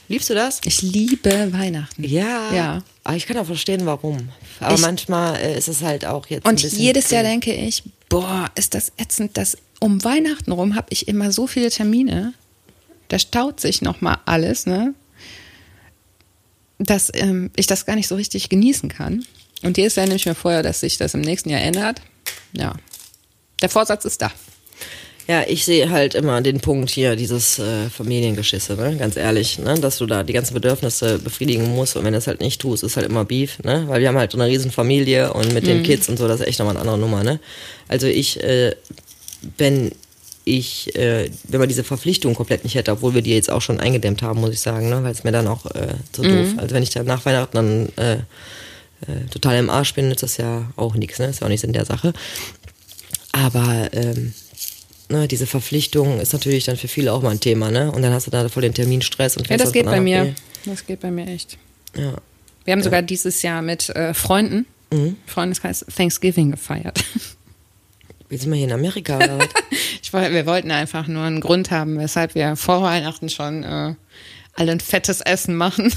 Liebst 0.09 0.29
du 0.29 0.35
das? 0.35 0.61
Ich 0.65 0.83
liebe 0.83 1.53
Weihnachten. 1.53 2.03
Ja. 2.03 2.53
Ja. 2.53 2.83
Aber 3.05 3.17
ich 3.17 3.27
kann 3.27 3.39
auch 3.39 3.47
verstehen, 3.47 3.87
warum. 3.87 4.31
Aber 4.59 4.75
Ich- 4.75 4.81
manchmal 4.81 5.37
äh, 5.37 5.57
ist 5.57 5.69
es 5.69 5.83
halt 5.83 6.05
auch 6.05 6.27
jetzt 6.27 6.47
Und 6.49 6.61
jedes 6.63 7.11
Jahr 7.11 7.23
denke 7.23 7.55
ich, 7.55 7.85
boah, 8.09 8.51
ist 8.55 8.75
das 8.75 8.93
ätzend, 8.97 9.37
dass 9.37 9.57
um 9.81 10.03
Weihnachten 10.05 10.53
rum 10.53 10.75
habe 10.75 10.87
ich 10.91 11.09
immer 11.09 11.33
so 11.33 11.47
viele 11.47 11.71
Termine. 11.71 12.33
Da 13.09 13.19
staut 13.19 13.61
sich 13.61 13.83
noch 13.83 14.01
mal 14.01 14.19
alles, 14.25 14.67
ne? 14.67 14.95
Dass 16.79 17.11
ähm, 17.15 17.51
ich 17.57 17.67
das 17.67 17.87
gar 17.87 17.95
nicht 17.95 18.09
so 18.09 18.17
richtig 18.17 18.49
genießen 18.49 18.89
kann. 18.89 19.25
Und 19.63 19.77
jedes 19.77 19.95
Jahr 19.97 20.07
nehme 20.07 20.17
ich 20.17 20.27
mir 20.27 20.35
vorher, 20.35 20.63
dass 20.63 20.81
sich 20.81 20.99
das 20.99 21.15
im 21.15 21.21
nächsten 21.21 21.51
Jahr 21.51 21.61
ändert. 21.61 22.01
Ja. 22.53 22.75
Der 23.63 23.69
Vorsatz 23.69 24.05
ist 24.05 24.21
da. 24.23 24.31
Ja, 25.27 25.43
ich 25.49 25.65
sehe 25.65 25.89
halt 25.89 26.15
immer 26.15 26.43
den 26.43 26.61
Punkt 26.61 26.91
hier, 26.91 27.17
dieses 27.17 27.59
äh, 27.59 27.89
Familiengeschisse, 27.89 28.75
ne? 28.75 28.97
ganz 28.99 29.17
ehrlich, 29.17 29.59
ne? 29.59 29.75
dass 29.81 29.97
du 29.97 30.05
da 30.05 30.23
die 30.23 30.35
ganzen 30.35 30.53
Bedürfnisse 30.53 31.19
befriedigen 31.19 31.75
musst 31.75 31.97
und 31.97 32.05
wenn 32.05 32.13
du 32.13 32.19
das 32.19 32.27
halt 32.27 32.43
nicht 32.43 32.61
tust, 32.61 32.83
ist 32.83 32.97
halt 32.97 33.07
immer 33.07 33.25
Beef, 33.25 33.59
ne? 33.61 33.85
weil 33.89 34.03
wir 34.03 34.09
haben 34.09 34.19
halt 34.19 34.33
so 34.33 34.39
eine 34.39 34.51
riesen 34.51 34.71
Familie 34.71 35.33
und 35.33 35.55
mit 35.55 35.67
den 35.67 35.83
Kids 35.83 36.11
und 36.11 36.19
so, 36.19 36.29
das 36.29 36.41
ist 36.41 36.47
echt 36.47 36.59
nochmal 36.59 36.75
eine 36.75 36.83
andere 36.83 36.99
Nummer. 36.99 37.25
Ne? 37.25 37.41
Also 37.89 38.07
ich, 38.07 38.43
äh, 38.43 38.75
wenn 39.57 39.93
ich, 40.45 40.95
äh, 40.95 41.31
wenn 41.45 41.61
man 41.61 41.71
diese 41.71 41.85
Verpflichtung 41.85 42.35
komplett 42.35 42.65
nicht 42.65 42.75
hätte, 42.75 42.93
obwohl 42.93 43.15
wir 43.15 43.23
die 43.23 43.33
jetzt 43.33 43.51
auch 43.51 43.63
schon 43.63 43.81
eingedämmt 43.81 44.21
haben, 44.21 44.41
muss 44.41 44.53
ich 44.53 44.61
sagen, 44.61 44.91
ne? 44.91 45.03
weil 45.05 45.13
es 45.13 45.25
mir 45.25 45.33
dann 45.33 45.49
auch 45.49 45.65
äh, 45.67 45.95
so 46.15 46.23
doof, 46.23 46.49
also 46.59 46.75
wenn 46.75 46.83
ich 46.83 46.91
dann 46.91 47.07
nach 47.07 47.25
Weihnachten 47.25 47.57
dann 47.57 47.89
äh, 47.97 48.17
äh, 48.17 49.27
total 49.31 49.57
im 49.57 49.71
Arsch 49.71 49.95
bin, 49.95 50.11
ist 50.11 50.23
das 50.23 50.37
ja 50.37 50.71
auch 50.77 50.95
nichts, 50.97 51.19
ne? 51.19 51.29
ist 51.29 51.41
ja 51.41 51.47
auch 51.47 51.51
nichts 51.51 51.65
in 51.65 51.73
der 51.73 51.87
Sache. 51.87 52.13
Aber 53.33 53.89
ähm, 53.93 54.35
ne, 55.15 55.29
diese 55.29 55.47
Verpflichtung 55.47 56.21
ist 56.21 56.33
natürlich 56.33 56.65
dann 56.65 56.77
für 56.77 56.89
viele 56.89 57.13
auch 57.13 57.23
mal 57.23 57.31
ein 57.31 57.41
Thema, 57.41 57.71
ne? 57.71 57.91
Und 57.91 58.03
dann 58.03 58.13
hast 58.13 58.27
du 58.27 58.31
da 58.31 58.49
voll 58.49 58.63
den 58.63 58.75
Terminstress 58.75 59.37
und 59.37 59.49
Ja, 59.49 59.57
das 59.57 59.67
dann 59.67 59.73
geht 59.73 59.87
bei 59.87 60.01
mir. 60.01 60.25
B. 60.25 60.71
Das 60.71 60.87
geht 60.87 61.01
bei 61.01 61.11
mir 61.11 61.27
echt. 61.27 61.59
Ja. 61.97 62.15
Wir 62.65 62.73
haben 62.73 62.83
sogar 62.83 63.03
dieses 63.03 63.43
Jahr 63.43 63.63
mit 63.63 63.91
äh, 63.91 64.15
Freunden, 64.15 64.67
Freundeskreis 65.27 65.85
Thanksgiving 65.95 66.53
gefeiert. 66.53 67.05
Wie 68.29 68.37
sind 68.37 68.51
wir 68.51 68.57
hier 68.57 68.67
in 68.67 68.73
Amerika 68.73 69.17
oder 69.17 69.39
was? 69.39 69.49
Ich 70.03 70.13
wir 70.13 70.47
wollten 70.47 70.71
einfach 70.71 71.09
nur 71.09 71.25
einen 71.25 71.41
Grund 71.41 71.73
haben, 71.73 71.99
weshalb 71.99 72.37
wir 72.37 72.55
vor 72.55 72.83
Weihnachten 72.83 73.29
schon 73.29 73.65
äh, 73.65 73.95
alle 74.55 74.73
ein 74.73 74.79
fettes 74.79 75.21
Essen 75.21 75.57
machen. 75.57 75.93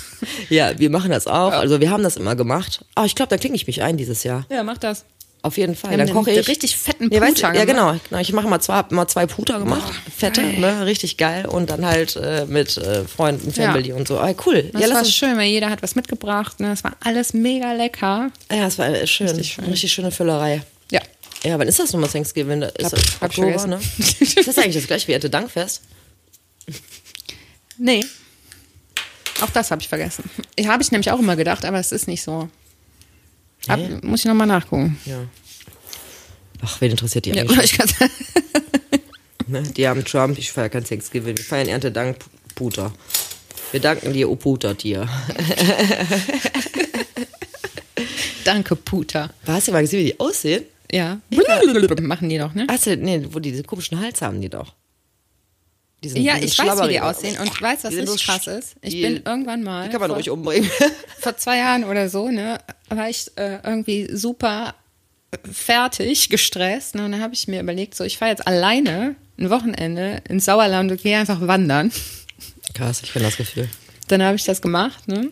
Ja, 0.49 0.80
wir 0.80 0.89
machen 0.89 1.11
das 1.11 1.28
auch. 1.28 1.51
Also 1.51 1.82
wir 1.82 1.91
haben 1.91 2.01
das 2.01 2.18
immer 2.18 2.36
gemacht. 2.36 2.84
Ah, 2.95 3.05
ich 3.05 3.13
glaube, 3.13 3.30
da 3.30 3.38
klinge 3.38 3.55
ich 3.55 3.68
mich 3.68 3.84
ein 3.84 3.97
dieses 3.97 4.24
Jahr. 4.24 4.45
Ja, 4.49 4.63
mach 4.63 4.78
das. 4.80 5.05
Auf 5.47 5.57
jeden 5.57 5.75
Fall. 5.77 5.95
Dann 5.95 6.09
koche 6.11 6.31
ich. 6.31 6.45
richtig 6.49 6.75
fetten 6.75 7.09
ja, 7.09 7.21
weißt, 7.21 7.35
Puter 7.35 7.53
Ja, 7.55 7.63
gemacht. 7.63 7.67
genau. 7.67 7.99
genau. 8.09 8.21
Ich 8.21 8.33
mache 8.33 8.47
mal 8.49 8.59
zwei, 8.59 8.83
mal 8.89 9.07
zwei 9.07 9.25
Puter 9.27 9.59
gemacht. 9.59 9.93
Fette, 10.13 10.41
ne? 10.41 10.85
Richtig 10.85 11.15
geil. 11.15 11.45
Und 11.45 11.69
dann 11.69 11.85
halt 11.85 12.17
äh, 12.17 12.45
mit 12.45 12.75
äh, 12.75 13.05
Freunden, 13.05 13.53
Ja. 13.55 13.71
Family 13.71 13.93
und 13.93 14.09
so. 14.09 14.19
Ah, 14.19 14.33
cool. 14.45 14.63
Das 14.73 14.81
ja, 14.81 14.93
war 14.93 15.05
schön, 15.05 15.37
weil 15.37 15.47
jeder 15.47 15.69
hat 15.69 15.81
was 15.81 15.95
mitgebracht. 15.95 16.59
Ne? 16.59 16.67
Das 16.67 16.83
war 16.83 16.97
alles 17.01 17.33
mega 17.33 17.71
lecker. 17.71 18.29
ja, 18.51 18.67
es 18.67 18.77
war 18.77 18.89
äh, 18.89 19.07
schön. 19.07 19.27
Richtig 19.29 19.53
schön. 19.53 19.63
Richtig 19.65 19.93
schöne 19.93 20.11
Füllerei. 20.11 20.63
Ja. 20.91 20.99
Ja, 21.43 21.57
wann 21.57 21.67
ist 21.69 21.79
das 21.79 21.93
nochmal 21.93 22.09
Thanksgiving? 22.09 22.61
Ist 22.63 22.75
Glaub, 22.75 22.91
das 22.91 23.21
Oktober, 23.21 23.67
ne? 23.67 23.79
Ist 24.19 24.45
das 24.47 24.57
eigentlich 24.57 24.75
das 24.75 24.87
gleiche 24.87 25.07
wie 25.07 25.13
Ernte 25.13 25.29
Dankfest? 25.29 25.81
Nee. 27.77 28.03
Auch 29.41 29.49
das 29.51 29.69
habe 29.71 29.81
ich 29.81 29.87
vergessen. 29.87 30.29
Ja, 30.59 30.69
Habe 30.71 30.81
ich 30.81 30.91
nämlich 30.91 31.11
auch 31.11 31.19
immer 31.19 31.35
gedacht, 31.35 31.63
aber 31.63 31.79
es 31.79 31.91
ist 31.91 32.07
nicht 32.07 32.23
so. 32.23 32.49
Nee? 33.76 33.97
Muss 34.01 34.22
ich 34.22 34.26
nochmal 34.26 34.47
nachgucken. 34.47 34.97
Ja. 35.05 35.20
Ach, 36.61 36.82
wen 36.82 36.91
interessiert 36.91 37.26
die 37.26 37.32
Ja, 37.32 37.43
eigentlich? 37.43 37.76
sagen. 37.76 38.11
Ne? 39.49 39.63
Die 39.63 39.88
haben 39.88 40.03
Trump, 40.03 40.38
ich 40.38 40.51
feiere 40.51 40.68
kein 40.68 40.84
Thanksgiving. 40.84 41.38
Wir 41.38 41.41
feiern 41.45 41.70
Erntedank 41.70 42.18
Puter. 42.53 42.93
Wir 43.72 43.80
danken 43.80 44.11
dir, 44.11 44.30
O 44.30 44.36
Puter-Tier. 44.36 45.07
Danke, 48.43 48.76
Puter. 48.76 49.30
Hast 49.45 49.68
du 49.68 49.72
mal 49.72 49.82
gesehen, 49.82 49.99
wie 50.01 50.05
die 50.11 50.20
aussehen? 50.20 50.63
Ja. 50.91 51.20
Machen 52.01 52.30
die 52.30 52.38
doch, 52.38 52.53
ne? 52.53 52.68
Du, 52.68 52.97
nee, 52.97 53.26
wo 53.32 53.39
die 53.39 53.51
diese 53.51 53.63
komischen 53.63 53.99
Hals 53.99 54.22
haben 54.22 54.41
die 54.41 54.49
doch. 54.49 54.74
Die 56.07 56.13
sind- 56.13 56.23
Ja, 56.23 56.35
die 56.35 56.47
sind 56.47 56.51
ich 56.53 56.57
weiß, 56.59 56.83
wie 56.83 56.87
die 56.89 57.01
aussehen. 57.01 57.37
Und 57.39 57.61
weißt 57.61 57.83
du, 57.83 57.87
was 57.89 57.95
richtig 57.95 58.09
so 58.09 58.31
krass 58.31 58.47
ist? 58.47 58.75
Ich 58.81 59.01
bin 59.01 59.21
irgendwann 59.25 59.63
mal. 59.63 59.85
Die 59.85 59.91
kann 59.91 59.99
man 60.01 60.09
vor, 60.09 60.17
ruhig 60.17 60.29
umbringen. 60.29 60.69
vor 61.19 61.35
zwei 61.37 61.57
Jahren 61.57 61.83
oder 61.83 62.09
so, 62.09 62.29
ne, 62.29 62.59
war 62.89 63.09
ich 63.09 63.29
äh, 63.35 63.59
irgendwie 63.63 64.07
super 64.15 64.73
fertig, 65.51 66.29
gestresst. 66.29 66.95
Ne, 66.95 67.05
und 67.05 67.11
dann 67.11 67.21
habe 67.21 67.33
ich 67.33 67.47
mir 67.47 67.59
überlegt, 67.61 67.95
so, 67.95 68.03
ich 68.03 68.17
fahre 68.17 68.31
jetzt 68.31 68.47
alleine 68.47 69.15
ein 69.37 69.49
Wochenende 69.49 70.21
ins 70.27 70.45
Sauerland 70.45 70.91
und 70.91 71.01
gehe 71.01 71.17
einfach 71.17 71.41
wandern. 71.41 71.91
Krass, 72.73 73.01
ich 73.03 73.11
kenne 73.13 73.25
das 73.25 73.37
Gefühl. 73.37 73.67
Dann 74.07 74.23
habe 74.23 74.35
ich 74.35 74.43
das 74.45 74.61
gemacht, 74.61 75.07
ne? 75.07 75.29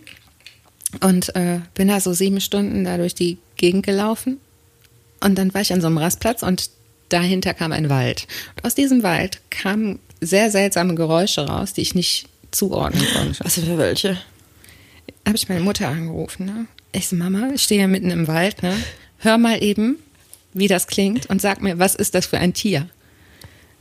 Und 1.02 1.36
äh, 1.36 1.60
bin 1.74 1.88
da 1.88 2.00
so 2.00 2.14
sieben 2.14 2.40
Stunden 2.42 2.84
da 2.86 2.98
durch 2.98 3.16
die 3.16 3.38
Gegend 3.58 3.86
gelaufen. 3.86 4.40
Und 5.22 5.36
dann 5.38 5.54
war 5.54 5.62
ich 5.62 5.74
an 5.74 5.82
so 5.82 5.88
einem 5.88 5.98
Rastplatz 5.98 6.44
und 6.44 6.70
dahinter 7.10 7.54
kam 7.54 7.72
ein 7.72 7.90
Wald. 7.90 8.28
Und 8.56 8.66
aus 8.66 8.76
diesem 8.76 9.04
Wald 9.04 9.40
kamen 9.50 10.00
sehr 10.26 10.52
seltsame 10.52 10.96
Geräusche 10.96 11.48
raus, 11.48 11.74
die 11.74 11.82
ich 11.82 11.96
nicht 11.96 12.28
zuordnen 12.52 13.06
konnte. 13.14 13.44
Was 13.44 13.56
für 13.56 13.78
welche? 13.78 14.18
Habe 15.26 15.38
ich 15.38 15.50
meine 15.50 15.62
Mutter 15.62 15.88
angerufen, 15.88 16.46
ne? 16.46 16.68
Ich 16.92 17.08
so, 17.08 17.16
Mama, 17.16 17.50
ich 17.54 17.64
stehe 17.64 17.82
ja 17.82 17.88
mitten 17.88 18.12
im 18.12 18.28
Wald, 18.28 18.64
ne? 18.64 18.76
Hör 19.18 19.38
mal 19.38 19.62
eben, 19.62 19.98
wie 20.54 20.68
das 20.68 20.88
klingt 20.88 21.26
und 21.28 21.42
sag 21.42 21.62
mir, 21.62 21.80
was 21.80 21.96
ist 21.96 22.16
das 22.16 22.26
für 22.26 22.38
ein 22.38 22.54
Tier? 22.54 22.88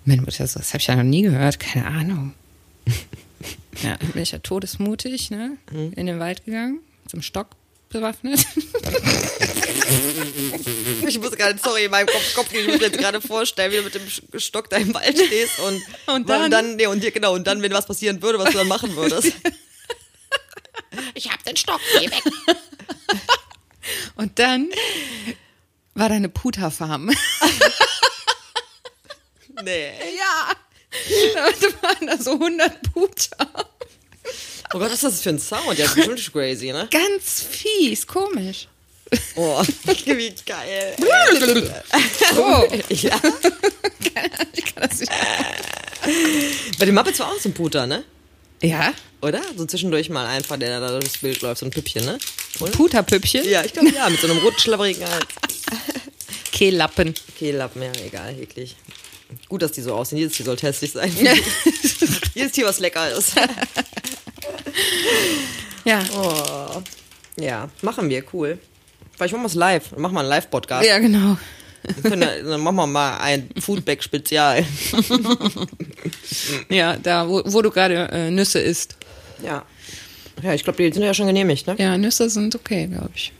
Meine 0.05 0.23
Mutter 0.23 0.47
so, 0.47 0.59
das 0.59 0.71
habe 0.75 0.81
ich 0.81 0.87
ja 0.87 0.97
noch 0.97 1.03
nie 1.03 1.23
gehört, 1.23 1.61
keine 1.61 1.87
Ahnung. 1.87 2.35
Ja, 3.83 3.97
dann 3.97 4.11
bin 4.13 4.23
ich 4.23 4.31
ja 4.31 4.39
todesmutig, 4.39 5.33
ne? 5.33 5.59
In 5.73 6.07
den 6.07 6.21
Wald 6.21 6.45
gegangen, 6.45 6.79
zum 7.09 7.23
Stock 7.23 7.49
bewaffnet. 7.91 8.47
Ich 11.09 11.19
muss 11.19 11.33
gerade, 11.33 11.59
sorry, 11.63 11.85
in 11.85 11.91
meinem 11.91 12.07
Kopf, 12.07 12.35
Kopf 12.35 12.53
ich 12.53 12.67
muss 12.67 12.79
mir 12.79 12.87
jetzt 12.87 12.99
gerade 12.99 13.21
vorstellen, 13.21 13.73
wie 13.73 13.77
du 13.77 13.83
mit 13.83 13.95
dem 13.95 14.41
Stock 14.41 14.71
da 14.71 14.77
im 14.77 14.95
Wald 14.95 15.19
stehst 15.19 15.59
und, 15.61 15.83
Und 16.07 16.29
dann? 16.29 16.51
dann 16.51 16.77
nee, 16.77 16.87
und 16.87 17.03
dir, 17.03 17.11
genau, 17.11 17.35
und 17.35 17.47
dann, 17.47 17.63
wenn 17.63 17.73
was 17.73 17.87
passieren 17.87 18.23
würde, 18.23 18.39
was 18.39 18.51
du 18.51 18.59
dann 18.59 18.69
machen 18.69 18.95
würdest. 18.97 19.33
ich 21.15 21.31
hab 21.31 21.43
den 21.45 21.57
Stock, 21.57 21.81
geh 21.99 22.11
weg. 22.11 22.23
Und 24.17 24.39
dann 24.39 24.71
war 25.95 26.09
da 26.09 26.15
eine 26.15 26.29
Puterfarm. 26.29 27.11
Nee. 29.63 29.93
ja. 30.17 30.53
Da 31.35 31.83
waren 31.83 32.07
da 32.07 32.19
so 32.19 32.33
100 32.33 32.93
Puter. 32.93 33.49
Oh 34.73 34.79
Gott, 34.79 34.91
was 34.91 34.95
ist 34.95 35.05
das 35.05 35.21
für 35.23 35.31
ein 35.31 35.39
Sound? 35.39 35.79
Ja, 35.79 35.87
das 35.87 35.97
ist 35.97 36.09
bestimmt 36.09 36.33
crazy, 36.33 36.73
ne? 36.73 36.89
Ganz 36.91 37.43
fies, 37.43 38.07
komisch. 38.07 38.69
Oh, 39.37 39.63
wie 39.87 40.35
geil. 40.47 40.97
Oh. 42.37 42.65
Ja. 42.89 43.21
Ich 44.53 44.65
kann 44.65 44.89
das 44.89 45.01
nicht. 45.01 45.11
Bei 46.79 46.85
den 46.85 46.95
Muppets 46.95 47.19
war 47.19 47.29
auch 47.33 47.41
so 47.41 47.49
ein 47.49 47.55
Puter, 47.55 47.87
ne? 47.87 48.05
Ja, 48.63 48.95
Oder? 49.21 49.43
So 49.57 49.67
zwischendurch 49.67 50.09
mal 50.09 50.27
einfach, 50.27 50.57
der 50.57 50.79
da 50.79 51.01
durchs 51.01 51.19
Bild 51.19 51.43
läuft, 51.43 51.61
so 51.61 51.67
ein 51.67 51.71
Püppchen, 51.71 52.05
ne? 52.05 52.19
Puterpüppchen. 52.59 53.49
Ja, 53.49 53.65
ich 53.65 53.73
glaube 53.73 53.91
ja, 53.91 54.09
mit 54.09 54.21
so 54.21 54.29
einem 54.29 54.39
roten, 54.39 54.61
schlabberigen 54.61 55.05
Hals. 55.05 55.27
Kehllappen. 56.53 57.15
Kehllappen, 57.37 57.83
ja, 57.83 57.93
egal, 58.07 58.39
eklig. 58.39 58.77
Gut, 59.49 59.63
dass 59.63 59.73
die 59.73 59.83
so 59.83 59.95
aussehen. 59.95 60.19
Jedes 60.19 60.37
Tier 60.37 60.47
sollte 60.47 60.67
hässlich 60.69 60.93
sein. 60.93 61.13
Jedes 62.35 62.53
Tier, 62.53 62.67
was 62.67 62.79
lecker 62.79 63.11
ist. 63.11 63.33
Ja. 65.85 66.03
Oh. 66.17 66.83
Ja, 67.37 67.69
machen 67.83 68.09
wir, 68.09 68.25
cool. 68.33 68.59
Vielleicht 69.17 69.33
machen 69.33 69.43
wir 69.43 69.49
es 69.49 69.55
live. 69.55 69.91
Dann 69.91 70.01
machen 70.03 70.15
wir 70.15 70.21
einen 70.21 70.29
Live-Podcast. 70.29 70.87
Ja, 70.89 70.99
genau. 70.99 71.37
Können 72.03 72.21
Dann 72.45 72.61
machen 72.61 72.77
wir 72.77 72.87
mal 72.87 73.19
ein 73.19 73.49
Foodback-Spezial. 73.59 74.65
Ja, 76.69 76.97
da, 76.97 77.29
wo, 77.29 77.43
wo 77.45 77.63
du 77.63 77.71
gerade 77.71 78.09
äh, 78.11 78.31
Nüsse 78.31 78.59
isst. 78.61 78.97
Ja. 79.43 79.65
Ja, 80.43 80.53
ich 80.55 80.65
glaube, 80.65 80.83
die 80.83 80.93
sind 80.93 81.03
ja 81.03 81.15
schon 81.15 81.27
genehmigt, 81.27 81.67
ne? 81.67 81.77
Ja, 81.79 81.97
Nüsse 81.97 82.29
sind 82.29 82.55
okay, 82.55 82.87
glaube 82.87 83.11
ich. 83.15 83.33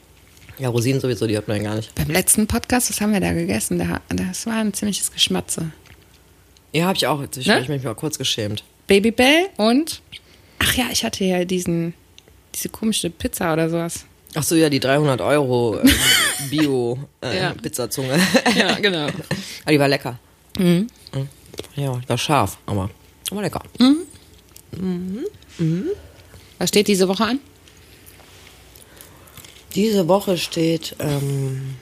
Ja, 0.59 0.69
Rosinen 0.69 1.01
sowieso, 1.01 1.27
die 1.27 1.37
hat 1.37 1.49
man 1.49 1.57
ja 1.57 1.63
gar 1.65 1.77
nicht. 1.77 1.93
Beim 1.97 2.09
letzten 2.09 2.47
Podcast, 2.47 2.91
was 2.91 3.01
haben 3.01 3.13
wir 3.13 3.21
da 3.21 3.33
gegessen? 3.33 3.79
Da, 3.79 4.01
das 4.09 4.47
war 4.47 4.55
ein 4.57 4.73
ziemliches 4.73 5.11
Geschmatze. 5.11 5.73
Ja, 6.73 6.85
habe 6.87 6.97
ich 6.97 7.07
auch. 7.07 7.21
Jetzt 7.21 7.39
Ne? 7.45 7.53
habe 7.53 7.63
ich 7.63 7.69
mich 7.69 7.83
mal 7.83 7.95
kurz 7.95 8.19
geschämt. 8.19 8.63
Babybell 8.87 9.47
und. 9.57 10.03
Ach 10.61 10.75
ja, 10.75 10.85
ich 10.93 11.05
hatte 11.05 11.25
ja 11.25 11.45
diesen, 11.45 11.95
diese 12.55 12.69
komische 12.69 13.11
Pizza 13.11 13.53
oder 13.53 13.69
sowas. 13.69 14.05
Ach 14.37 14.43
so, 14.43 14.55
ja, 14.57 14.69
die 14.69 14.81
300 14.81 15.21
Euro 15.21 15.79
äh, 15.81 15.87
Ja. 15.87 15.95
Bio-Pizzazunge. 16.51 18.19
Ja, 18.57 18.75
genau. 18.81 19.07
aber 19.07 19.73
die 19.73 19.79
war 19.79 19.89
lecker. 19.89 20.19
Mhm. 20.59 20.87
Ja, 21.77 21.97
die 22.03 22.09
war 22.09 22.19
scharf, 22.19 22.59
aber, 22.67 22.91
aber 23.31 23.43
lecker. 23.43 23.63
Was 26.59 26.69
steht 26.69 26.89
diese 26.89 27.07
Woche 27.09 27.25
an? 27.25 27.41
Diese 29.75 30.07
Woche 30.07 30.39
steht 30.39 30.95
ähm, 31.01 31.77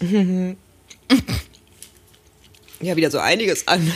ja 2.80 2.96
wieder 2.96 3.10
so 3.10 3.18
einiges 3.18 3.66
an. 3.68 3.92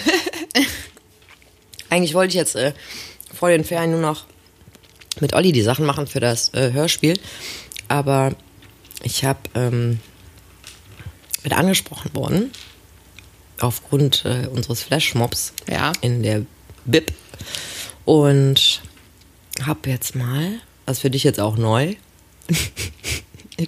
Eigentlich 1.90 2.14
wollte 2.14 2.28
ich 2.30 2.34
jetzt 2.36 2.54
äh, 2.54 2.72
vor 3.34 3.50
den 3.50 3.64
Ferien 3.64 3.90
nur 3.90 4.00
noch 4.00 4.24
mit 5.20 5.34
Olli 5.34 5.52
die 5.52 5.62
Sachen 5.62 5.84
machen 5.86 6.06
für 6.06 6.20
das 6.20 6.52
äh, 6.54 6.72
Hörspiel, 6.72 7.18
aber 7.88 8.32
ich 9.02 9.24
habe 9.24 9.40
ähm, 9.54 10.00
mit 11.42 11.52
angesprochen 11.52 12.14
worden 12.14 12.50
aufgrund 13.60 14.24
äh, 14.24 14.46
unseres 14.48 14.82
Flashmobs 14.82 15.52
Ja. 15.68 15.92
in 16.00 16.22
der 16.22 16.42
BIP 16.84 17.12
und 18.04 18.82
habe 19.64 19.90
jetzt 19.90 20.14
mal, 20.16 20.58
was 20.86 21.00
für 21.00 21.10
dich 21.10 21.24
jetzt 21.24 21.40
auch 21.40 21.56
neu. 21.56 21.94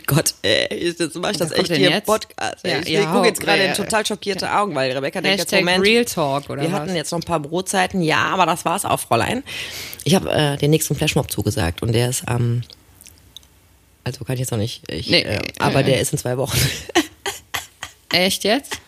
Gott, 0.06 0.34
ey, 0.42 0.94
jetzt 0.98 1.14
mache 1.16 1.32
ich 1.32 1.38
das 1.38 1.52
echt 1.52 1.74
hier 1.74 1.94
im? 1.96 2.02
Podcast. 2.02 2.64
Ja, 2.64 2.78
ich 2.80 2.88
ja, 2.88 3.12
gucke 3.12 3.26
jetzt 3.26 3.40
gerade 3.40 3.62
ja, 3.62 3.68
in 3.68 3.74
total 3.74 4.04
schockierte 4.06 4.52
Augen, 4.52 4.74
weil 4.74 4.92
Rebecca 4.92 5.20
denkt 5.20 5.40
jetzt, 5.40 5.52
Moment, 5.52 5.84
Real 5.84 6.04
Talk 6.04 6.48
oder 6.48 6.62
wir 6.62 6.72
was? 6.72 6.80
hatten 6.80 6.96
jetzt 6.96 7.10
noch 7.12 7.18
ein 7.18 7.24
paar 7.24 7.40
Brotzeiten. 7.40 8.00
Ja, 8.00 8.26
aber 8.26 8.46
das 8.46 8.64
war's 8.64 8.84
auch, 8.84 9.00
Fräulein. 9.00 9.44
Ich 10.04 10.14
habe 10.14 10.30
äh, 10.32 10.56
den 10.56 10.70
nächsten 10.70 10.94
Flashmob 10.94 11.30
zugesagt 11.30 11.82
und 11.82 11.92
der 11.92 12.08
ist 12.08 12.26
am, 12.26 12.62
also 14.04 14.24
kann 14.24 14.34
ich 14.34 14.40
jetzt 14.40 14.52
noch 14.52 14.58
nicht, 14.58 14.90
ich, 14.90 15.08
Nee, 15.08 15.22
äh, 15.22 15.36
äh, 15.36 15.40
aber 15.58 15.82
der 15.82 16.00
ist 16.00 16.12
in 16.12 16.18
zwei 16.18 16.36
Wochen. 16.38 16.58
Echt 18.12 18.44
jetzt? 18.44 18.78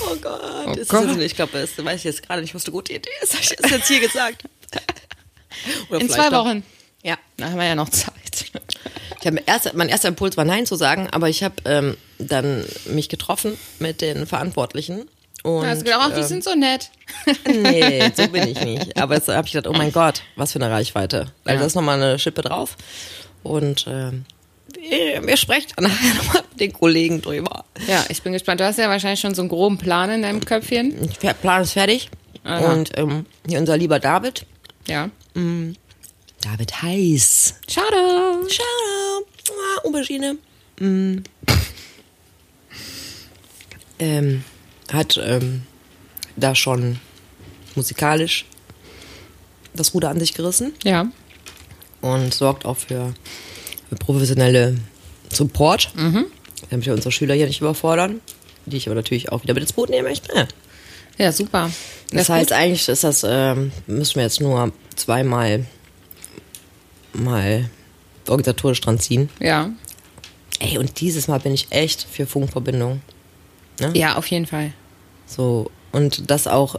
Oh 0.00 0.16
Gott, 0.20 0.40
Oh 0.66 0.72
ist 0.72 0.90
Gott. 0.90 1.08
Das, 1.08 1.16
ich 1.18 1.36
glaube, 1.36 1.52
das 1.58 1.84
weiß 1.84 2.00
ich 2.00 2.04
jetzt 2.04 2.22
gerade 2.22 2.42
nicht, 2.42 2.54
was 2.54 2.64
eine 2.64 2.72
gute 2.72 2.92
Idee 2.92 3.08
ist. 3.22 3.34
Habe 3.34 3.42
ich 3.42 3.48
das 3.56 3.70
jetzt 3.70 3.88
hier 3.88 4.00
gesagt? 4.00 4.44
In 5.90 6.08
zwei 6.10 6.30
Wochen. 6.32 6.64
Ja. 7.02 7.16
Da 7.36 7.46
haben 7.46 7.56
wir 7.56 7.66
ja 7.66 7.74
noch 7.74 7.88
Zeit. 7.88 8.12
Ich 9.26 9.32
hab 9.32 9.48
erst, 9.48 9.74
mein 9.74 9.88
erster 9.88 10.06
Impuls 10.06 10.36
war 10.36 10.44
Nein 10.44 10.66
zu 10.66 10.76
sagen, 10.76 11.08
aber 11.10 11.28
ich 11.28 11.42
habe 11.42 11.56
ähm, 11.64 11.96
dann 12.20 12.64
mich 12.84 13.08
getroffen 13.08 13.58
mit 13.80 14.00
den 14.00 14.24
Verantwortlichen. 14.24 15.08
Und, 15.42 15.66
hast 15.66 15.80
du 15.80 15.84
gedacht, 15.84 16.02
ach, 16.04 16.14
die 16.14 16.20
ähm, 16.20 16.26
sind 16.28 16.44
so 16.44 16.54
nett. 16.54 16.90
Nee, 17.44 18.12
so 18.14 18.28
bin 18.32 18.46
ich 18.46 18.60
nicht. 18.60 18.96
Aber 18.96 19.16
jetzt 19.16 19.26
habe 19.26 19.44
ich 19.48 19.52
gedacht, 19.52 19.66
oh 19.74 19.76
mein 19.76 19.90
Gott, 19.90 20.22
was 20.36 20.52
für 20.52 20.60
eine 20.60 20.70
Reichweite. 20.70 21.32
Also 21.44 21.54
Ja. 21.54 21.56
da 21.56 21.66
ist 21.66 21.74
nochmal 21.74 22.00
eine 22.00 22.20
Schippe 22.20 22.42
drauf. 22.42 22.76
Und 23.42 23.86
ähm, 23.88 24.24
sprecht 25.34 25.72
dann 25.76 25.84
nachher 25.90 26.14
nochmal 26.14 26.42
mit 26.52 26.60
den 26.60 26.72
Kollegen 26.72 27.20
drüber. 27.20 27.64
Ja, 27.88 28.04
ich 28.08 28.22
bin 28.22 28.32
gespannt. 28.32 28.60
Du 28.60 28.64
hast 28.64 28.78
ja 28.78 28.88
wahrscheinlich 28.88 29.18
schon 29.18 29.34
so 29.34 29.42
einen 29.42 29.48
groben 29.48 29.76
Plan 29.78 30.08
in 30.08 30.22
deinem 30.22 30.44
Köpfchen. 30.44 31.10
Der 31.20 31.34
Plan 31.34 31.62
ist 31.62 31.72
fertig. 31.72 32.10
Aha. 32.44 32.72
Und 32.72 32.96
ähm, 32.96 33.26
hier 33.48 33.58
unser 33.58 33.76
lieber 33.76 33.98
David. 33.98 34.46
Ja. 34.86 35.10
David 35.34 36.82
Heiß. 36.82 37.54
Schade. 37.68 37.96
Shoutout. 38.48 38.85
Aubergine. 39.86 40.36
Mm. 40.80 41.18
Ähm, 43.98 44.44
hat 44.92 45.18
ähm, 45.22 45.62
da 46.36 46.54
schon 46.54 46.98
musikalisch 47.74 48.44
das 49.74 49.94
Ruder 49.94 50.10
an 50.10 50.20
sich 50.20 50.34
gerissen 50.34 50.72
Ja. 50.84 51.06
und 52.02 52.32
sorgt 52.34 52.64
auch 52.66 52.76
für, 52.76 53.14
für 53.88 53.96
professionelle 53.96 54.76
Support, 55.32 55.92
damit 56.70 56.86
wir 56.86 56.92
unsere 56.94 57.10
Schüler 57.12 57.34
hier 57.34 57.46
nicht 57.46 57.60
überfordern, 57.60 58.20
die 58.66 58.76
ich 58.76 58.86
aber 58.86 58.94
natürlich 58.94 59.32
auch 59.32 59.42
wieder 59.42 59.54
mit 59.54 59.62
ins 59.62 59.72
Boot 59.72 59.88
nehmen 59.90 60.08
möchte. 60.08 60.46
Ja, 61.18 61.32
super. 61.32 61.70
Das 62.12 62.28
heißt, 62.28 62.52
eigentlich 62.52 62.88
ist 62.88 63.02
das, 63.04 63.24
ähm, 63.26 63.72
müssen 63.86 64.16
wir 64.16 64.22
jetzt 64.22 64.40
nur 64.40 64.72
zweimal 64.94 65.64
mal 67.12 67.68
organisatorisch 68.30 68.80
dran 68.80 68.98
ziehen. 68.98 69.28
Ja. 69.40 69.70
Ey, 70.58 70.78
und 70.78 71.00
dieses 71.00 71.28
Mal 71.28 71.38
bin 71.40 71.52
ich 71.52 71.66
echt 71.70 72.06
für 72.10 72.26
Funkverbindung. 72.26 73.00
Ja, 73.94 74.16
auf 74.16 74.26
jeden 74.28 74.46
Fall. 74.46 74.72
So, 75.26 75.70
und 75.92 76.30
dass 76.30 76.46
auch 76.46 76.76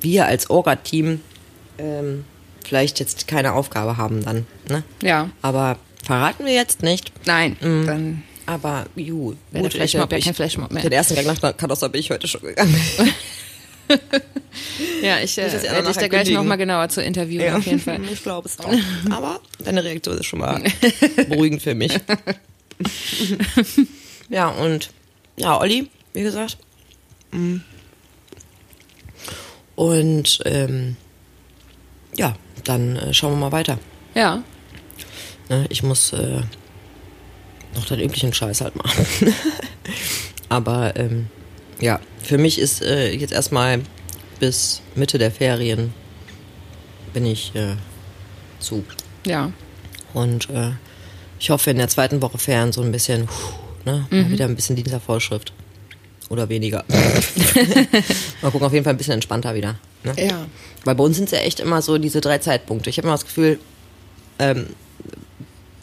wir 0.00 0.26
als 0.26 0.48
Orga-Team 0.48 1.20
ähm, 1.78 2.24
vielleicht 2.64 2.98
jetzt 3.00 3.26
keine 3.28 3.52
Aufgabe 3.52 3.96
haben 3.98 4.24
dann. 4.24 4.46
Ne? 4.70 4.82
Ja. 5.02 5.28
Aber 5.42 5.76
verraten 6.02 6.46
wir 6.46 6.54
jetzt 6.54 6.82
nicht. 6.82 7.12
Nein. 7.26 7.56
Dann. 7.60 8.22
Aber, 8.46 8.86
ju, 8.96 9.34
Wäre 9.50 9.62
der 9.64 9.70
Flashmob 9.70 10.12
ich- 10.12 10.24
kein 10.24 10.34
Flashmob 10.34 10.70
mehr. 10.72 10.82
Den 10.82 10.92
ersten 10.92 11.14
Gang 11.14 11.26
nach 11.26 11.56
Kadossa 11.56 11.88
bin 11.88 12.00
ich 12.00 12.10
heute 12.10 12.28
schon 12.28 12.42
gegangen. 12.42 12.74
Ja, 15.02 15.20
ich 15.20 15.36
äh, 15.38 15.52
werde 15.62 15.88
dich 15.88 15.96
da 15.96 16.08
gleich 16.08 16.30
nochmal 16.30 16.56
genauer 16.56 16.88
zu 16.88 17.02
interviewen, 17.02 17.54
auf 17.54 17.66
jeden 17.66 17.80
Fall. 17.80 18.00
Ich 18.12 18.22
glaube 18.22 18.48
es 18.48 18.58
auch. 18.60 18.72
Aber 19.10 19.40
deine 19.64 19.84
Reaktion 19.84 20.18
ist 20.18 20.26
schon 20.26 20.38
mal 20.40 20.62
beruhigend 21.28 21.62
für 21.62 21.74
mich. 21.74 21.98
ja, 24.28 24.48
und 24.48 24.90
ja, 25.36 25.58
Olli, 25.58 25.90
wie 26.12 26.22
gesagt. 26.22 26.58
Mm. 27.32 27.56
Und 29.74 30.40
ähm, 30.44 30.96
ja, 32.16 32.36
dann 32.62 32.96
äh, 32.96 33.12
schauen 33.12 33.32
wir 33.32 33.38
mal 33.38 33.52
weiter. 33.52 33.78
Ja. 34.14 34.42
Ne, 35.48 35.66
ich 35.68 35.82
muss 35.82 36.12
äh, 36.12 36.40
noch 37.74 37.84
den 37.86 38.00
üblichen 38.00 38.32
Scheiß 38.32 38.60
halt 38.60 38.76
machen. 38.76 39.34
Aber 40.48 40.94
ähm, 40.96 41.28
ja, 41.80 42.00
für 42.22 42.38
mich 42.38 42.58
ist 42.58 42.82
äh, 42.82 43.12
jetzt 43.12 43.32
erstmal 43.32 43.80
bis 44.40 44.80
Mitte 44.94 45.18
der 45.18 45.30
Ferien 45.30 45.92
bin 47.12 47.26
ich 47.26 47.54
äh, 47.54 47.74
zu. 48.60 48.84
Ja. 49.26 49.52
Und 50.12 50.50
äh, 50.50 50.70
ich 51.38 51.50
hoffe 51.50 51.70
in 51.70 51.78
der 51.78 51.88
zweiten 51.88 52.20
Woche 52.22 52.38
Ferien 52.38 52.72
so 52.72 52.82
ein 52.82 52.92
bisschen, 52.92 53.26
puh, 53.26 53.90
ne, 53.90 54.06
mal 54.10 54.30
wieder 54.30 54.44
ein 54.46 54.56
bisschen 54.56 54.76
Dienstvervorschrift. 54.76 55.52
Oder 56.30 56.48
weniger. 56.48 56.84
mal 58.42 58.50
gucken, 58.50 58.66
auf 58.66 58.72
jeden 58.72 58.84
Fall 58.84 58.94
ein 58.94 58.96
bisschen 58.96 59.12
entspannter 59.14 59.54
wieder. 59.54 59.76
Ne? 60.04 60.14
Ja. 60.26 60.46
Weil 60.84 60.94
bei 60.94 61.04
uns 61.04 61.16
sind 61.16 61.26
es 61.26 61.32
ja 61.32 61.38
echt 61.38 61.60
immer 61.60 61.82
so 61.82 61.98
diese 61.98 62.20
drei 62.20 62.38
Zeitpunkte. 62.38 62.88
Ich 62.90 62.96
habe 62.96 63.06
immer 63.08 63.14
das 63.14 63.24
Gefühl, 63.26 63.58
ähm, 64.38 64.68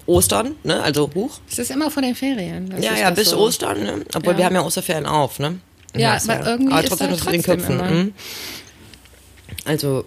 Ostern, 0.08 0.56
ne, 0.64 0.82
also 0.82 1.10
hoch. 1.14 1.40
Es 1.50 1.60
ist 1.60 1.70
immer 1.72 1.92
vor 1.92 2.02
den 2.02 2.16
Ferien. 2.16 2.70
dass 2.70 2.84
Ja, 2.84 2.96
ja, 2.96 3.10
das 3.12 3.20
bis 3.20 3.30
so- 3.30 3.38
Ostern, 3.38 3.84
ne? 3.84 4.06
Obwohl 4.16 4.34
Ja. 4.34 4.40
wir 4.40 4.46
haben 4.46 4.56
ja 4.56 4.64
Osterferien 4.66 5.06
auf, 5.06 5.38
ne? 5.40 5.60
Ja, 5.96 6.16
ist 6.16 6.30
aber 6.30 6.46
irgendwie 6.48 6.80
ist 6.84 7.00
da 7.02 7.08
noch 7.08 7.26
in 7.28 7.32
den 7.34 7.44
trotzdem 7.44 7.44
Köpfen. 7.44 7.78
mhm. 7.78 8.14
Also, 9.66 10.06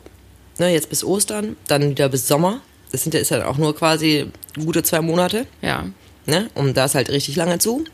ne, 0.59 0.73
jetzt 0.73 0.89
bis 0.89 1.05
Ostern, 1.05 1.57
dann 1.69 1.91
wieder 1.91 2.09
bis 2.09 2.27
Sommer. 2.27 2.61
Das 2.93 3.03
sind 3.03 3.15
ja, 3.15 3.21
ist 3.21 3.31
ja 3.31 3.47
auch 3.47 3.59
nur 3.59 3.75
quasi 3.75 4.31
gute 4.57 4.83
zwei 4.83 5.01
Monate, 5.01 5.47
Ja. 5.63 5.85
ne? 6.27 6.49
Und 6.55 6.77
da 6.77 6.85
ist 6.87 6.95
halt 6.95 7.11
richtig 7.11 7.37
lange 7.37 7.59
zu. 7.59 7.85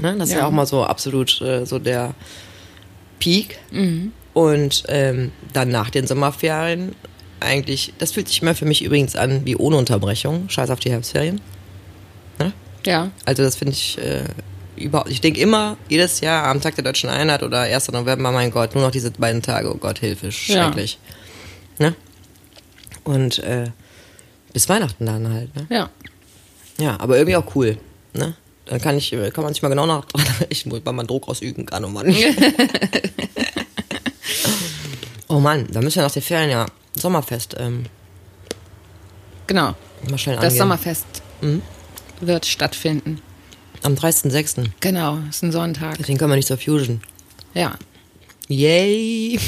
Ne? 0.00 0.16
Das 0.18 0.28
ist 0.28 0.34
ja 0.34 0.40
Ja. 0.40 0.46
auch 0.46 0.50
mal 0.50 0.66
so 0.66 0.84
absolut 0.84 1.40
äh, 1.40 1.64
so 1.64 1.78
der 1.78 2.14
Peak. 3.18 3.58
Mhm. 3.70 4.12
Und 4.32 4.84
ähm, 4.88 5.32
dann 5.52 5.68
nach 5.70 5.90
den 5.90 6.06
Sommerferien 6.06 6.94
eigentlich, 7.40 7.92
das 7.98 8.12
fühlt 8.12 8.28
sich 8.28 8.42
immer 8.42 8.54
für 8.54 8.64
mich 8.64 8.82
übrigens 8.84 9.16
an 9.16 9.44
wie 9.46 9.56
ohne 9.56 9.76
Unterbrechung. 9.76 10.48
Scheiß 10.48 10.70
auf 10.70 10.80
die 10.80 10.90
Herbstferien. 10.90 11.40
Ne? 12.38 12.52
Ja. 12.86 13.10
Also 13.24 13.42
das 13.42 13.56
finde 13.56 13.72
ich 13.72 13.98
äh, 13.98 14.24
überhaupt. 14.80 15.10
Ich 15.10 15.20
denke 15.20 15.40
immer, 15.40 15.76
jedes 15.88 16.20
Jahr 16.20 16.46
am 16.46 16.60
Tag 16.60 16.74
der 16.74 16.84
Deutschen 16.84 17.08
Einheit 17.10 17.42
oder 17.42 17.60
1. 17.60 17.92
November, 17.92 18.32
mein 18.32 18.50
Gott, 18.50 18.74
nur 18.74 18.84
noch 18.84 18.90
diese 18.90 19.10
beiden 19.10 19.42
Tage, 19.42 19.70
oh 19.72 19.76
Gott, 19.78 19.98
Hilfe, 19.98 20.30
schrecklich. 20.32 20.98
Ne? 21.78 21.94
Und 23.04 23.38
äh, 23.40 23.70
bis 24.52 24.68
Weihnachten 24.68 25.06
dann 25.06 25.32
halt, 25.32 25.54
ne? 25.54 25.66
Ja. 25.70 25.90
Ja, 26.78 26.98
aber 27.00 27.16
irgendwie 27.18 27.36
auch 27.36 27.54
cool, 27.54 27.78
ne? 28.14 28.34
Dann 28.66 28.80
kann 28.80 28.96
ich, 28.96 29.10
kann 29.10 29.44
man 29.44 29.52
sich 29.52 29.62
mal 29.62 29.68
genau 29.68 29.86
nach 29.86 30.06
richten, 30.50 30.70
weil 30.70 30.92
man 30.92 31.06
Druck 31.06 31.28
ausüben 31.28 31.66
kann, 31.66 31.84
oh 31.84 31.88
Mann. 31.88 32.14
oh 35.28 35.40
Mann, 35.40 35.66
da 35.70 35.80
müssen 35.80 35.96
wir 35.96 36.02
nach 36.04 36.10
den 36.12 36.22
Ferien 36.22 36.50
ja 36.50 36.66
Sommerfest 36.96 37.56
ähm, 37.58 37.84
Genau. 39.46 39.74
mal 40.08 40.18
schnell 40.18 40.36
Das 40.36 40.44
angehen. 40.46 40.58
Sommerfest 40.58 41.06
Mhm. 41.40 41.62
wird 42.20 42.46
stattfinden. 42.46 43.20
Am 43.82 43.94
30.06. 43.94 44.66
Genau. 44.80 45.18
Ist 45.28 45.42
ein 45.42 45.52
Sonntag. 45.52 45.96
Deswegen 45.98 46.18
können 46.18 46.30
wir 46.32 46.36
nicht 46.36 46.48
zur 46.48 46.58
Fusion. 46.58 47.00
Ja. 47.54 47.74
Yay! 48.48 49.38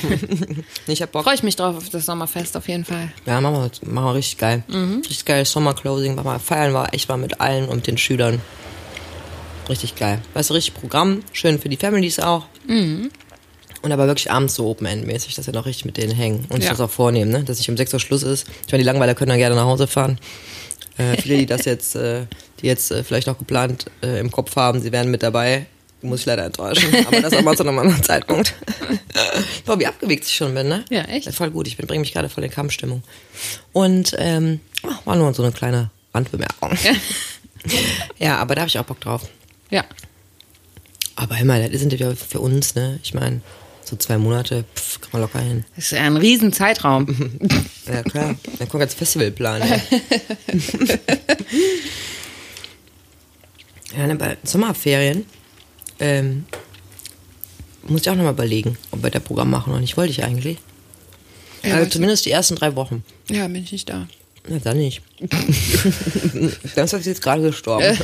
ich 0.88 1.00
hab 1.02 1.12
Bock. 1.12 1.22
Freue 1.24 1.36
ich 1.36 1.42
mich 1.44 1.54
drauf 1.56 1.76
auf 1.76 1.88
das 1.90 2.06
Sommerfest 2.06 2.56
auf 2.56 2.66
jeden 2.68 2.84
Fall. 2.84 3.12
Ja, 3.24 3.40
machen 3.40 3.54
wir, 3.82 3.88
machen 3.92 4.06
wir 4.08 4.14
richtig 4.14 4.38
geil. 4.38 4.64
Richtig 4.68 5.24
geiles 5.24 5.52
Sommerclosing. 5.52 6.16
Machen 6.16 6.26
wir, 6.26 6.38
feiern 6.40 6.72
wir 6.72 6.92
echt 6.92 7.08
mal 7.08 7.16
mit 7.18 7.40
allen 7.40 7.68
und 7.68 7.86
den 7.86 7.96
Schülern. 7.98 8.40
Richtig 9.68 9.94
geil. 9.96 10.20
Weißt 10.34 10.50
du, 10.50 10.54
richtig 10.54 10.74
Programm. 10.74 11.22
Schön 11.32 11.60
für 11.60 11.68
die 11.68 11.76
Families 11.76 12.18
auch. 12.18 12.46
Und 12.68 13.92
aber 13.92 14.06
wirklich 14.08 14.30
abends 14.30 14.54
so 14.56 14.66
Open-End-mäßig, 14.70 15.34
dass 15.36 15.46
wir 15.46 15.54
noch 15.54 15.66
richtig 15.66 15.84
mit 15.84 15.96
denen 15.96 16.12
hängen 16.12 16.46
und 16.48 16.62
Ja. 16.64 16.70
das 16.70 16.80
auch 16.80 16.90
vornehmen, 16.90 17.30
ne? 17.30 17.44
Dass 17.44 17.58
nicht 17.58 17.70
um 17.70 17.76
6 17.76 17.94
Uhr 17.94 18.00
Schluss 18.00 18.24
ist. 18.24 18.46
Ich 18.66 18.72
meine, 18.72 18.82
die 18.82 18.86
Langweiler 18.86 19.14
können 19.14 19.28
dann 19.30 19.38
gerne 19.38 19.54
nach 19.54 19.64
Hause 19.66 19.86
fahren. 19.86 20.18
Äh, 20.98 21.20
viele, 21.20 21.38
die 21.38 21.46
das 21.46 21.64
jetzt, 21.64 21.96
äh, 21.96 22.26
die 22.60 22.66
jetzt 22.66 22.90
äh, 22.90 23.04
vielleicht 23.04 23.26
noch 23.26 23.38
geplant 23.38 23.86
äh, 24.02 24.18
im 24.20 24.30
Kopf 24.30 24.56
haben, 24.56 24.80
sie 24.80 24.92
wären 24.92 25.10
mit 25.10 25.22
dabei. 25.22 25.66
Muss 26.02 26.20
ich 26.20 26.26
leider 26.26 26.44
enttäuschen. 26.44 26.94
Aber 27.06 27.20
das 27.20 27.32
auch 27.32 27.42
mal 27.42 27.56
zu 27.56 27.62
einem 27.62 27.78
anderen 27.78 28.02
Zeitpunkt. 28.02 28.54
Boah, 29.64 29.78
wie 29.78 29.86
abgewegt 29.86 30.24
ich 30.26 30.36
schon 30.36 30.54
bin, 30.54 30.68
ne? 30.68 30.84
Ja, 30.90 31.02
echt? 31.02 31.32
Voll 31.32 31.50
gut. 31.50 31.66
Ich 31.66 31.76
bringe 31.76 32.00
mich 32.00 32.12
gerade 32.12 32.28
voll 32.28 32.44
in 32.44 32.50
Kampfstimmung. 32.50 33.02
Und 33.72 34.14
ähm, 34.18 34.60
war 35.04 35.16
nur 35.16 35.32
so 35.34 35.42
eine 35.42 35.52
kleine 35.52 35.90
Randbemerkung. 36.14 36.76
ja, 38.18 38.36
aber 38.38 38.54
da 38.54 38.62
habe 38.62 38.68
ich 38.68 38.78
auch 38.78 38.84
Bock 38.84 39.00
drauf. 39.00 39.22
Ja. 39.70 39.84
Aber 41.16 41.38
immer, 41.38 41.58
das 41.66 41.80
sind 41.80 41.92
ja 41.94 42.14
für 42.14 42.40
uns, 42.40 42.74
ne? 42.74 43.00
Ich 43.02 43.14
meine, 43.14 43.40
so 43.88 43.96
zwei 43.96 44.18
Monate, 44.18 44.64
pff, 44.74 45.00
kann 45.00 45.10
man 45.12 45.22
locker 45.22 45.40
hin. 45.40 45.64
Das 45.76 45.86
ist 45.86 45.92
ja 45.92 46.02
ein 46.02 46.16
riesen 46.16 46.52
Zeitraum. 46.52 47.06
Ja, 47.86 48.02
klar. 48.02 48.34
Dann 48.58 48.68
kommt 48.68 48.80
jetzt 48.82 48.98
Festivalplan, 48.98 49.62
ja, 53.96 54.06
ne, 54.08 54.16
bei 54.16 54.36
Sommerferien 54.42 55.24
ähm, 56.00 56.46
muss 57.86 58.00
ich 58.00 58.10
auch 58.10 58.16
nochmal 58.16 58.32
überlegen, 58.32 58.76
ob 58.90 59.04
wir 59.04 59.10
das 59.10 59.22
Programm 59.22 59.50
machen 59.50 59.70
oder 59.70 59.80
nicht. 59.80 59.96
Wollte 59.96 60.10
ich 60.10 60.24
eigentlich. 60.24 60.58
Ja, 61.62 61.76
also 61.76 61.90
zumindest 61.90 62.26
die 62.26 62.32
ersten 62.32 62.56
drei 62.56 62.74
Wochen. 62.74 63.04
Ja, 63.30 63.46
bin 63.46 63.62
ich 63.62 63.70
nicht 63.70 63.88
da. 63.88 64.08
Na, 64.48 64.58
dann 64.58 64.78
nicht. 64.78 65.02
dann 65.20 66.84
ist 66.84 66.92
das 66.92 67.04
jetzt 67.06 67.22
gerade 67.22 67.42
gestorben. 67.42 67.96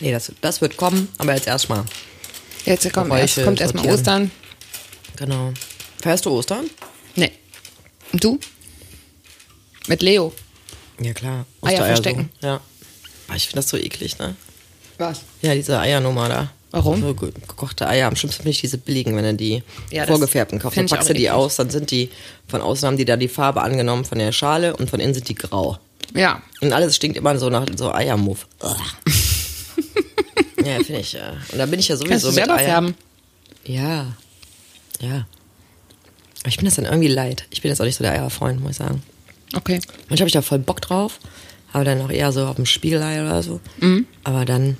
nee, 0.00 0.12
das, 0.12 0.32
das 0.40 0.62
wird 0.62 0.78
kommen, 0.78 1.08
aber 1.18 1.34
jetzt 1.34 1.46
erstmal. 1.46 1.84
Jetzt 2.64 2.92
kommt, 2.92 3.12
erst, 3.12 3.42
kommt 3.44 3.60
erstmal. 3.60 3.86
Ostern. 3.92 4.30
Genau. 5.16 5.52
Feierst 6.02 6.24
du 6.26 6.30
Ostern? 6.30 6.68
Nee. 7.16 7.30
Und 8.12 8.22
du? 8.24 8.38
Mit 9.86 10.02
Leo. 10.02 10.32
Ja, 11.00 11.12
klar. 11.12 11.46
Eier 11.62 11.84
verstecken. 11.84 12.30
So. 12.40 12.46
Ja. 12.46 12.60
Aber 13.28 13.36
ich 13.36 13.44
finde 13.46 13.56
das 13.56 13.68
so 13.68 13.76
eklig, 13.76 14.18
ne? 14.18 14.34
Was? 14.98 15.22
Ja, 15.42 15.54
diese 15.54 15.78
Eiernummer 15.78 16.28
da. 16.28 16.50
Warum? 16.70 17.00
So 17.00 17.14
ge- 17.14 17.32
gekochte 17.32 17.86
Eier. 17.88 18.08
Am 18.08 18.16
schlimmsten 18.16 18.42
finde 18.42 18.50
ich 18.50 18.60
diese 18.60 18.78
billigen, 18.78 19.14
wenn 19.16 19.24
du 19.24 19.34
die 19.34 19.62
Ja, 19.90 20.06
vorgefärbten 20.06 20.58
kaufst. 20.58 20.76
Dann 20.78 20.86
packst 20.86 21.08
du 21.08 21.14
die 21.14 21.30
aus, 21.30 21.56
dann 21.56 21.70
sind 21.70 21.90
die, 21.90 22.10
von 22.48 22.60
außen 22.60 22.86
haben 22.86 22.96
die 22.96 23.04
da 23.04 23.16
die 23.16 23.28
Farbe 23.28 23.62
angenommen 23.62 24.04
von 24.04 24.18
der 24.18 24.32
Schale 24.32 24.74
und 24.76 24.90
von 24.90 25.00
innen 25.00 25.14
sind 25.14 25.28
die 25.28 25.34
grau. 25.34 25.78
Ja. 26.14 26.42
Und 26.60 26.72
alles 26.72 26.96
stinkt 26.96 27.16
immer 27.16 27.38
so 27.38 27.48
nach 27.50 27.66
so 27.76 27.92
Eiermuff. 27.92 28.46
Ja, 30.66 30.82
finde 30.82 31.00
ich, 31.00 31.12
ja. 31.12 31.32
Und 31.52 31.58
da 31.58 31.66
bin 31.66 31.78
ich 31.80 31.88
ja 31.88 31.96
Kannst 31.96 32.06
sowieso 32.24 32.28
du 32.28 32.34
mit 32.34 32.34
selber 32.44 32.54
Eiern. 32.56 32.66
färben? 32.70 32.94
Ja. 33.64 34.06
Ja. 35.00 35.26
Aber 36.40 36.48
ich 36.48 36.56
bin 36.56 36.66
das 36.66 36.74
dann 36.76 36.84
irgendwie 36.84 37.08
leid. 37.08 37.44
Ich 37.50 37.62
bin 37.62 37.70
jetzt 37.70 37.80
auch 37.80 37.84
nicht 37.84 37.96
so 37.96 38.04
der 38.04 38.12
Eierfreund, 38.12 38.60
muss 38.60 38.72
ich 38.72 38.76
sagen. 38.76 39.02
Okay. 39.54 39.80
Manchmal 40.08 40.18
habe 40.20 40.26
ich 40.28 40.32
da 40.32 40.42
voll 40.42 40.58
Bock 40.58 40.80
drauf, 40.80 41.20
Aber 41.72 41.84
dann 41.84 42.00
auch 42.02 42.10
eher 42.10 42.30
so 42.32 42.46
auf 42.46 42.56
dem 42.56 42.66
Spiegelei 42.66 43.22
oder 43.22 43.42
so. 43.42 43.60
Aber 44.24 44.44
dann, 44.44 44.76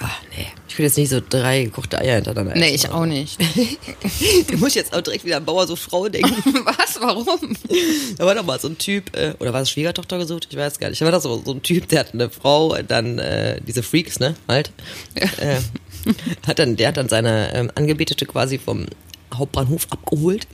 ach 0.00 0.20
nee, 0.36 0.46
ich 0.68 0.78
will 0.78 0.86
jetzt 0.86 0.96
nicht 0.96 1.10
so 1.10 1.20
drei 1.26 1.64
gekochte 1.64 1.98
Eier 1.98 2.16
hintereinander 2.16 2.54
Nee, 2.54 2.74
essen. 2.74 2.86
ich 2.86 2.90
auch 2.90 3.04
nicht. 3.06 3.38
Da 4.50 4.56
muss 4.56 4.70
ich 4.70 4.74
jetzt 4.76 4.94
auch 4.94 5.00
direkt 5.00 5.24
wieder 5.24 5.36
an 5.36 5.44
Bauer 5.44 5.66
so 5.66 5.76
Frau 5.76 6.08
denken. 6.08 6.34
Was? 6.64 7.00
Warum? 7.00 7.56
Da 8.16 8.26
war 8.26 8.34
doch 8.34 8.44
mal 8.44 8.58
so 8.60 8.68
ein 8.68 8.78
Typ, 8.78 9.14
äh, 9.16 9.34
oder 9.38 9.52
war 9.52 9.62
es 9.62 9.70
Schwiegertochter 9.70 10.18
gesucht? 10.18 10.48
Ich 10.50 10.56
weiß 10.56 10.78
gar 10.78 10.88
nicht. 10.90 11.00
Da 11.00 11.04
war 11.06 11.12
doch 11.12 11.20
so, 11.20 11.42
so 11.44 11.52
ein 11.52 11.62
Typ, 11.62 11.88
der 11.88 12.00
hat 12.00 12.14
eine 12.14 12.30
Frau, 12.30 12.76
dann 12.82 13.18
äh, 13.18 13.60
diese 13.66 13.82
Freaks, 13.82 14.18
ne, 14.20 14.34
halt. 14.48 14.70
Äh, 15.14 15.60
hat 16.46 16.58
dann, 16.58 16.76
der 16.76 16.88
hat 16.88 16.96
dann 16.96 17.08
seine 17.08 17.54
ähm, 17.54 17.70
Angebetete 17.74 18.26
quasi 18.26 18.58
vom 18.58 18.86
Hauptbahnhof 19.34 19.86
abgeholt. 19.90 20.46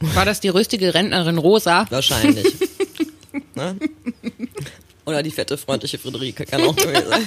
War 0.00 0.24
das 0.24 0.40
die 0.40 0.48
rüstige 0.48 0.92
Rentnerin 0.94 1.38
Rosa? 1.38 1.86
Wahrscheinlich. 1.90 2.46
ne? 3.54 3.76
Oder 5.06 5.22
die 5.22 5.30
fette, 5.30 5.56
freundliche 5.56 5.98
Friederike 5.98 6.44
kann 6.44 6.62
auch 6.62 6.74
gewesen 6.76 7.08
sein. 7.08 7.26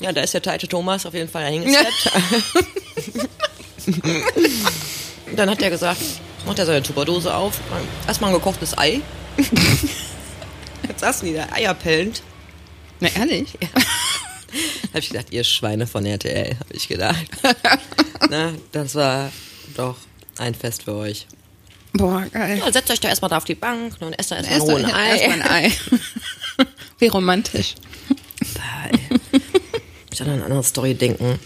Ja, 0.00 0.12
da 0.12 0.22
ist 0.22 0.34
der 0.34 0.42
Teite 0.42 0.66
Thomas 0.66 1.06
auf 1.06 1.14
jeden 1.14 1.28
Fall 1.28 1.50
hingesteppt. 1.50 2.10
Dann 5.36 5.50
hat 5.50 5.62
er 5.62 5.70
gesagt, 5.70 6.00
macht 6.46 6.58
er 6.58 6.66
seine 6.66 6.82
Tupperdose 6.82 7.34
auf, 7.34 7.60
erstmal 8.06 8.30
ein 8.30 8.34
gekochtes 8.34 8.76
Ei. 8.76 9.00
Jetzt 10.88 11.00
saßen 11.00 11.28
die 11.28 11.34
da 11.34 11.46
eierpellend. 11.52 12.22
Na, 13.00 13.08
ehrlich? 13.16 13.56
Hab 14.92 15.00
ich 15.02 15.10
gedacht, 15.10 15.26
ihr 15.30 15.44
Schweine 15.44 15.86
von 15.86 16.04
RTL, 16.04 16.56
habe 16.58 16.74
ich 16.74 16.88
gedacht. 16.88 17.26
Na, 18.30 18.52
das 18.72 18.94
war 18.94 19.30
doch 19.76 19.96
ein 20.38 20.54
Fest 20.54 20.82
für 20.84 20.94
euch. 20.94 21.26
Boah, 21.92 22.24
geil. 22.32 22.58
Ja, 22.64 22.72
setzt 22.72 22.90
euch 22.90 23.00
da 23.00 23.08
erstmal 23.08 23.28
da 23.30 23.36
auf 23.36 23.44
die 23.44 23.54
Bank 23.54 24.00
ne, 24.00 24.08
und 24.08 24.18
esst 24.18 24.30
da 24.30 24.36
erstmal 24.36 24.80
Erst 24.82 24.94
ein 24.94 24.94
Ei. 24.94 25.32
ein 25.32 25.42
Ei. 25.42 25.72
Wie 27.00 27.08
romantisch. 27.08 27.74
Ich 30.12 30.22
an 30.22 30.28
eine 30.28 30.44
andere 30.44 30.62
Story 30.62 30.94
denken. 30.94 31.38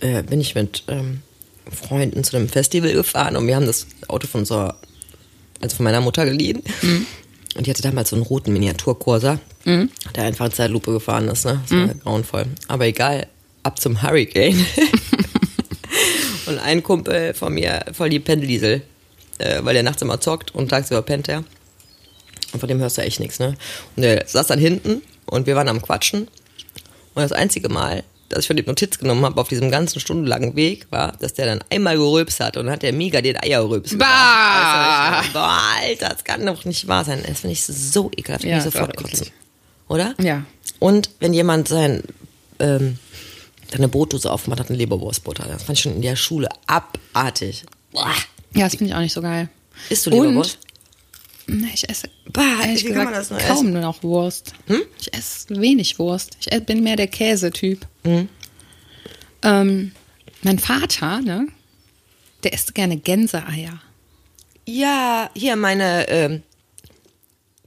Äh, 0.00 0.22
bin 0.22 0.40
ich 0.40 0.54
mit 0.54 0.84
ähm, 0.88 1.22
Freunden 1.70 2.22
zu 2.22 2.36
einem 2.36 2.48
Festival 2.48 2.92
gefahren 2.92 3.36
und 3.36 3.46
wir 3.46 3.56
haben 3.56 3.66
das 3.66 3.86
Auto 4.08 4.28
von 4.28 4.42
unserer, 4.42 4.76
also 5.60 5.76
von 5.76 5.84
meiner 5.84 6.00
Mutter 6.00 6.24
geliehen. 6.24 6.62
Und 7.56 7.66
die 7.66 7.70
hatte 7.70 7.82
damals 7.82 8.10
so 8.10 8.16
einen 8.16 8.24
roten 8.24 8.52
Miniaturkurser, 8.52 9.40
der 10.14 10.24
einfach 10.24 10.46
in 10.46 10.52
Zeitlupe 10.52 10.92
gefahren 10.92 11.28
ist, 11.28 11.44
ne? 11.44 11.60
Das 11.68 11.72
war 11.88 11.94
grauenvoll. 11.94 12.46
Aber 12.68 12.86
egal, 12.86 13.26
ab 13.64 13.80
zum 13.80 14.02
Hurricane. 14.02 14.64
und 16.46 16.58
ein 16.60 16.82
Kumpel 16.82 17.34
von 17.34 17.52
mir, 17.52 17.84
voll 17.92 18.10
die 18.10 18.20
Pendeldiesel, 18.20 18.82
äh, 19.38 19.58
weil 19.64 19.74
der 19.74 19.82
nachts 19.82 20.02
immer 20.02 20.20
zockt 20.20 20.54
und 20.54 20.68
tagsüber 20.68 21.02
pennt 21.02 21.28
er. 21.28 21.44
Und 22.52 22.60
von 22.60 22.68
dem 22.68 22.78
hörst 22.80 22.98
du 22.98 23.02
echt 23.02 23.20
nichts, 23.20 23.38
ne? 23.38 23.54
Und 23.96 24.02
der 24.02 24.24
saß 24.26 24.46
dann 24.48 24.58
hinten 24.58 25.02
und 25.26 25.46
wir 25.46 25.56
waren 25.56 25.68
am 25.68 25.80
Quatschen. 25.82 26.22
Und 27.14 27.22
das 27.22 27.32
einzige 27.32 27.68
Mal, 27.68 28.02
dass 28.28 28.40
ich 28.40 28.46
von 28.46 28.56
dem 28.56 28.66
Notiz 28.66 28.98
genommen 28.98 29.24
habe 29.24 29.40
auf 29.40 29.48
diesem 29.48 29.70
ganzen 29.70 29.98
stundenlangen 30.00 30.54
Weg, 30.56 30.86
war, 30.90 31.12
dass 31.20 31.34
der 31.34 31.46
dann 31.46 31.64
einmal 31.70 31.96
gerülpst 31.96 32.40
hat 32.40 32.56
und 32.56 32.66
dann 32.66 32.74
hat 32.74 32.82
der 32.82 32.92
mega 32.92 33.20
den 33.20 33.36
Eierrülps 33.36 33.96
Bah! 33.98 34.04
gemacht. 34.06 35.16
Also 35.16 35.26
ich, 35.28 35.32
boah, 35.32 35.60
Alter, 35.82 36.08
das 36.10 36.24
kann 36.24 36.46
doch 36.46 36.64
nicht 36.64 36.86
wahr 36.88 37.04
sein. 37.04 37.22
Das 37.26 37.40
finde 37.40 37.52
ich 37.52 37.64
so 37.64 38.10
ekelhaft. 38.16 38.44
Ja, 38.44 38.50
Ja, 38.56 38.60
sofort 38.60 38.96
kotzen. 38.96 39.14
eklig. 39.18 39.32
Oder? 39.88 40.14
Ja. 40.20 40.44
Und 40.78 41.10
wenn 41.18 41.34
jemand 41.34 41.66
sein, 41.68 42.02
ähm, 42.60 42.98
seine 43.72 43.88
Brotdose 43.88 44.30
aufmacht, 44.30 44.60
hat 44.60 44.68
eine 44.68 44.78
Leberwurstbutter. 44.78 45.44
Das 45.48 45.64
fand 45.64 45.78
ich 45.78 45.82
schon 45.82 45.94
in 45.96 46.02
der 46.02 46.14
Schule 46.16 46.48
abartig. 46.66 47.64
Boah. 47.92 48.12
Ja, 48.54 48.64
das 48.64 48.72
finde 48.76 48.86
ich 48.86 48.94
auch 48.94 49.00
nicht 49.00 49.12
so 49.12 49.22
geil. 49.22 49.48
Isst 49.88 50.06
du 50.06 50.10
Und- 50.10 50.22
Leberwurst? 50.26 50.58
Na, 50.62 50.69
Ich 51.46 51.88
esse 51.88 52.08
Bah, 52.32 52.62
ehrlich 52.62 52.84
wie 52.84 52.88
gesagt 52.88 53.14
das 53.14 53.30
nur 53.30 53.40
kaum 53.40 53.72
nur 53.72 53.82
noch 53.82 54.02
Wurst. 54.02 54.52
Ich 55.00 55.12
esse 55.12 55.60
wenig 55.60 55.98
Wurst. 55.98 56.36
Ich 56.40 56.64
bin 56.64 56.82
mehr 56.82 56.96
der 56.96 57.08
Käsetyp. 57.08 57.86
Ähm, 59.42 59.92
mein 60.42 60.58
Vater, 60.58 61.20
ne, 61.20 61.48
der 62.44 62.52
isst 62.52 62.74
gerne 62.74 62.96
Gänseeier. 62.96 63.80
Ja, 64.66 65.30
hier 65.34 65.56
meine, 65.56 66.08
ähm, 66.08 66.42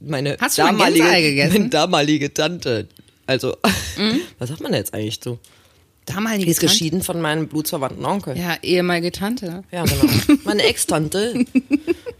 meine 0.00 0.36
Hast 0.40 0.58
damalige, 0.58 1.48
meine 1.52 1.68
damalige 1.68 2.32
Tante. 2.32 2.88
Also, 3.26 3.56
was 4.38 4.48
sagt 4.48 4.60
man 4.60 4.72
da 4.72 4.78
jetzt 4.78 4.94
eigentlich? 4.94 5.20
Die 5.20 5.36
Damalige 6.06 6.50
ist 6.50 6.58
Tante. 6.58 6.72
geschieden 6.72 7.02
von 7.02 7.20
meinem 7.20 7.48
blutsverwandten 7.48 8.04
Onkel. 8.04 8.36
Ja, 8.36 8.56
ehemalige 8.62 9.10
Tante. 9.12 9.64
Ja, 9.70 9.84
genau. 9.84 10.38
Meine 10.44 10.62
Ex-Tante, 10.64 11.34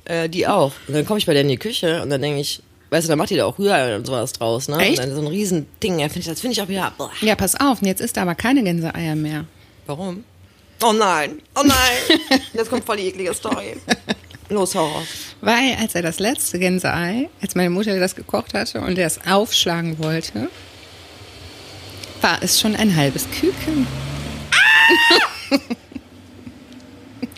äh, 0.05 0.29
die 0.29 0.47
auch. 0.47 0.73
Und 0.89 0.95
dann 0.95 1.07
komme 1.07 1.19
ich 1.19 1.27
bei 1.27 1.33
der 1.33 1.43
in 1.43 1.49
die 1.49 1.57
Küche 1.57 2.03
und 2.03 2.11
dann 2.11 2.21
denke 2.23 2.41
ich, 2.41 2.63
weißt 2.91 3.07
du, 3.07 3.09
dann 3.11 3.19
macht 3.19 3.31
die 3.31 3.37
da 3.37 3.47
auch 3.47 3.59
Rührei 3.59 3.97
und 3.97 4.07
sowas 4.07 4.33
draus, 4.33 4.69
ne? 4.69 4.79
Echt? 4.79 4.99
Und 4.99 5.07
dann 5.09 5.15
so 5.15 5.21
ein 5.23 5.27
riesen 5.27 5.67
Ding. 5.83 5.99
Ja, 5.99 6.09
find 6.09 6.25
ich, 6.25 6.31
das 6.31 6.41
finde 6.41 6.53
ich 6.53 6.63
auch 6.63 6.69
wieder, 6.69 6.93
boah, 6.97 7.11
Ja, 7.21 7.35
pass 7.35 7.59
auf, 7.61 7.81
und 7.83 7.89
jetzt 7.89 8.01
isst 8.01 8.17
er 8.17 8.23
aber 8.25 8.35
keine 8.35 8.63
Gänseeier 8.63 9.17
mehr. 9.17 9.45
warum? 9.87 10.25
Oh 10.83 10.93
nein, 10.93 11.41
oh 11.55 11.63
nein. 11.65 12.41
Jetzt 12.53 12.69
kommt 12.69 12.85
voll 12.85 12.97
die 12.97 13.05
eklige 13.07 13.33
Story. 13.33 13.77
Los, 14.51 14.75
hau 14.75 14.87
raus. 14.89 15.07
Weil 15.41 15.77
als 15.81 15.95
er 15.95 16.03
das 16.03 16.19
letzte 16.19 16.59
Gänseei, 16.59 17.31
als 17.41 17.55
meine 17.55 17.71
Mutter 17.71 17.99
das 17.99 18.15
gekocht 18.17 18.53
hatte 18.55 18.81
und 18.81 18.99
er 18.99 19.07
es 19.07 19.21
aufschlagen 19.27 19.99
wollte, 20.03 20.49
war 22.21 22.43
es 22.43 22.61
schon 22.61 22.75
ein 22.77 22.95
halbes 22.95 23.27
Küken. 23.31 23.87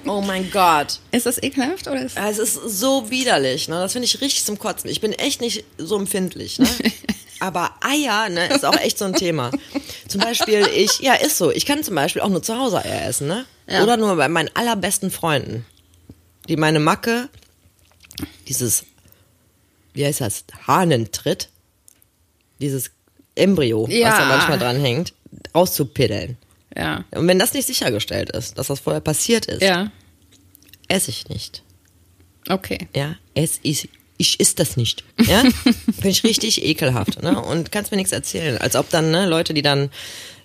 Oh 0.07 0.21
mein 0.21 0.51
Gott. 0.51 1.01
Ist 1.13 1.27
das 1.27 1.43
ekelhaft 1.43 1.87
oder 1.89 2.03
ist 2.03 2.17
Es 2.17 2.39
ist 2.39 2.55
so 2.55 3.11
widerlich, 3.11 3.69
ne? 3.69 3.77
Das 3.81 3.93
finde 3.93 4.07
ich 4.07 4.21
richtig 4.21 4.45
zum 4.45 4.59
Kotzen. 4.59 4.89
Ich 4.91 5.01
bin 5.01 5.13
echt 5.13 5.41
nicht 5.41 5.65
so 5.79 5.97
empfindlich, 5.99 6.59
ne? 6.59 6.69
Aber 7.41 7.71
Eier, 7.83 8.29
ne, 8.31 8.47
ist 8.49 8.65
auch 8.65 8.79
echt 8.81 8.97
so 8.99 9.05
ein 9.05 9.13
Thema. 9.13 9.51
Zum 10.09 10.23
Beispiel, 10.23 10.67
ich, 10.75 11.01
ja, 11.01 11.13
ist 11.15 11.37
so. 11.37 11.51
Ich 11.51 11.67
kann 11.67 11.83
zum 11.85 11.95
Beispiel 11.95 12.23
auch 12.23 12.31
nur 12.31 12.43
zu 12.43 12.57
Hause 12.59 12.83
Eier 12.83 13.07
essen, 13.09 13.27
ne? 13.29 13.45
Ja. 13.69 13.83
Oder 13.83 13.97
nur 13.99 14.17
bei 14.17 14.29
meinen 14.29 14.51
allerbesten 14.55 15.11
Freunden. 15.11 15.67
Die 16.49 16.57
meine 16.57 16.81
Macke, 16.81 17.29
dieses, 18.49 18.85
wie 19.93 20.07
heißt 20.07 20.21
das? 20.23 20.45
Hahnentritt, 20.67 21.49
dieses 22.61 22.91
Embryo, 23.35 23.83
was 23.87 23.93
Ja. 23.95 24.17
da 24.19 24.25
manchmal 24.27 24.59
dran 24.59 24.81
hängt, 24.81 25.13
rauszupiddeln. 25.55 26.39
Ja. 26.77 27.05
Und 27.12 27.27
wenn 27.29 27.39
das 27.39 27.55
nicht 27.55 27.66
sichergestellt 27.66 28.31
ist, 28.31 28.59
dass 28.59 28.66
das 28.68 28.81
vorher 28.81 29.01
passiert 29.01 29.47
ist, 29.47 29.62
Ja, 29.62 29.91
esse 30.89 31.11
ich 31.11 31.29
nicht. 31.29 31.62
okay. 32.49 32.89
Ja, 32.95 33.16
es 33.35 33.59
ist, 33.62 33.89
ich 34.18 34.41
ist 34.41 34.59
das 34.61 34.77
nicht. 34.77 35.05
Ja, 35.27 35.43
finde 35.95 36.09
ich 36.09 36.24
richtig 36.24 36.62
ekelhaft. 36.64 37.22
Ne? 37.22 37.41
Und 37.41 37.72
kannst 37.72 37.91
mir 37.91 37.97
nichts 37.99 38.12
erzählen, 38.12 38.57
als 38.59 38.77
ob 38.77 38.89
dann 38.91 39.11
ne, 39.11 39.27
Leute, 39.27 39.53
die 39.55 39.62
dann, 39.62 39.91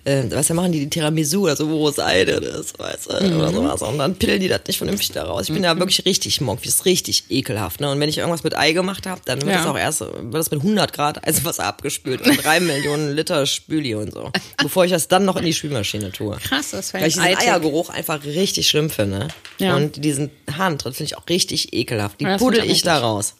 äh, 0.04 0.24
was 0.30 0.48
ja 0.48 0.56
machen 0.56 0.72
die, 0.72 0.80
die 0.80 0.90
Tiramisu 0.90 1.44
oder 1.44 1.56
so, 1.56 1.70
wo 1.70 1.90
Seide 1.92 2.34
ist, 2.34 2.78
weißt 2.80 3.08
du, 3.12 3.36
oder 3.38 3.52
sowas. 3.52 3.82
Und 3.82 3.98
dann 3.98 4.16
pillen 4.16 4.40
die 4.40 4.48
das 4.48 4.62
nicht 4.68 4.78
vernünftig 4.78 5.12
da 5.12 5.24
raus. 5.24 5.48
Ich 5.48 5.54
bin 5.54 5.64
da 5.64 5.78
wirklich 5.78 6.06
richtig 6.06 6.42
mock, 6.42 6.62
das 6.64 6.76
ist 6.76 6.86
richtig 6.86 7.26
ekelhaft. 7.30 7.80
Ne? 7.82 7.90
Und 7.92 8.00
wenn 8.00 8.10
ich 8.10 8.18
irgendwas 8.18 8.44
mit 8.44 8.58
Ei 8.58 8.72
gemacht 8.74 9.06
habe, 9.08 9.22
dann 9.26 9.42
wird 9.42 9.52
Ja. 9.52 9.58
das 9.58 9.68
auch 9.68 9.78
erst, 9.78 10.00
wird 10.02 10.34
das 10.34 10.52
mit 10.52 10.62
100 10.62 10.94
Grad 10.94 11.28
Eiswasser 11.28 11.66
abgespült 11.66 12.22
und 12.28 12.44
drei 12.44 12.60
Millionen 12.60 13.16
Liter 13.16 13.46
Spüli 13.46 13.96
und 13.96 14.14
so. 14.14 14.32
Bevor 14.58 14.86
ich 14.86 14.92
das 14.92 15.08
dann 15.08 15.26
noch 15.26 15.36
in 15.38 15.46
die 15.46 15.54
Spülmaschine 15.54 16.12
tue. 16.12 16.38
Krass, 16.38 16.72
das 16.72 16.94
wäre 16.94 17.02
Weil 17.04 17.08
ich 17.10 17.16
diesen 17.16 17.28
Eitick. 17.28 17.48
Eiergeruch 17.48 17.90
einfach 17.90 18.24
richtig 18.24 18.68
schlimm 18.68 18.90
finde. 18.90 19.28
Ja. 19.58 19.76
Und 19.76 20.04
diesen 20.04 20.32
Hahntritt 20.58 20.96
finde 20.96 21.12
ich 21.12 21.18
auch 21.18 21.28
richtig 21.30 21.74
ekelhaft. 21.74 22.20
Die 22.20 22.24
Ja, 22.26 22.32
das 22.34 22.42
puddel 22.42 22.64
ich 22.70 22.82
da 22.84 22.98
raus. 23.00 23.36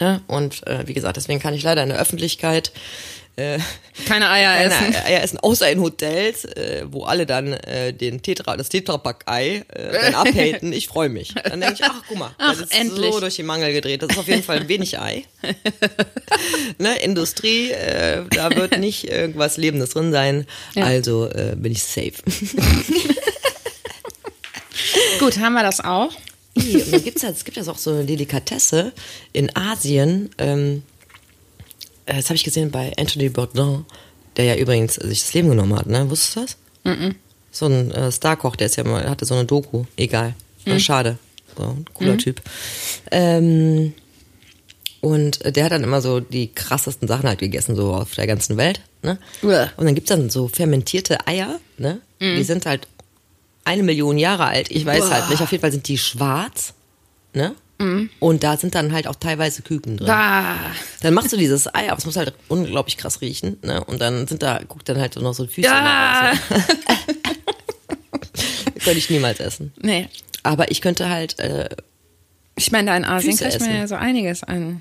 Ja, 0.00 0.20
und 0.26 0.66
äh, 0.66 0.86
wie 0.86 0.94
gesagt, 0.94 1.16
deswegen 1.16 1.40
kann 1.40 1.54
ich 1.54 1.62
leider 1.62 1.82
in 1.82 1.88
der 1.88 1.98
Öffentlichkeit 1.98 2.72
äh, 3.38 3.58
Keine 4.06 4.28
Eier 4.30 4.52
keine 4.52 4.74
essen. 4.74 4.96
Eier 5.06 5.22
essen, 5.22 5.38
außer 5.38 5.70
in 5.70 5.80
Hotels, 5.80 6.44
äh, 6.44 6.84
wo 6.90 7.04
alle 7.04 7.24
dann 7.24 7.52
äh, 7.52 7.92
den 7.92 8.20
Tetra, 8.20 8.56
das 8.56 8.68
Tetrapack-Ei 8.68 9.64
äh, 9.68 9.92
dann 10.02 10.14
abhaten. 10.16 10.72
Ich 10.72 10.88
freue 10.88 11.08
mich. 11.08 11.34
Dann 11.34 11.60
denke 11.60 11.76
ich, 11.76 11.84
ach 11.84 12.02
guck 12.08 12.18
mal, 12.18 12.32
Ach, 12.38 12.50
das 12.50 12.62
ist 12.62 12.74
endlich. 12.74 13.12
so 13.12 13.20
durch 13.20 13.36
die 13.36 13.44
Mangel 13.44 13.72
gedreht. 13.72 14.02
Das 14.02 14.10
ist 14.10 14.18
auf 14.18 14.26
jeden 14.26 14.42
Fall 14.42 14.66
wenig 14.68 14.98
Ei. 14.98 15.24
ne, 16.78 16.98
Industrie, 16.98 17.70
äh, 17.70 18.24
da 18.30 18.50
wird 18.56 18.76
nicht 18.80 19.08
irgendwas 19.08 19.56
Lebendes 19.56 19.90
drin 19.90 20.10
sein. 20.10 20.44
Ja. 20.74 20.86
Also 20.86 21.28
äh, 21.30 21.54
bin 21.56 21.70
ich 21.70 21.84
safe. 21.84 22.14
Gut, 25.20 25.38
haben 25.38 25.52
wir 25.52 25.62
das 25.62 25.78
auch? 25.78 26.10
Und 26.58 26.92
dann 26.92 27.04
gibt's 27.04 27.22
ja, 27.22 27.30
es 27.30 27.44
gibt 27.44 27.56
ja 27.56 27.66
auch 27.66 27.78
so 27.78 27.90
eine 27.90 28.04
Delikatesse 28.04 28.92
in 29.32 29.54
Asien. 29.56 30.30
Ähm, 30.38 30.82
äh, 32.06 32.16
das 32.16 32.26
habe 32.26 32.36
ich 32.36 32.44
gesehen 32.44 32.70
bei 32.70 32.92
Anthony 32.98 33.28
Bourdain, 33.28 33.84
der 34.36 34.44
ja 34.44 34.56
übrigens 34.56 34.94
sich 34.94 35.20
das 35.22 35.34
Leben 35.34 35.48
genommen 35.48 35.78
hat, 35.78 35.86
ne? 35.86 36.08
Wusstest 36.10 36.36
du 36.36 36.40
das? 36.40 36.56
So 37.50 37.66
ein 37.66 37.90
äh, 37.90 38.12
Starkoch, 38.12 38.56
der 38.56 38.66
ist 38.66 38.76
ja 38.76 38.84
mal, 38.84 39.08
hatte 39.08 39.24
so 39.24 39.34
eine 39.34 39.44
Doku. 39.44 39.84
Egal. 39.96 40.34
Äh, 40.64 40.78
Schade. 40.80 41.18
So, 41.56 41.64
ein 41.64 41.84
cooler 41.94 42.12
Typ. 42.18 42.40
Ähm, 43.10 43.94
und 45.00 45.56
der 45.56 45.64
hat 45.64 45.72
dann 45.72 45.84
immer 45.84 46.00
so 46.00 46.20
die 46.20 46.48
krassesten 46.52 47.08
Sachen 47.08 47.28
halt 47.28 47.38
gegessen, 47.38 47.76
so 47.76 47.94
auf 47.94 48.14
der 48.14 48.26
ganzen 48.26 48.56
Welt. 48.56 48.80
Ne? 49.02 49.18
Und 49.76 49.86
dann 49.86 49.94
gibt's 49.94 50.10
dann 50.10 50.28
so 50.28 50.48
fermentierte 50.48 51.26
Eier, 51.26 51.60
ne? 51.78 52.00
Die 52.36 52.42
sind 52.44 52.66
halt 52.66 52.88
eine 53.68 53.82
Million 53.82 54.18
Jahre 54.18 54.46
alt. 54.46 54.70
Ich 54.70 54.84
weiß 54.84 55.00
Boah. 55.06 55.10
halt 55.10 55.30
nicht. 55.30 55.42
Auf 55.42 55.52
jeden 55.52 55.60
Fall 55.60 55.72
sind 55.72 55.86
die 55.86 55.98
schwarz, 55.98 56.74
ne? 57.34 57.54
Und 58.18 58.42
da 58.42 58.56
sind 58.56 58.74
dann 58.74 58.92
halt 58.92 59.06
auch 59.06 59.14
teilweise 59.14 59.62
Küken 59.62 59.98
drin. 59.98 60.10
Ah, 60.10 60.56
Dann 61.00 61.14
machst 61.14 61.32
du 61.32 61.36
dieses 61.36 61.72
Ei, 61.72 61.88
aber 61.88 61.98
es 61.98 62.06
muss 62.06 62.16
halt 62.16 62.34
unglaublich 62.48 62.96
krass 62.96 63.20
riechen. 63.20 63.56
Ne? 63.62 63.84
Und 63.84 64.00
dann 64.00 64.26
sind 64.26 64.42
da, 64.42 64.58
guckt 64.66 64.88
dann 64.88 64.98
halt 64.98 65.14
noch 65.14 65.32
so 65.32 65.46
Füße 65.46 65.68
ja. 65.68 66.30
raus. 66.30 66.38
Könnte 68.82 68.98
ich 68.98 69.10
niemals 69.10 69.38
essen. 69.38 69.72
Nee. 69.80 70.08
Aber 70.42 70.72
ich 70.72 70.80
könnte 70.80 71.08
halt, 71.08 71.38
äh, 71.38 71.68
Ich 72.56 72.72
meine, 72.72 72.90
da 72.90 72.96
in 72.96 73.04
Asien 73.04 73.36
kriegt 73.36 73.60
man 73.60 73.76
ja 73.76 73.86
so 73.86 73.94
einiges 73.94 74.42
an 74.42 74.80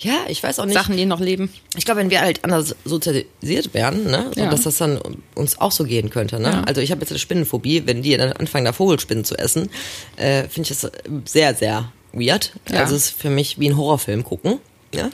ja, 0.00 0.14
ich 0.28 0.42
weiß 0.42 0.58
auch 0.58 0.64
nicht. 0.66 0.74
Sachen, 0.74 0.96
die 0.96 1.06
noch 1.06 1.20
leben. 1.20 1.52
Ich 1.76 1.84
glaube, 1.84 2.00
wenn 2.00 2.10
wir 2.10 2.20
halt 2.20 2.44
anders 2.44 2.74
sozialisiert 2.84 3.72
wären, 3.74 4.04
ne, 4.04 4.30
Ja. 4.36 4.44
und 4.44 4.52
dass 4.52 4.62
das 4.62 4.78
dann 4.78 5.00
uns 5.34 5.58
auch 5.60 5.72
so 5.72 5.84
gehen 5.84 6.10
könnte, 6.10 6.40
ne? 6.40 6.48
Ja. 6.48 6.62
Also 6.64 6.80
ich 6.80 6.90
habe 6.90 7.00
jetzt 7.02 7.10
eine 7.10 7.18
Spinnenphobie, 7.18 7.82
wenn 7.86 8.02
die 8.02 8.16
dann 8.16 8.32
anfangen, 8.32 8.64
da 8.64 8.72
Vogelspinnen 8.72 9.24
zu 9.24 9.36
essen, 9.38 9.70
äh, 10.16 10.48
finde 10.48 10.70
ich 10.72 10.78
das 10.80 10.90
sehr, 11.24 11.54
sehr 11.54 11.92
weird. 12.12 12.52
Ja. 12.70 12.80
Also 12.80 12.94
es 12.96 13.06
ist 13.10 13.20
für 13.20 13.30
mich 13.30 13.58
wie 13.60 13.68
ein 13.70 13.76
Horrorfilm 13.76 14.24
gucken, 14.24 14.58
ja. 14.94 15.10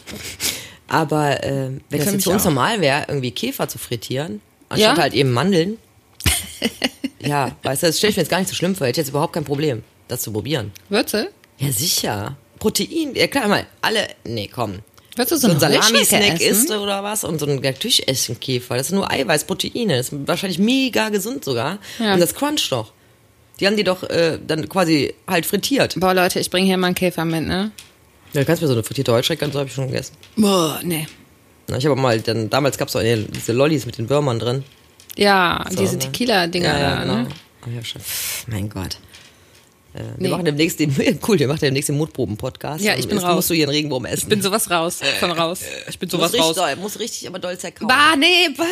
Aber 0.89 1.43
äh, 1.43 1.51
wenn 1.51 1.81
das 1.91 1.91
für 1.91 1.97
jetzt 2.05 2.13
mich 2.15 2.25
für 2.25 2.31
uns 2.31 2.43
auch. 2.43 2.47
normal 2.47 2.81
wäre, 2.81 3.05
irgendwie 3.09 3.31
Käfer 3.31 3.69
zu 3.69 3.79
frittieren, 3.79 4.41
anstatt 4.69 4.97
Ja. 4.97 5.03
halt 5.03 5.15
eben 5.15 5.33
Mandeln, 5.33 5.79
ja, 7.21 7.55
weißt 7.63 7.83
du, 7.83 7.87
das 7.89 7.99
stelle 7.99 8.11
ich 8.11 8.17
mir 8.17 8.23
jetzt 8.23 8.31
gar 8.31 8.39
nicht 8.39 8.49
so 8.49 8.55
schlimm 8.55 8.75
vor. 8.75 8.87
Hätte 8.87 9.01
ich 9.01 9.07
jetzt 9.07 9.11
überhaupt 9.11 9.33
kein 9.33 9.45
Problem, 9.45 9.83
das 10.09 10.23
zu 10.23 10.33
probieren. 10.33 10.73
Würze? 10.89 11.31
Ja, 11.59 11.71
sicher. 11.73 12.37
Protein, 12.63 13.13
ja 13.17 13.27
klar, 13.27 13.49
mal, 13.49 13.67
alle, 13.81 14.07
nee, 14.23 14.49
komm. 14.53 14.79
Würdest 15.17 15.33
du 15.33 15.37
So 15.37 15.49
so 15.49 15.55
ein 15.55 15.59
Salami-Snack 15.61 16.41
isst 16.41 16.71
oder 16.71 17.03
was 17.03 17.25
und 17.25 17.41
so 17.41 17.47
ein 17.47 17.57
natürlich 17.57 18.09
essen 18.09 18.39
Käfer. 18.39 18.77
Das 18.77 18.87
ist 18.87 18.93
nur 18.93 19.11
Eiweiß, 19.11 19.45
Proteine. 19.45 19.97
Das 19.97 20.11
ist 20.11 20.29
wahrscheinlich 20.29 20.61
mega 20.61 21.09
gesund 21.09 21.45
sogar. 21.45 21.79
Ja. 21.99 22.15
Und 22.15 22.21
das 22.21 22.35
cruncht 22.35 22.71
doch. 22.71 22.93
Die 23.59 23.67
haben 23.67 23.77
die 23.77 23.83
doch 23.83 24.05
äh, 24.05 24.39
dann 24.47 24.69
quasi 24.69 25.13
halt 25.27 25.45
frittiert. 25.45 25.99
Boah, 25.99 26.15
Leute, 26.15 26.39
ich 26.39 26.51
bringe 26.51 26.67
hier 26.67 26.77
mal 26.77 26.87
einen 26.87 26.95
Käfer 26.95 27.25
mit, 27.25 27.43
ne? 27.43 27.73
Ja, 28.33 28.41
du 28.41 28.47
kannst 28.47 28.63
mir 28.63 28.69
so 28.69 28.75
eine 28.75 28.85
frittierte 28.85 29.13
Heuschrecke, 29.13 29.45
so 29.53 29.59
habe 29.59 29.69
ich 29.69 29.75
schon 29.75 29.89
gegessen. 29.89 30.15
Boah, 30.37 30.79
nee. 30.85 31.09
Na, 31.67 31.79
Ich 31.79 31.85
habe 31.85 32.01
mal, 32.01 32.21
dann, 32.21 32.49
damals 32.49 32.79
gab 32.79 32.89
es 32.89 32.95
auch 32.97 33.03
diese 33.03 33.53
Lollis 33.53 33.87
mit 33.87 33.99
den 33.99 34.09
Würmern 34.09 34.39
drin. 34.39 34.65
Ja, 35.17 35.67
So, 35.69 35.77
diese 35.77 35.95
ne? 35.95 35.99
Tequila-Dinger 35.99 36.73
ja, 36.73 36.79
ja, 36.81 36.95
da, 36.95 37.03
genau. 37.03 37.15
ne? 37.17 37.29
Oh, 37.67 37.71
ja, 37.75 37.85
schon. 37.85 38.01
Mein 38.47 38.69
Gott. 38.71 38.99
Äh, 39.95 39.99
wir 39.99 40.05
Nee. 40.19 40.29
machen 40.29 40.45
demnächst 40.47 40.79
den, 40.81 40.95
cool, 41.29 41.39
wir 41.39 41.49
machen 41.49 41.61
demnächst 41.61 41.89
den 41.91 41.97
Mutproben-Podcast. 41.99 42.83
Ja, 42.83 42.95
ich 42.97 43.07
bin 43.09 43.19
raus. 43.19 43.35
musst 43.37 43.51
du 43.51 43.55
hier 43.55 43.65
einen 43.65 43.73
Regenwurm 43.73 44.07
essen. 44.07 44.21
Ich 44.23 44.29
bin 44.29 44.41
sowas 44.43 44.71
raus, 44.71 45.01
von 45.21 45.31
raus. 45.33 45.61
Ich 45.89 45.99
bin 45.99 46.09
sowas 46.09 46.33
raus. 46.33 46.49
richtig, 46.49 46.57
doll, 46.57 46.77
musst 46.77 46.99
richtig 46.99 47.29
aber 47.29 47.39
doll 47.39 47.59
zerkauen. 47.59 47.89
Bah, 47.89 48.17
nee, 48.17 48.49
bah, 48.57 48.65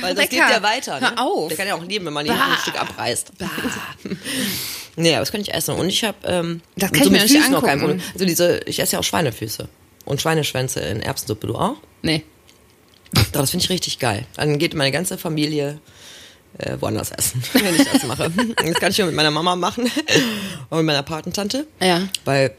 Weil 0.00 0.14
das 0.14 0.28
geht 0.28 0.40
Rebecca. 0.40 0.50
ja 0.56 0.62
weiter. 0.62 1.00
Ne? 1.00 1.10
Hör 1.16 1.22
auf. 1.22 1.48
Der 1.48 1.56
kann 1.56 1.66
ja 1.68 1.74
auch 1.76 1.84
leben, 1.84 2.04
wenn 2.06 2.12
man 2.12 2.26
Bah. 2.26 2.34
ein 2.34 2.58
Stück 2.60 2.78
abreißt. 2.80 3.32
nee, 4.96 5.10
aber 5.12 5.20
das 5.20 5.32
kann 5.32 5.40
ich 5.40 5.52
essen. 5.52 5.74
Und 5.76 5.88
ich 5.88 6.04
habe 6.04 6.16
ähm, 6.24 6.60
Das 6.76 6.92
kann 6.92 7.04
ich 7.04 7.10
mir 7.10 7.22
nicht 7.22 7.50
noch 7.50 7.62
kein 7.62 7.78
angucken. 7.80 7.98
Problem. 7.98 8.02
Also 8.14 8.24
diese, 8.26 8.60
ich 8.66 8.78
esse 8.78 8.94
ja 8.94 8.98
auch 9.00 9.04
Schweinefüße 9.04 9.68
und 10.04 10.20
Schweineschwänze 10.20 10.80
in 10.80 11.00
Erbsensuppe. 11.00 11.46
Du 11.46 11.54
auch? 11.56 11.76
Nee. 12.02 12.22
Doch, 13.32 13.40
das 13.40 13.50
finde 13.50 13.64
ich 13.64 13.70
richtig 13.70 13.98
geil. 13.98 14.26
Dann 14.36 14.58
geht 14.58 14.74
meine 14.74 14.90
ganze 14.92 15.16
Familie 15.16 15.80
äh, 16.58 16.76
woanders 16.80 17.10
essen, 17.10 17.42
wenn 17.52 17.74
ich 17.74 17.84
das 17.84 18.04
mache. 18.04 18.30
Das 18.56 18.74
kann 18.74 18.90
ich 18.90 18.98
nur 18.98 19.06
mit 19.08 19.16
meiner 19.16 19.30
Mama 19.30 19.56
machen 19.56 19.84
und 20.70 20.78
mit 20.78 20.86
meiner 20.86 21.02
Patentante. 21.02 21.66
Ja. 21.80 22.08
Weil 22.24 22.54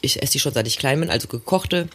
ich 0.00 0.22
esse 0.22 0.32
die 0.32 0.40
schon 0.40 0.52
seit 0.52 0.66
ich 0.66 0.78
klein 0.78 1.00
bin, 1.00 1.10
also 1.10 1.28
gekochte. 1.28 1.88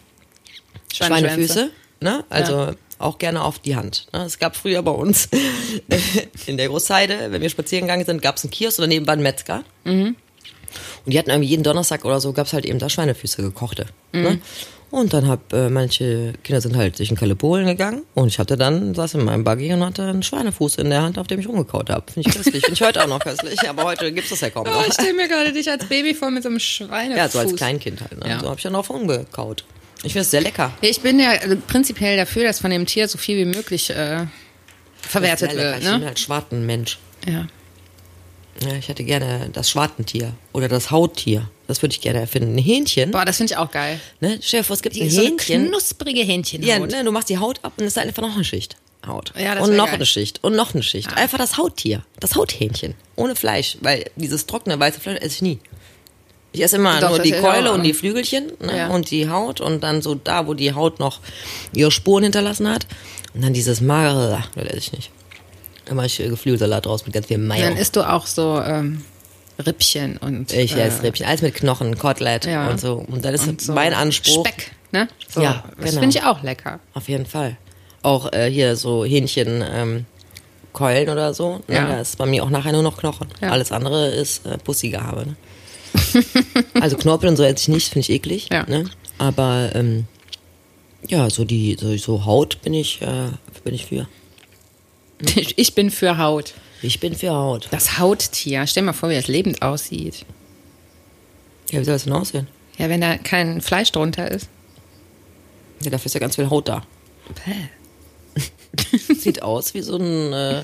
Schweinefüße. 0.93 1.70
Ne? 1.99 2.24
Also 2.30 2.74
auch 2.99 3.18
gerne 3.18 3.43
auf 3.43 3.60
die 3.60 3.76
Hand. 3.76 4.08
Ne? 4.14 4.24
Es 4.24 4.39
gab 4.39 4.55
früher 4.55 4.82
bei 4.82 4.91
uns 4.91 5.30
in 6.45 6.58
der 6.58 6.68
Großheide, 6.68 7.32
wenn 7.32 7.41
wir 7.41 7.49
spazieren 7.49 7.86
gegangen 7.86 8.05
sind, 8.05 8.22
gab 8.22 8.38
es 8.38 8.43
einen 8.43 8.51
Kiosk 8.51 8.80
oder 8.80 8.88
nebenan 8.88 9.14
einen 9.14 9.24
Metzger. 9.24 9.64
Und 9.84 10.16
die 11.05 11.18
hatten 11.18 11.30
irgendwie 11.30 11.49
jeden 11.49 11.64
Donnerstag 11.64 12.05
oder 12.05 12.20
so, 12.20 12.34
gab 12.34 12.47
es 12.47 12.53
halt 12.53 12.66
eben 12.66 12.80
da 12.80 12.89
Schweinefüße 12.89 13.41
gekochte. 13.41 13.88
Ne? 14.12 14.41
Und 14.89 15.13
dann 15.13 15.27
hab 15.27 15.51
äh, 15.51 15.69
manche 15.69 16.31
Kinder 16.43 16.61
sind 16.61 16.77
halt 16.77 16.95
sich 16.95 17.09
in 17.09 17.17
Kalle 17.17 17.35
Polen 17.35 17.65
gegangen 17.65 18.03
und 18.13 18.29
ich 18.29 18.39
hatte 18.39 18.55
dann, 18.55 18.93
saß 18.95 19.15
in 19.15 19.25
meinem 19.25 19.43
Buggy 19.43 19.73
und 19.73 19.83
hatte 19.83 20.03
einen 20.03 20.23
Schweinefuß 20.23 20.75
in 20.77 20.89
der 20.89 21.01
Hand, 21.01 21.17
auf 21.19 21.27
dem 21.27 21.41
ich 21.41 21.47
rumgekaut 21.47 21.89
habe. 21.89 22.09
Finde 22.09 22.29
ich 22.29 22.35
köstlich. 22.35 22.63
Finde 22.63 22.73
ich 22.73 22.81
heute 22.81 23.03
auch 23.03 23.07
noch 23.07 23.19
köstlich, 23.19 23.59
aber 23.69 23.83
heute 23.83 24.11
gibt's 24.13 24.29
das 24.29 24.39
ja 24.39 24.49
kaum 24.49 24.65
Oh, 24.65 24.71
noch. 24.71 24.88
ich 24.88 24.93
stelle 24.93 25.13
mir 25.13 25.27
gerade 25.27 25.51
dich 25.51 25.69
als 25.69 25.85
Baby 25.85 26.13
vor 26.13 26.31
mit 26.31 26.43
so 26.43 26.49
einem 26.49 26.59
Schweinefuß. 26.59 27.17
Ja, 27.17 27.27
so 27.27 27.39
als 27.39 27.55
Kleinkind 27.55 27.99
halt. 27.99 28.17
Ne? 28.17 28.29
Ja. 28.29 28.39
So 28.39 28.45
habe 28.47 28.55
ich 28.57 28.63
dann 28.63 28.73
drauf 28.73 28.89
rumgekaut. 28.89 29.65
Ich 30.03 30.13
finde 30.13 30.21
es 30.21 30.31
sehr 30.31 30.41
lecker. 30.41 30.71
Ich 30.79 31.01
bin 31.01 31.19
ja 31.19 31.33
äh, 31.33 31.55
prinzipiell 31.57 32.15
dafür, 32.15 32.43
dass 32.45 32.59
von 32.59 32.71
dem 32.71 32.85
Tier 32.85 33.09
so 33.09 33.17
viel 33.17 33.38
wie 33.38 33.45
möglich 33.57 33.89
äh, 33.89 34.25
verwertet 35.01 35.53
wird. 35.55 35.79
Ich 35.79 35.89
bin 35.89 35.99
Ne? 35.99 36.05
halt 36.05 36.19
Schwartenmensch. 36.19 36.97
Ja. 37.27 37.47
Ja, 38.61 38.73
ich 38.79 38.88
hätte 38.88 39.03
gerne 39.03 39.49
das 39.51 39.69
Schwartentier 39.69 40.33
oder 40.53 40.67
das 40.69 40.91
Hauttier. 40.91 41.49
Das 41.68 41.82
würde 41.82 41.93
ich 41.93 42.01
gerne 42.01 42.20
erfinden. 42.20 42.55
Ein 42.55 42.63
Hähnchen. 42.63 43.11
Boah, 43.11 43.26
das 43.26 43.38
finde 43.38 43.53
ich 43.53 43.57
auch 43.57 43.72
geil. 43.72 43.99
Ne? 44.22 44.39
Stell 44.41 44.61
dir 44.61 44.63
vor, 44.63 44.76
es 44.76 44.82
gibt 44.82 44.95
Die 44.95 45.01
ein 45.03 45.09
so 45.09 45.22
Hähnchen. 45.22 45.68
knusprige 45.68 46.22
Hähnchenhaut. 46.22 46.68
Ja, 46.68 46.80
ne, 46.80 47.03
du 47.03 47.11
machst 47.11 47.30
die 47.30 47.38
Haut 47.38 47.59
ab 47.63 47.74
und 47.78 47.84
es 47.84 47.95
ist 47.95 47.97
einfach 47.97 48.22
noch 48.22 48.36
eine 48.36 48.43
Schicht 48.43 48.78
Haut. 49.05 49.34
Ja, 49.38 49.55
das 49.55 49.68
und 49.68 49.76
noch 49.76 49.86
geil. 49.86 49.95
eine 49.95 50.05
Schicht 50.05 50.43
und 50.43 50.55
noch 50.55 50.74
eine 50.74 50.84
Schicht. 50.84 51.15
Einfach 51.15 51.38
das 51.38 51.57
Hauttier. 51.57 52.03
Das 52.20 52.36
Hauthähnchen. 52.36 52.93
Ohne 53.15 53.36
Fleisch. 53.36 53.78
Weil 53.82 54.09
dieses 54.15 54.45
trockene 54.47 54.80
weiße 54.80 54.99
Fleisch 54.99 55.18
esse 55.22 55.36
ich 55.36 55.41
nie. 55.41 55.59
Ich 56.51 56.61
esse 56.63 56.78
immer 56.78 56.99
Doch, 56.99 57.09
nur 57.09 57.20
die 57.20 57.32
Keule 57.34 57.72
und 57.72 57.84
die 57.84 57.93
Flügelchen 57.93 58.51
ne? 58.59 58.78
Ja. 58.78 58.88
und 58.88 59.11
die 59.11 59.30
Haut 59.30 59.61
und 59.61 59.82
dann 59.84 60.01
so 60.01 60.15
da, 60.15 60.47
wo 60.47 60.53
die 60.53 60.74
Haut 60.74 60.99
noch 60.99 61.20
ihre 61.74 61.91
Spuren 61.91 62.24
hinterlassen 62.24 62.70
hat. 62.70 62.88
Und 63.34 63.43
dann 63.43 63.53
dieses 63.53 63.82
magere, 63.82 64.43
das 64.55 64.65
esse 64.65 64.78
ich 64.78 64.91
nicht. 64.93 65.11
Dann 65.86 65.95
mache 65.97 66.07
ich 66.07 66.18
Geflügelsalat 66.18 66.86
draus 66.86 67.05
mit 67.05 67.13
ganz 67.13 67.28
viel 67.28 67.38
Mayo. 67.38 67.61
Dann 67.63 67.78
isst 67.78 67.95
du 67.95 68.01
auch 68.01 68.26
so 68.26 68.59
ähm, 68.61 69.03
Rippchen 69.66 70.18
und 70.18 70.53
Ich 70.53 70.76
äh, 70.76 70.82
esse 70.82 71.03
Rippchen, 71.03 71.26
alles 71.26 71.41
mit 71.41 71.55
Knochen, 71.55 71.97
Kotelett 71.97 72.45
Ja. 72.45 72.70
und 72.70 72.80
so. 72.80 73.03
Und 73.08 73.26
das 73.26 73.45
ist 73.47 73.62
so 73.62 73.74
mein 73.74 73.93
Anspruch. 73.93 74.45
Speck, 74.47 74.72
ne? 74.91 75.08
So, 75.30 75.41
Ja, 75.41 75.64
Das 75.78 75.89
genau. 75.91 76.01
finde 76.01 76.18
ich 76.18 76.24
auch 76.24 76.43
lecker. 76.43 76.80
Auf 76.93 77.10
jeden 77.10 77.26
Fall. 77.26 77.58
Auch 78.03 78.32
äh, 78.34 78.49
hier 78.51 78.76
so 78.76 79.03
Hähnchen 79.05 79.64
ähm, 79.70 80.05
Keulen 80.74 81.10
oder 81.10 81.34
so. 81.34 81.62
Ne? 81.68 81.76
Ja. 81.76 81.88
Da 81.88 82.01
ist 82.01 82.18
bei 82.18 82.26
mir 82.28 82.43
auch 82.43 82.49
nachher 82.51 82.72
nur 82.72 82.84
noch 82.84 82.97
Knochen. 82.97 83.28
Ja. 83.41 83.49
Alles 83.49 83.72
andere 83.72 84.10
ist 84.10 84.45
äh, 84.45 84.58
Pussy-Gehabe. 84.60 85.26
Ne? 85.26 85.36
also 86.82 86.95
Knorpel 86.97 87.28
und 87.30 87.36
so 87.38 87.43
esse 87.43 87.55
ich 87.62 87.68
nicht, 87.70 87.88
finde 87.93 88.01
ich 88.01 88.10
eklig. 88.12 88.49
Ja. 88.51 88.64
Ne? 88.68 88.86
Aber 89.18 89.72
ähm, 89.74 90.05
ja, 91.08 91.30
so 91.30 91.45
die 91.45 91.76
so, 91.80 91.95
so 91.97 92.26
Haut 92.26 92.62
bin 92.62 92.74
ich 92.76 93.01
äh, 93.01 93.30
bin 93.64 93.74
ich 93.74 93.86
für. 93.88 94.08
Ich 95.55 95.74
bin 95.74 95.89
für 95.89 96.20
Haut. 96.20 96.53
Ich 96.82 96.99
bin 96.99 97.15
für 97.15 97.32
Haut. 97.32 97.67
Das 97.71 97.97
Hauttier. 97.97 98.65
Stell 98.67 98.84
dir 98.84 98.88
mal 98.88 98.93
vor, 98.93 99.09
wie 99.09 99.15
das 99.15 99.28
lebend 99.28 99.61
aussieht. 99.61 100.25
Ja, 101.71 101.80
wie 101.80 101.84
soll 101.84 101.95
das 101.95 102.03
denn 102.03 102.13
aussehen? 102.13 102.47
Ja, 102.78 102.89
wenn 102.89 103.01
da 103.01 103.17
kein 103.17 103.61
Fleisch 103.61 103.91
drunter 103.91 104.30
ist. 104.30 104.47
Ja, 105.84 105.89
dafür 105.91 106.05
ist 106.07 106.13
ja 106.13 106.19
ganz 106.19 106.36
viel 106.36 106.49
Haut 106.49 106.67
da. 106.67 106.84
Sieht 109.15 109.41
aus 109.41 109.73
wie 109.73 109.82
so 109.82 109.97
ein 109.97 110.34
äh, 110.34 110.63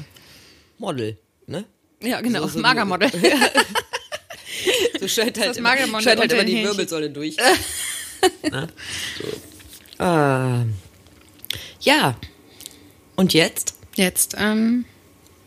Model, 0.78 1.18
ne? 1.48 1.66
Ja, 2.02 2.22
genau. 2.22 2.42
So- 2.42 2.48
so- 2.50 2.60
Magermodel. 2.60 3.10
So 5.00 5.08
scheint 5.10 5.38
halt, 5.38 5.50
das 5.50 5.58
immer, 5.58 5.70
Magermodel 5.70 6.04
scheint 6.04 6.20
halt 6.22 6.32
immer 6.32 6.44
die. 6.46 6.64
Wirbelsäule 6.64 7.10
durch. 7.10 7.36
Na? 8.50 8.68
so. 9.20 10.04
ähm, 10.04 10.74
ja. 11.82 12.16
Und 13.18 13.34
jetzt? 13.34 13.74
Jetzt 13.96 14.36
ähm, 14.38 14.86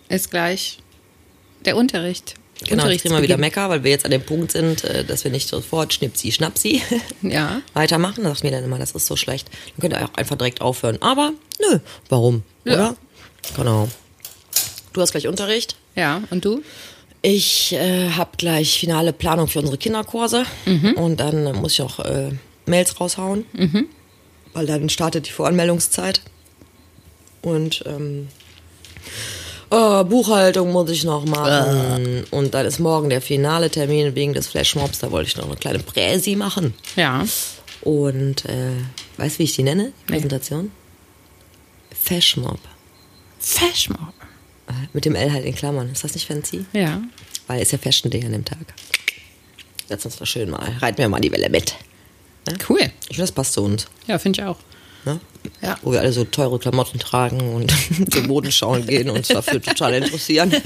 ist 0.08 0.30
gleich 0.30 0.78
der 1.64 1.76
Unterricht. 1.76 2.34
Genau, 2.66 2.86
jetzt 2.88 3.02
kriegen 3.02 3.14
wir 3.14 3.22
wieder. 3.22 3.36
Mecker, 3.36 3.68
weil 3.68 3.84
wir 3.84 3.90
jetzt 3.90 4.06
an 4.06 4.10
dem 4.10 4.22
Punkt 4.22 4.52
sind, 4.52 4.82
äh, 4.84 5.04
dass 5.04 5.24
wir 5.24 5.30
nicht 5.30 5.46
sofort 5.48 5.92
Schnipsi, 5.92 6.32
Schnapsi 6.32 6.80
Ja. 7.22 7.60
weitermachen. 7.74 8.24
Da 8.24 8.30
sagt 8.30 8.44
mir 8.44 8.50
dann 8.50 8.64
immer, 8.64 8.78
das 8.78 8.92
ist 8.92 9.06
so 9.06 9.14
schlecht. 9.16 9.48
Dann 9.76 9.80
könnt 9.90 9.92
ihr 9.92 10.06
auch 10.08 10.14
einfach 10.14 10.36
direkt 10.36 10.62
aufhören. 10.62 10.96
Aber 11.02 11.32
nö, 11.60 11.78
warum? 12.08 12.42
Ja. 12.64 12.72
Oder? 12.72 12.96
Genau. 13.56 13.88
Du 14.94 15.02
hast 15.02 15.10
gleich 15.10 15.28
Unterricht. 15.28 15.76
Ja, 15.94 16.22
und 16.30 16.44
du? 16.46 16.62
Ich 17.20 17.72
äh, 17.74 18.10
habe 18.10 18.30
gleich 18.38 18.78
finale 18.78 19.12
Planung 19.12 19.48
für 19.48 19.58
unsere 19.58 19.76
Kinderkurse 19.78 20.44
und 20.96 21.18
dann 21.18 21.44
muss 21.56 21.72
ich 21.72 21.82
auch 21.82 21.98
äh, 22.00 22.30
Mails 22.66 23.00
raushauen, 23.00 23.44
weil 24.52 24.66
dann 24.66 24.88
startet 24.88 25.26
die 25.26 25.32
Voranmeldungszeit. 25.32 26.20
Und 27.42 27.82
ähm, 27.86 28.28
oh, 29.70 30.04
Buchhaltung 30.04 30.72
muss 30.72 30.90
ich 30.90 31.04
noch 31.04 31.24
machen. 31.24 32.24
Und 32.30 32.54
dann 32.54 32.66
ist 32.66 32.78
morgen 32.78 33.08
der 33.10 33.20
finale 33.20 33.70
Termin 33.70 34.14
wegen 34.14 34.32
des 34.34 34.46
Flashmobs. 34.48 34.98
Da 35.00 35.10
wollte 35.10 35.28
ich 35.28 35.36
noch 35.36 35.46
eine 35.46 35.56
kleine 35.56 35.78
Präsi 35.80 36.36
machen. 36.36 36.74
Ja. 36.96 37.24
Und 37.82 38.44
äh, 38.46 38.72
weißt 39.18 39.36
du, 39.36 39.38
wie 39.40 39.44
ich 39.44 39.54
die 39.56 39.62
nenne? 39.62 39.92
Die 40.08 40.12
Nee. 40.12 40.16
Präsentation? 40.18 40.70
Fashmob. 41.94 42.58
Fashmob. 43.38 44.12
Äh, 44.68 44.72
Mit 44.92 45.04
dem 45.04 45.14
L 45.14 45.32
halt 45.32 45.44
in 45.44 45.54
Klammern. 45.54 45.90
Ist 45.90 46.04
das 46.04 46.14
nicht 46.14 46.26
fancy? 46.26 46.64
Ja. 46.72 47.00
Weil 47.46 47.62
ist 47.62 47.72
ja 47.72 47.78
Fashion 47.78 48.10
Day 48.10 48.24
an 48.24 48.32
dem 48.32 48.44
Tag. 48.44 48.58
Setz 49.88 50.04
uns 50.04 50.16
doch 50.16 50.26
schön 50.26 50.50
mal. 50.50 50.68
Reiten 50.80 50.98
wir 50.98 51.08
mal 51.08 51.20
die 51.20 51.30
Welle 51.30 51.48
mit. 51.48 51.74
Cool. 52.68 52.80
Ich 52.80 53.16
finde, 53.16 53.22
das 53.22 53.32
passt 53.32 53.52
zu 53.52 53.62
uns. 53.64 53.86
Ja, 54.06 54.18
finde 54.18 54.40
ich 54.40 54.46
auch. 54.46 54.58
Ne? 55.06 55.20
Ja. 55.62 55.78
Wo 55.82 55.92
wir 55.92 56.00
alle 56.00 56.12
so 56.12 56.24
teure 56.24 56.58
Klamotten 56.58 56.98
tragen 56.98 57.40
und 57.54 57.72
zur 58.12 58.24
Modenschau 58.24 58.72
gehen 58.80 59.08
und 59.08 59.18
uns 59.18 59.28
dafür 59.28 59.62
total 59.62 59.94
interessieren. 59.94 60.52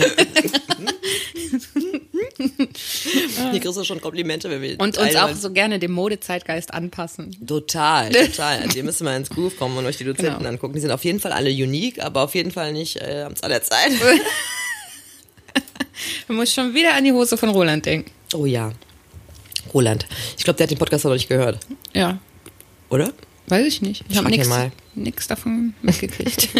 Hier 3.52 3.60
kriegst 3.60 3.76
du 3.76 3.84
schon 3.84 4.00
Komplimente, 4.00 4.48
wenn 4.48 4.62
wir 4.62 4.80
Und 4.80 4.96
uns 4.96 5.14
auch 5.16 5.34
so 5.34 5.50
gerne 5.52 5.78
dem 5.78 5.92
Modezeitgeist 5.92 6.72
anpassen. 6.72 7.36
Total, 7.46 8.10
total. 8.26 8.60
Also 8.60 8.78
ihr 8.78 8.84
müsst 8.84 9.02
mal 9.02 9.16
ins 9.16 9.28
Groove 9.30 9.56
kommen 9.58 9.76
und 9.76 9.84
euch 9.86 9.98
die 9.98 10.04
Dozenten 10.04 10.38
Genau. 10.38 10.48
angucken. 10.48 10.74
Die 10.74 10.80
sind 10.80 10.90
auf 10.90 11.04
jeden 11.04 11.20
Fall 11.20 11.32
alle 11.32 11.50
unique, 11.50 12.02
aber 12.02 12.22
auf 12.22 12.34
jeden 12.34 12.50
Fall 12.50 12.72
nicht 12.72 12.96
äh, 12.96 13.24
am 13.26 13.36
Zahn 13.36 13.50
der 13.50 13.62
Zeit. 13.62 13.90
Du 16.28 16.32
musst 16.32 16.54
schon 16.54 16.72
wieder 16.72 16.94
an 16.94 17.04
die 17.04 17.12
Hose 17.12 17.36
von 17.36 17.50
Roland 17.50 17.84
denken. 17.84 18.10
Oh 18.34 18.46
ja. 18.46 18.72
Roland. 19.74 20.06
Ich 20.38 20.44
glaube, 20.44 20.56
der 20.56 20.64
hat 20.64 20.70
den 20.70 20.78
Podcast 20.78 21.04
noch 21.04 21.12
nicht 21.12 21.28
gehört, 21.28 21.58
Ja, 21.92 22.18
oder? 22.88 23.12
Weiß 23.48 23.66
ich 23.66 23.82
nicht. 23.82 24.04
Ich 24.08 24.16
habe 24.16 24.28
nichts 24.30 24.48
mal. 24.48 24.72
davon 25.28 25.74
mitgekriegt. 25.82 26.48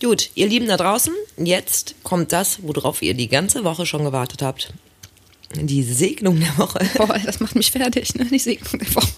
Gut, 0.00 0.30
ihr 0.34 0.46
Lieben 0.46 0.66
da 0.68 0.76
draußen, 0.76 1.12
jetzt 1.36 1.96
kommt 2.04 2.32
das, 2.32 2.58
worauf 2.62 3.02
ihr 3.02 3.14
die 3.14 3.28
ganze 3.28 3.64
Woche 3.64 3.84
schon 3.84 4.04
gewartet 4.04 4.42
habt. 4.42 4.72
Die 5.54 5.82
Segnung 5.82 6.38
der 6.38 6.56
Woche. 6.58 6.78
Boah, 6.98 7.18
das 7.18 7.40
macht 7.40 7.56
mich 7.56 7.72
fertig, 7.72 8.14
ne? 8.14 8.26
Die 8.26 8.38
Segnung 8.38 8.78
der 8.78 8.94
Woche. 8.94 9.08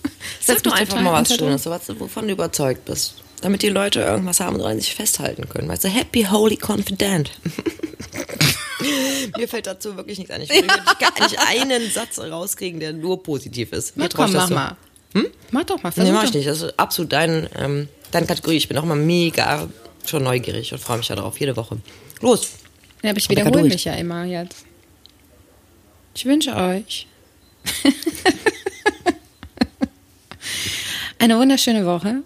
Sag 0.41 0.63
doch 0.63 0.73
einfach 0.73 1.01
mal 1.01 1.13
was 1.13 1.35
Schönes, 1.35 1.67
was, 1.67 1.89
wovon 1.99 2.29
du 2.29 2.33
überzeugt 2.33 2.85
bist. 2.85 3.17
Damit 3.43 3.63
die 3.63 3.69
Leute 3.69 4.01
irgendwas 4.01 4.41
haben, 4.41 4.59
woran 4.59 4.77
sie 4.77 4.85
sich 4.85 4.95
festhalten 4.95 5.49
können. 5.49 5.69
Weißt 5.69 5.85
du, 5.85 5.89
happy, 5.89 6.25
holy, 6.25 6.57
confident. 6.57 7.33
Mir 9.37 9.49
fällt 9.49 9.67
dazu 9.67 9.97
wirklich 9.97 10.19
nichts 10.19 10.33
ein. 10.33 10.43
Ich 10.43 10.51
will 10.51 10.63
wirklich 10.63 10.99
gar 10.99 11.13
nicht 11.23 11.39
einen 11.39 11.91
Satz 11.91 12.19
rauskriegen, 12.19 12.81
der 12.81 12.93
nur 12.93 13.23
positiv 13.23 13.73
ist. 13.73 13.97
Mir 13.97 14.05
Na 14.05 14.09
komm, 14.15 14.33
mach 14.33 14.49
so. 14.49 14.55
Mal. 15.15 15.31
Mach 15.51 15.65
doch 15.65 15.83
mal, 15.83 15.89
Nee, 15.91 15.95
versuch 15.95 16.13
mach 16.13 16.25
ich 16.25 16.35
nicht. 16.35 16.47
Das 16.49 16.63
ist 16.63 16.79
absolut 16.79 17.13
dein, 17.13 17.49
ähm, 17.57 17.89
deine 18.11 18.27
Kategorie. 18.27 18.57
Ich 18.57 18.69
bin 18.69 18.77
auch 18.79 18.85
mal 18.85 18.97
mega 18.97 19.69
schon 20.07 20.23
neugierig 20.23 20.73
und 20.73 20.79
freue 20.79 20.99
mich 20.99 21.09
darauf, 21.09 21.39
jede 21.41 21.57
Woche. 21.57 21.79
Los! 22.21 22.51
Ja, 23.03 23.11
aber 23.11 23.19
ich 23.19 23.27
Aber 23.27 23.31
wiederhole 23.37 23.61
durch. 23.63 23.73
mich 23.75 23.85
ja 23.85 23.95
immer 23.95 24.25
jetzt. 24.25 24.65
Ich 26.15 26.25
wünsche 26.27 26.55
euch 26.55 27.07
eine 31.19 31.39
wunderschöne 31.39 31.85
Woche, 31.87 32.23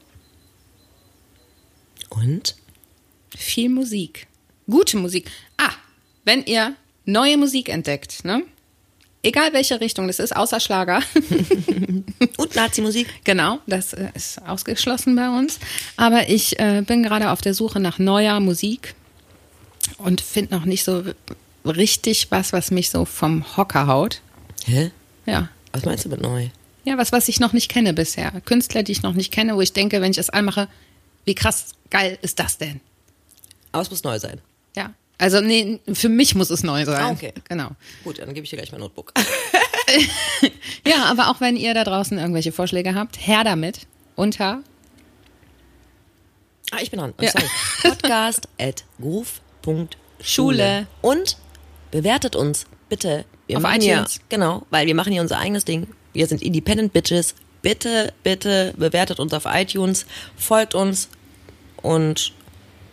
Und? 2.10 2.54
viel 3.36 3.68
Musik, 3.68 4.26
gute 4.68 4.96
Musik. 4.96 5.30
Ah, 5.56 5.72
wenn 6.24 6.44
ihr 6.44 6.74
neue 7.04 7.36
Musik 7.36 7.68
entdeckt, 7.68 8.24
ne? 8.24 8.42
Egal 9.24 9.54
welche 9.54 9.80
Richtung 9.80 10.06
das 10.06 10.18
ist, 10.18 10.36
außer 10.36 10.60
Schlager. 10.60 11.00
Und 12.36 12.54
Nazi-Musik? 12.54 13.08
Genau, 13.24 13.58
das 13.66 13.94
äh, 13.94 14.08
ist 14.12 14.40
ausgeschlossen 14.46 15.16
bei 15.16 15.30
uns. 15.30 15.58
Aber 15.96 16.28
ich 16.28 16.58
äh, 16.58 16.82
bin 16.86 17.02
gerade 17.02 17.30
auf 17.30 17.40
der 17.40 17.54
Suche 17.54 17.80
nach 17.80 17.98
neuer 17.98 18.38
Musik 18.40 18.94
und 19.96 20.20
finde 20.20 20.54
noch 20.54 20.66
nicht 20.66 20.84
so 20.84 21.04
richtig 21.64 22.30
was, 22.30 22.52
was 22.52 22.70
mich 22.70 22.90
so 22.90 23.06
vom 23.06 23.56
Hocker 23.56 23.86
haut. 23.86 24.20
Hä? 24.66 24.90
Ja. 25.24 25.48
Was 25.72 25.86
meinst 25.86 26.04
du 26.04 26.10
mit 26.10 26.20
neu? 26.20 26.48
Ja, 26.84 26.98
was, 26.98 27.10
was 27.10 27.28
ich 27.28 27.40
noch 27.40 27.54
nicht 27.54 27.70
kenne 27.70 27.94
bisher. 27.94 28.30
Künstler, 28.44 28.82
die 28.82 28.92
ich 28.92 29.02
noch 29.02 29.14
nicht 29.14 29.32
kenne, 29.32 29.56
wo 29.56 29.62
ich 29.62 29.72
denke, 29.72 30.02
wenn 30.02 30.10
ich 30.10 30.18
es 30.18 30.28
anmache, 30.28 30.68
wie 31.24 31.34
krass 31.34 31.72
geil 31.88 32.18
ist 32.20 32.38
das 32.38 32.58
denn? 32.58 32.80
Aber 33.72 33.80
es 33.80 33.90
muss 33.90 34.04
neu 34.04 34.18
sein. 34.18 34.42
Ja. 34.76 34.92
Also, 35.18 35.40
nee, 35.40 35.80
für 35.92 36.08
mich 36.08 36.34
muss 36.34 36.50
es 36.50 36.62
neu 36.62 36.84
sein. 36.84 37.00
Ah, 37.00 37.10
okay. 37.10 37.32
Genau. 37.48 37.70
Gut, 38.02 38.18
dann 38.18 38.34
gebe 38.34 38.44
ich 38.44 38.50
dir 38.50 38.56
gleich 38.56 38.72
mein 38.72 38.80
Notebook. 38.80 39.12
Ja, 40.86 41.04
aber 41.04 41.28
auch 41.28 41.40
wenn 41.40 41.56
ihr 41.56 41.74
da 41.74 41.84
draußen 41.84 42.18
irgendwelche 42.18 42.52
Vorschläge 42.52 42.94
habt, 42.94 43.26
her 43.26 43.44
damit 43.44 43.86
unter 44.16 44.62
Ah, 46.70 46.78
ich 46.80 46.90
bin 46.90 46.98
dran. 46.98 47.14
Ja. 47.20 47.30
Sorry. 47.30 47.44
Podcast 47.82 48.48
at 48.58 48.84
groove.schule. 49.00 49.88
Schule. 50.22 50.86
Und 51.02 51.36
bewertet 51.90 52.34
uns 52.34 52.66
bitte. 52.88 53.24
Wir 53.46 53.58
Auf 53.58 53.64
iTunes. 53.64 54.20
genau, 54.28 54.66
weil 54.70 54.86
wir 54.86 54.94
machen 54.94 55.12
hier 55.12 55.20
unser 55.20 55.38
eigenes 55.38 55.64
Ding. 55.64 55.86
Wir 56.14 56.26
sind 56.26 56.42
Independent 56.42 56.92
Bitches. 56.92 57.34
Bitte, 57.62 58.12
bitte 58.22 58.74
bewertet 58.76 59.20
uns 59.20 59.32
auf 59.32 59.44
iTunes, 59.46 60.06
folgt 60.36 60.74
uns 60.74 61.08
und 61.76 62.32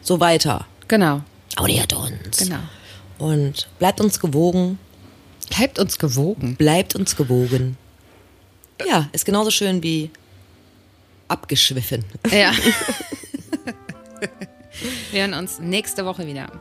so 0.01 0.19
weiter. 0.19 0.65
Genau. 0.87 1.21
Abonniert 1.61 1.93
uns. 1.93 2.37
Genau. 2.37 2.57
Und 3.19 3.69
bleibt 3.77 4.01
uns 4.01 4.19
gewogen. 4.19 4.79
Bleibt 5.55 5.77
uns 5.77 5.99
gewogen. 5.99 6.55
Bleibt 6.55 6.95
uns 6.95 7.15
gewogen. 7.15 7.77
Ja, 8.87 9.07
ist 9.11 9.25
genauso 9.25 9.51
schön 9.51 9.83
wie 9.83 10.09
abgeschwiffen. 11.27 12.03
Ja. 12.31 12.51
Wir 15.11 15.21
hören 15.21 15.35
uns 15.35 15.59
nächste 15.59 16.03
Woche 16.03 16.25
wieder. 16.25 16.51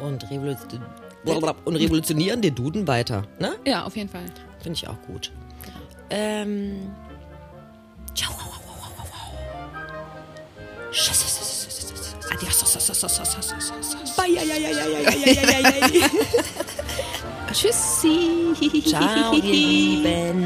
Und, 0.00 0.28
revolution 0.28 0.82
und 1.64 1.76
revolutionieren 1.76 2.42
den 2.42 2.56
Duden 2.56 2.88
weiter. 2.88 3.28
Ne? 3.38 3.54
Ja, 3.64 3.84
auf 3.84 3.94
jeden 3.96 4.08
Fall. 4.08 4.24
Finde 4.60 4.76
ich 4.76 4.88
auch 4.88 5.00
gut. 5.02 5.30
Ähm. 6.10 6.90
Ciao. 8.12 8.34
Adios. 12.32 12.62
Bye. 14.16 14.38
Tschüssi. 17.52 18.52
Ciao, 18.86 19.32
ihr 19.34 19.42
Lieben. 19.42 20.42